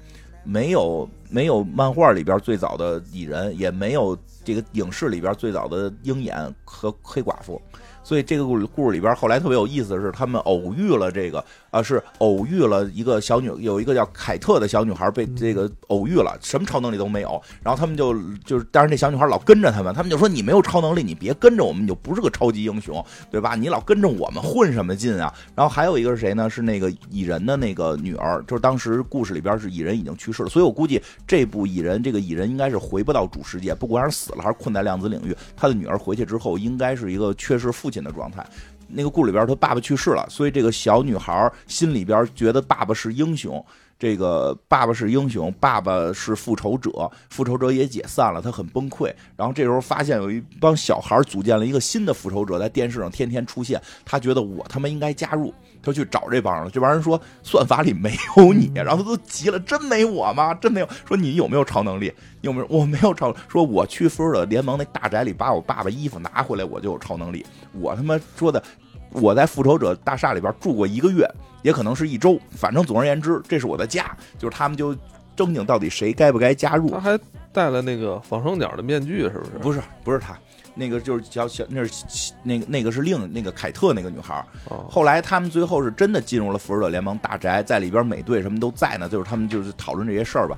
[0.44, 7.60] 没有没有漫画里边最早的蚁人，也没有这个影视里边最早的鹰眼和黑寡妇。
[8.04, 11.44] 所以这个故故事里边后来特别有意思的是，他们偶遇了这个
[11.76, 17.40] 啊，是偶遇了一个小女，有一个叫凯特的小女孩被这个偶遇了，什么超能力都没有。
[17.62, 18.14] 然后他们就
[18.46, 23.54] 就是，当然这小女孩老跟着他们，他们就说你没有超能力，你别跟着我们，你就不是个超级英雄，对吧？
[23.54, 25.30] 你老跟着我们混什么劲啊？
[25.54, 26.48] 然后还有一个是谁呢？
[26.48, 37.96] 是那个蚁人的那个女儿，就是当时故事里边是蚁人已经去世了，所以我估计这部蚁人这个蚁人应该是回不到主世界，不管是死了还是困在量子领域，他的女儿回去之后应该是一个缺失父亲。
[38.06, 38.46] 的状态，
[38.88, 43.64] 那个故事里边他爸爸去世了，所以这个小女孩心里边觉得爸爸是英雄，
[43.98, 49.12] 这个爸爸是英雄，爸爸是复仇者，复仇者也解散了，他很崩溃。
[49.36, 55.52] 然后这时候发现有一帮小孩组建了一个新的复仇者，在电视上天天出现，他觉得我他妈应该加入。
[55.86, 60.52] 他去找这帮人了，这帮人说算法里没有你，然后他都急了，真没我吗？
[60.54, 60.88] 真没有？
[61.06, 62.12] 说你有没有超能力？
[62.40, 62.66] 有没有？
[62.68, 63.34] 我没有超。
[63.48, 67.46] 说我去复仇者联盟那大宅里把我爸爸衣服拿回来，我就有超能力。
[67.72, 68.62] 我他妈说的，
[69.10, 71.24] 我在复仇者大厦里边住过一个月，
[71.62, 74.16] 也可能是一周，反正总而言之，这是我的家。
[74.38, 74.92] 就是他们就
[75.36, 76.90] 争竞到底谁该不该加入。
[76.90, 77.18] 他还
[77.52, 79.50] 戴了那个仿生鸟的面具，是不是？
[79.58, 80.36] 不是，不是他。
[80.78, 84.44] 那个就是小小，那是那个那个是另那个凯特那个女孩
[84.90, 90.56] 后来他们最后是真的进入了复仇者联盟大宅，在里边美队什么都在呢，就是他们就是讨论这些事儿吧，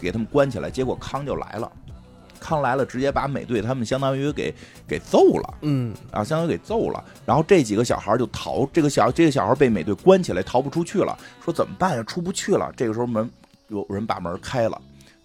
[0.00, 0.68] 给他们关起来。
[0.68, 1.70] 结果康就来了，
[2.40, 4.52] 康来了，直接把美队他们相当于给
[4.88, 7.04] 给揍了，嗯，啊，相当于给揍了。
[7.24, 12.02] 然后这几个小孩就逃，这个小这个小孩被美队关起来，逃不出去了，说怎么办呀？
[12.02, 12.72] 出不去了。
[12.76, 13.30] 这个时候门
[13.68, 14.80] 有人把门开了。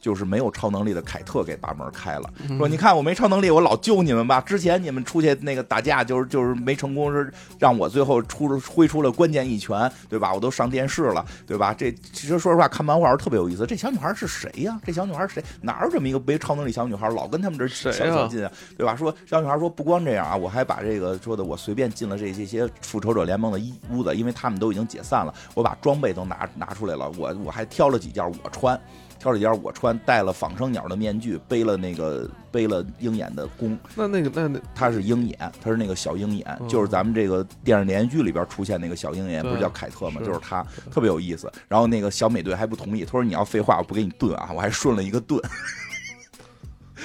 [0.05, 2.29] 就是没有超能力的凯特给把门开了，
[2.59, 4.39] 说：“你看我没超能力，我老救你们吧。
[4.39, 10.31] 之前你们出去那个打架，就是就是没成功，是让我最后出挥出了关键一拳，对吧？
[10.31, 11.73] 我都上电视了，对吧？
[11.73, 13.65] 这其实说实话，看漫画特别有意思。
[13.65, 14.79] 这小女孩是谁呀？
[14.85, 15.43] 这小女孩是谁？
[15.59, 18.51] 哪有这么一个没超能力小女孩，老跟他们这小较劲啊？
[18.77, 18.95] 对吧？
[18.95, 28.79] 说小女孩说不光这样啊，我还把这个说的我随便进了这这些复仇者联盟的一屋子，因为他们都已经解散了，我把装备都拿拿出来了，我我还挑了几件我穿。”
[29.25, 33.75] 挑了一件我穿，戴了仿生鸟的面具，背了那个背了鹰眼的弓。
[33.95, 40.21] 那那个那那他是鹰眼，他是那个小鹰眼，就是咱们这个电视连续剧里边出现那个小鹰眼，不是叫凯特吗？
[40.23, 41.51] 就是他，特别有意思。
[41.67, 45.41] 然后那个小美队还不同意，他说你要废话，我不给你盾啊，我还顺了一个盾。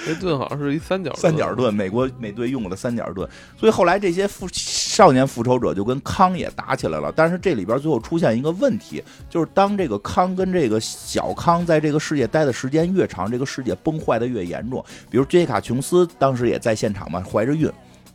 [0.05, 3.27] 这盾好像是一三角三角盾，美国美队用过的三角盾。
[3.57, 7.11] 所以后来这些复少年复仇者就跟康也打起来了。
[7.15, 14.83] 但是这里边最后出现一个问题，就是当这个康跟这个小康在这个世界待的时间越长，这个世界崩坏的越严重。
[15.09, 17.71] 比如杰卡琼斯当时也在现场嘛，怀着孕。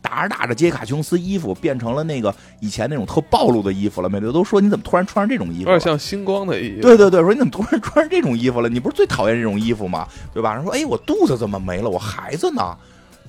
[0.07, 4.07] 打着打着，杰卡琼斯衣服变成了那个以前那种特暴露的衣服了。
[4.07, 6.81] 美队都说：“你怎么突然穿上这种衣服？”有点像星光的衣服。
[6.81, 8.69] 对对对，说你怎么突然穿上这种衣服了？
[8.69, 10.07] 你不是最讨厌这种衣服吗？
[10.33, 10.53] 对吧？
[10.55, 11.89] 人说：“哎，我肚子怎么没了？
[11.89, 12.75] 我孩子呢？”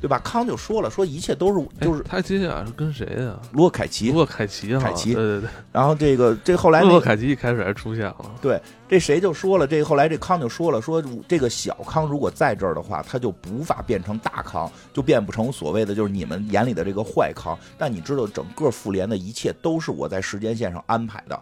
[0.00, 0.18] 对吧？
[0.20, 3.38] 康就说了，说一切都是就是他接下来是跟谁呀？
[3.52, 5.50] 罗凯奇，罗凯奇，凯奇，对对对。
[5.72, 17.58] 然后这个这后来罗凯奇一开始还出现了，对，这谁就说了，这后来这康就说了，说这个小康如果在这儿的话，他就无法变成大康，就变不成所谓的就是你们眼里的这个坏康。
[17.76, 21.40] 但你知道，整个复联的一切都是我在时间线上安排的。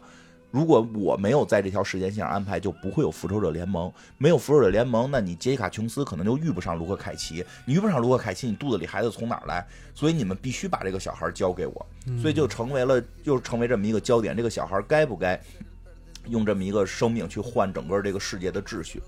[0.57, 3.93] 如果我没有在这条时间线上安排，就不会有复仇者联盟。
[4.17, 7.45] 没有复仇者联盟，那你杰西卡·琼斯可能就遇不上卢克·凯奇。
[7.67, 9.63] 你遇不上卢克·凯奇，你肚子里孩子从哪儿来？
[9.95, 11.87] 所以你们必须把这个小孩交给我。
[12.23, 15.39] 所以就成为了，就成为这么一个焦点：这个小孩该不该
[16.31, 19.03] 用这么一个生命去换整个这个世界的秩序？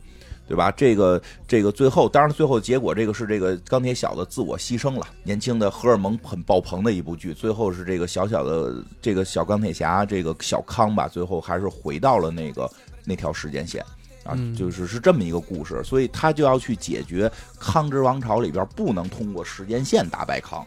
[0.48, 0.72] 对吧？
[0.72, 5.06] 这个这个最后，当然最后结果，这个是这个钢铁小子自我牺牲了。
[5.22, 12.70] 年轻的荷尔蒙很爆棚的一部剧，最后是这个小小的这个小钢铁侠，这个小康吧，最后还是回到了那个
[13.04, 13.84] 那条时间线
[14.24, 15.84] 啊，就是是这么一个故事。
[15.84, 17.30] 所以他就要去解决
[17.60, 20.66] 康之王朝里边不能通过时间线打败康，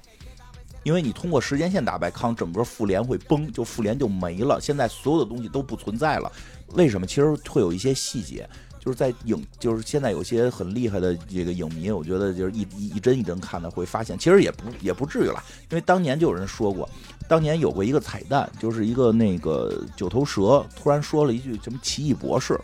[0.84, 4.62] 因为你通过时间线打败康，整个复联会崩，就复联就没了。
[4.62, 6.32] 现在所有的东西都不存在了，
[6.74, 7.08] 为什么？
[7.08, 8.48] 其实会有一些细节。
[8.84, 16.90] 就是在影，就是现在有些很厉害的这个影迷，我觉得就是一一一帧一帧看的，会发现其实也不也不至于了，因为当年就有人说过，
[17.28, 22.60] 当年有过一个彩蛋，就是一个那个九头蛇突然说了一句什么奇异博士，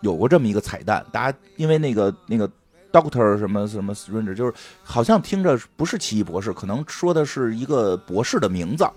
[0.00, 2.50] 有过这么一个彩蛋，大家因为那个那个
[2.90, 8.88] Doctor 什么什么 Strange，就是好像听着不是奇异博士，可能说的是一个博士的名字。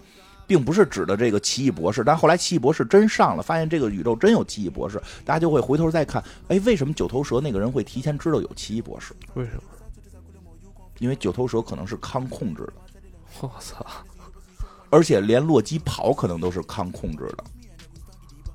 [0.53, 9.15] 并不是指的这个奇异博士，但后来奇异博士真上了，发现这个宇宙真有奇异博士，大家就会回头再看，哎，为什么九头蛇那个人会提前知道有奇异博士？
[9.33, 9.63] 为什么？
[10.99, 12.73] 因为九头蛇可能是康控制的。
[13.41, 13.83] 我操！
[14.91, 17.43] 而且连洛基跑可能都是康控制的，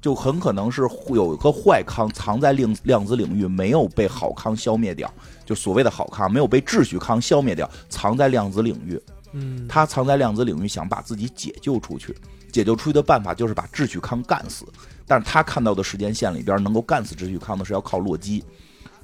[0.00, 5.12] 就很可能是有一个坏康藏在量量子领域，没有被好康消灭掉，
[5.44, 9.02] 就所谓的好康没有被秩序康消灭掉，藏在量子领域。
[9.32, 12.16] 嗯，他藏在量子领域，想把自己解救出去。
[12.50, 14.64] 解救出去的办法就是把智取康干死。
[15.06, 18.42] 但是他看到的时间线里边，能够干死智取康的是要靠洛基。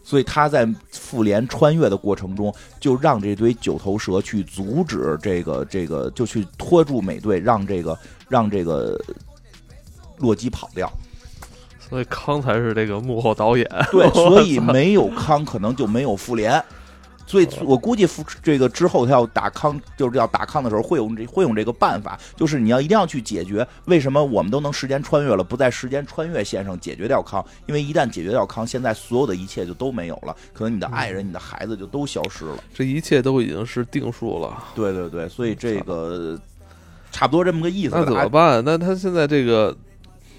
[0.03, 7.99] 所以他在复联穿越的过程中，就让这堆九头蛇去阻止这个这个，就去拖住美队，让这个
[8.29, 9.01] 让这个
[10.19, 10.91] 洛基跑掉。
[11.89, 13.67] 所以康才是这个幕后导演。
[13.91, 16.63] 对， 所以没有康，可能就没有复联。
[17.27, 18.07] 所以，我估计，
[18.43, 34.63] 这个之后他要打康，就是要打康的时候，会用这会用这个办法，就是你要一定要去解决为什么我们都能时间穿越了，不在时间穿越线上解决掉康，因为一旦解决掉康，现在所有的一切就都没有了，可能你的爱人、你的孩子就都消失了，这一切都已经是定数了。
[34.75, 36.39] 对对对，所以这个
[37.11, 37.95] 差不多这么个意思。
[37.95, 38.63] 那怎么办？
[38.65, 39.75] 那他现在这个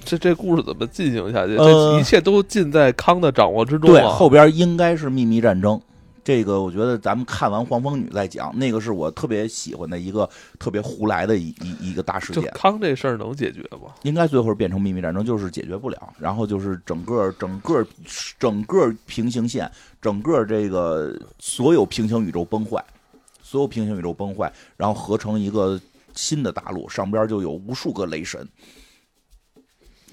[0.04, 1.58] 这这故事怎么进行下去？
[1.58, 3.92] 这一切都尽在康的掌握之中。
[3.92, 5.82] 对，后边应该是秘密战争。
[6.26, 10.28] 这个我觉得咱们看完黄蜂女再讲，那个是我特别喜欢的一个
[10.58, 12.52] 特别胡来的一一一个大事件。
[12.56, 13.94] 康这事儿能解决吗？
[14.02, 16.14] 应该最后变成秘密战争，就是解决不了。
[16.18, 17.86] 然后就是整个整个
[18.40, 19.72] 整个平行线，
[20.02, 22.84] 整个这个所有平行宇宙崩坏，
[23.44, 25.80] 所有平行宇宙崩坏，然后合成一个
[26.16, 28.48] 新的大陆，上边就有无数个雷神。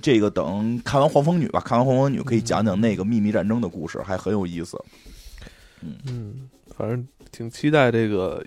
[0.03, 4.79] 这个等看完黄蜂女吧，看完黄蜂女可以讲讲那个秘密战争的故事，还很有意思。
[6.07, 8.45] 嗯，反正挺期待这个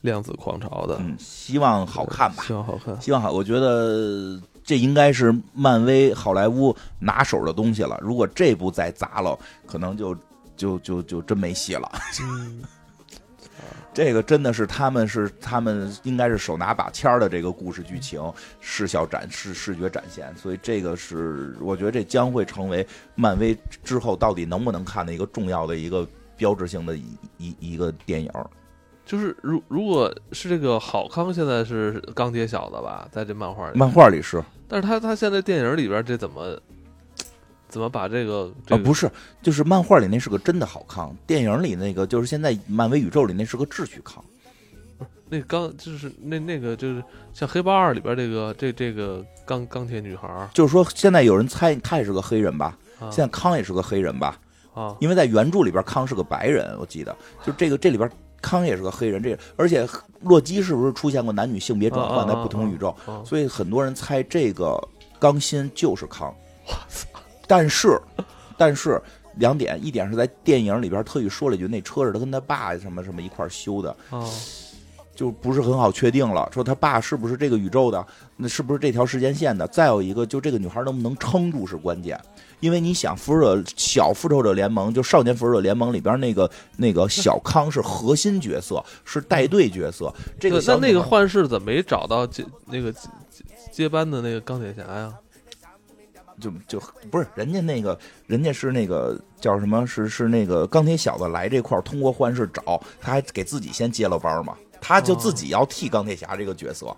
[0.00, 3.32] 量子狂潮的，嗯，希望好看吧，希望好看，希望好。
[3.32, 7.98] 我觉得这应该是漫威好莱坞拿手的东西了。
[8.02, 10.16] 如果这部再砸了，可能就
[10.56, 11.90] 就就就真没戏了。
[12.22, 12.62] 嗯，
[13.94, 18.20] 这个真的是他们是他们应该是手拿把掐的这个故事剧情
[18.60, 26.06] 视效展示视觉展现，所以这个是我觉得这将会成为漫威之后到底能不能看的一个重要的一个。
[26.36, 28.30] 标志性的一一一个电影，
[29.04, 36.58] 就是如如果是这个好康现在是钢铁小子吧，在这漫画里，漫画里是，但是他他现在电影里边这怎么
[37.68, 39.10] 怎么把这个啊不是，
[39.42, 44.24] 就是漫画里那是个真的好康，电影里那个就是现在漫威宇宙里那是个智取康，
[45.28, 47.02] 那钢就是那那个就是
[47.32, 52.78] 像黑豹二里边这个这这个钢钢铁女孩，就是说现在有人猜他也是个黑人吧，
[53.10, 54.38] 现在康也是个黑人吧。
[54.74, 58.10] 啊，因为在原著里边康是个白人，我记得就这个这里边
[58.42, 59.88] 康也是个黑人，这而且
[60.20, 62.94] 洛基是不是出现过男女性别转换在不同宇宙？
[63.24, 64.78] 所以很多人猜这个
[65.18, 66.34] 钢心就是康。
[67.46, 68.00] 但是，
[68.56, 69.00] 但是
[69.36, 73.94] 两点，一点是在电影里边特意说了一句，那车是他跟他爸什么什么一块修的，
[75.14, 76.48] 就不是很好确定了。
[76.52, 78.04] 说他爸是不是这个宇宙的，
[78.36, 79.66] 那是不是这条时间线的？
[79.68, 82.18] 再有一个，就这个女孩能不能撑住是关键。
[82.60, 90.12] 因为你想，复仇者小复仇者联盟就少年复仇者联盟里边那个那个小康是核心角色，是带队角色。
[90.38, 93.00] 这个那那个幻视怎么没找到接那个接
[93.72, 95.12] 接班的那个钢铁侠呀？
[96.40, 96.82] 就就
[97.12, 99.86] 不是人家那个，人家是那个叫什么？
[99.86, 104.56] 是是那个钢铁小子来这块儿，通过幻视找，他还给自己先接了班嘛。
[104.86, 106.94] 他就自己要替钢铁侠这个角色，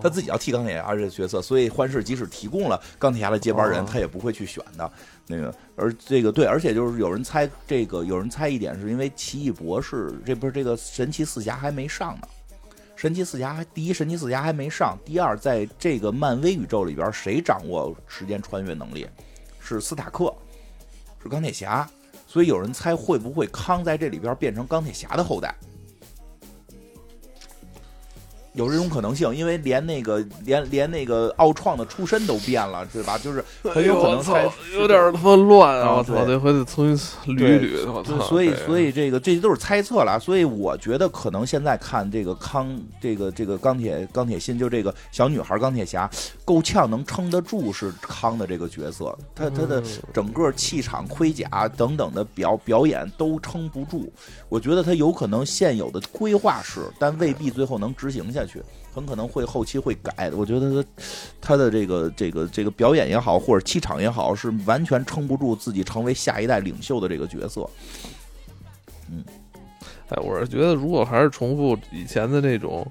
[0.00, 4.88] 他自己要替钢铁侠这个角色，所以幻视即使提供了钢铁侠的接班人，他也不会去选的。
[5.26, 12.28] 那个，而这个对，而且就是有人猜这个，有人猜一点是因为奇异博士，这不是这个神奇四侠还没上呢。
[12.94, 14.96] 神奇四侠还第一，神奇四侠还没上。
[15.04, 19.08] 第二，在这个漫威宇宙里边，谁掌握时间穿越能力？
[19.58, 20.32] 是斯塔克，
[21.20, 21.90] 是钢铁侠。
[22.28, 25.52] 所以有人猜会不会康在这里边变成钢铁侠的后代？
[28.54, 33.18] 有这种可能性，因为连那个连连那个奥创的出身都变了，对吧？
[33.18, 35.96] 就是很有可能才有点他妈乱啊！
[35.96, 37.92] 我操，这回得重新捋一捋。
[37.92, 38.20] 我操！
[38.20, 40.20] 所以所以这个这些都是猜测了。
[40.20, 46.08] 所以我觉得可能现在看这个康，这个这个钢铁钢铁心，就这个小女孩钢铁侠，
[46.44, 49.18] 够呛能撑得住是康的这个角色。
[49.34, 49.82] 他他的
[50.12, 54.12] 整个气场、盔甲等等的表表演都撑不住。
[54.48, 58.43] 我觉得他有可能现有的规划是，但未必最后能执行下。
[58.43, 58.62] 去，去
[58.92, 60.30] 很可能会后期会改。
[60.30, 60.88] 我觉得他
[61.40, 67.68] 他的这个这个这个表演也好，或者气场也好，是完全撑不住自己成为下一代领袖的这个角色。
[69.10, 69.24] 嗯，
[70.08, 72.86] 哎，我是觉得，如果还是重复以前的那种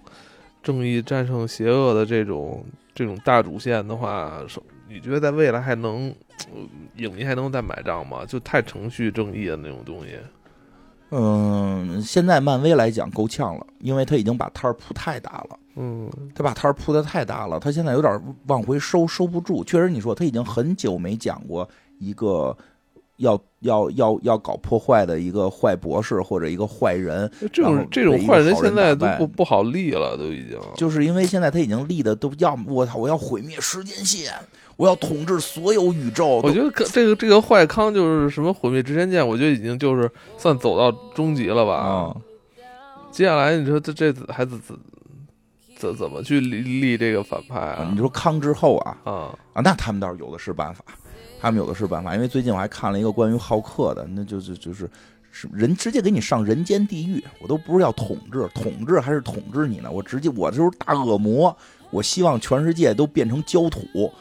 [0.61, 2.63] 正义战胜邪恶的这种
[2.93, 4.41] 这种大主线的话，
[4.87, 6.13] 你觉得在未来还能
[6.97, 8.25] 影迷还能再买账吗？
[8.25, 10.17] 就太程序正义的那种东西。
[11.15, 15.59] 嗯，现在漫威来讲够呛了，因为他已经把摊儿铺太大了。
[15.75, 19.63] 嗯，他把摊儿铺的太大了，他现在有点往回收，收不住。
[19.63, 21.69] 确实，你说他已经很久没讲过
[21.99, 22.55] 一个
[23.17, 27.31] 要要要要搞破坏的一个坏博士或者一个坏人。
[27.51, 30.59] 这种这种坏人现在都不不好立了，都已经。
[30.75, 34.33] 就是因为现在他已经立的都要我操，我要毁灭时间线。
[34.75, 36.41] 我要统治所有宇宙。
[36.43, 41.73] 我觉得这个这个坏康就是什么毁灭之前剑，我觉得已经就是算走到终极了吧。
[41.75, 42.15] 啊，
[43.11, 44.75] 接下来你说这这还怎怎
[45.77, 47.89] 怎怎么去立立这个反派啊？
[47.91, 49.11] 你说康之后啊啊
[49.53, 50.83] 啊，那他们倒是有的是办法，
[51.39, 52.15] 他们有的是办法。
[52.15, 54.89] 因为最近我还看了一个关于浩克的，那就是就是
[55.31, 59.91] 是人直接给你上人间地狱，我都不是要统治，统治还是统治你呢？
[59.91, 61.55] 我直接我就是大恶魔，
[61.91, 64.11] 我希望全世界都变成焦土。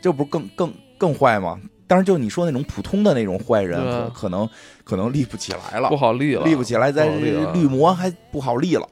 [0.00, 1.60] 这不更更更坏吗？
[1.86, 4.46] 当然，就你说那种普通的那种坏人，可能
[4.84, 6.92] 可能立不起来了，不好立了，立不起来。
[6.92, 8.86] 在绿魔还不好立了，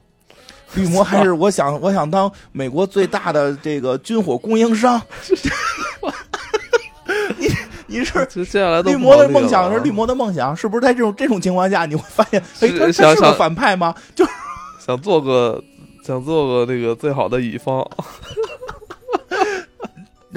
[0.73, 4.99] 绿魔还是 我想我想当美国最大的这个军火供应商。
[7.37, 7.47] 你
[7.85, 13.93] 你是接下来绿魔的梦想是绿魔的梦想，是不是在这种这种情况下，你会发现，哎，他是个反派吗？
[14.15, 14.25] 就
[14.83, 15.63] 想做个
[16.03, 17.87] 想做个那个最好的乙方。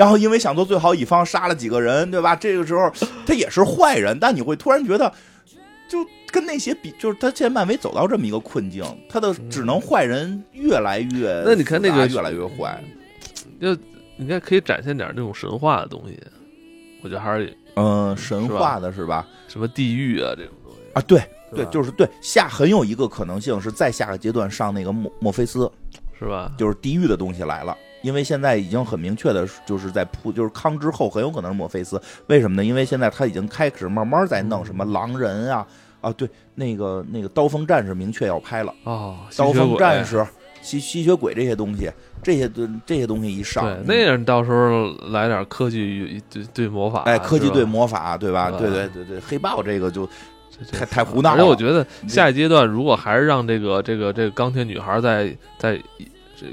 [0.00, 2.34] 然后因为想做最好乙方，杀了几个人，对吧？
[2.34, 2.90] 这个时候
[3.26, 5.12] 他也是坏人，但你会突然觉得，
[5.90, 5.98] 就
[6.32, 11.42] 跟那些比，就是他现在漫威走到这么一个困境，他的只能坏人越来越……
[11.44, 12.82] 那你看那个越来越坏，
[13.60, 13.76] 就
[14.16, 16.18] 应该可以展现点那种神话的东西。
[17.02, 19.28] 我觉得还是嗯，神话的是吧？
[19.48, 21.02] 什么地狱啊这种东西啊？
[21.02, 21.20] 对
[21.54, 25.70] 对，就是对下很有一个可能性是再下个阶段上那个墨墨菲斯，
[26.18, 26.50] 是吧？
[26.56, 27.76] 就是地狱的东西来了。
[28.02, 32.00] 因为现在已经很明确的，就是在铺，就是康之后很有可能是墨菲斯。
[32.28, 32.64] 为什么呢？
[32.64, 35.66] 因为现在他已经开始慢慢在弄什么狼人啊
[36.00, 40.26] 啊，对，那个那个刀锋战士明确要拍了啊，刀锋战士、
[40.62, 41.90] 吸吸血鬼这些东西，
[42.22, 42.50] 这些
[42.86, 48.50] 这些东西一上，那样到时候来点科技对对魔法，哎，科技对魔法，对吧？
[48.50, 50.08] 对对对对，黑豹这个就
[50.72, 51.36] 太太胡闹了。
[51.36, 55.78] 而且我觉得下一阶段如果还是让这个这个这个钢铁女孩在在。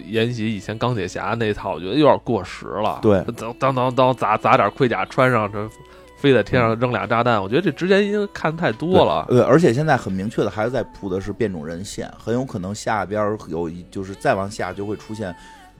[0.05, 2.99] 沿袭以前钢铁侠那套，我觉得有点过时了。
[3.01, 5.69] 对，当当当当砸砸点盔甲穿上，这
[6.18, 9.26] 飞在天上扔俩炸弹，我觉得这之前已经看太多了。
[9.30, 15.35] 对，而且现在很明确的还是在铺的是变种人线，很有可能下边有就是再往下就会出现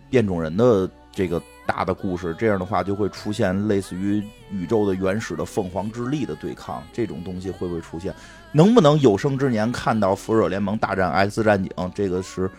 [0.09, 8.13] 变种人的这个大的故事，这样的话就会出现类似于宇宙的原始的凤凰之力的对抗，这种东西会不会出现？
[8.51, 11.71] 能不能有生之年看到复仇者联盟大战 X 战警？
[11.95, 12.49] 这个是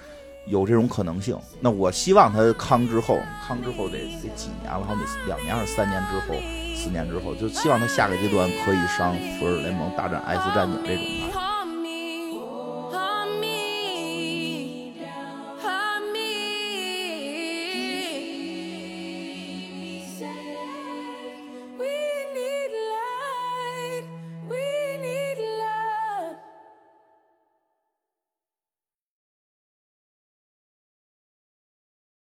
[0.49, 1.39] 有这种可能性。
[1.61, 4.81] 那我希望他康之后，康之后得得几年了？
[4.85, 6.39] 好像得两年还是三年之后？
[6.77, 11.58] 四年之后，就希望他下个阶段可以上福尔联盟大战 S 战警这种的。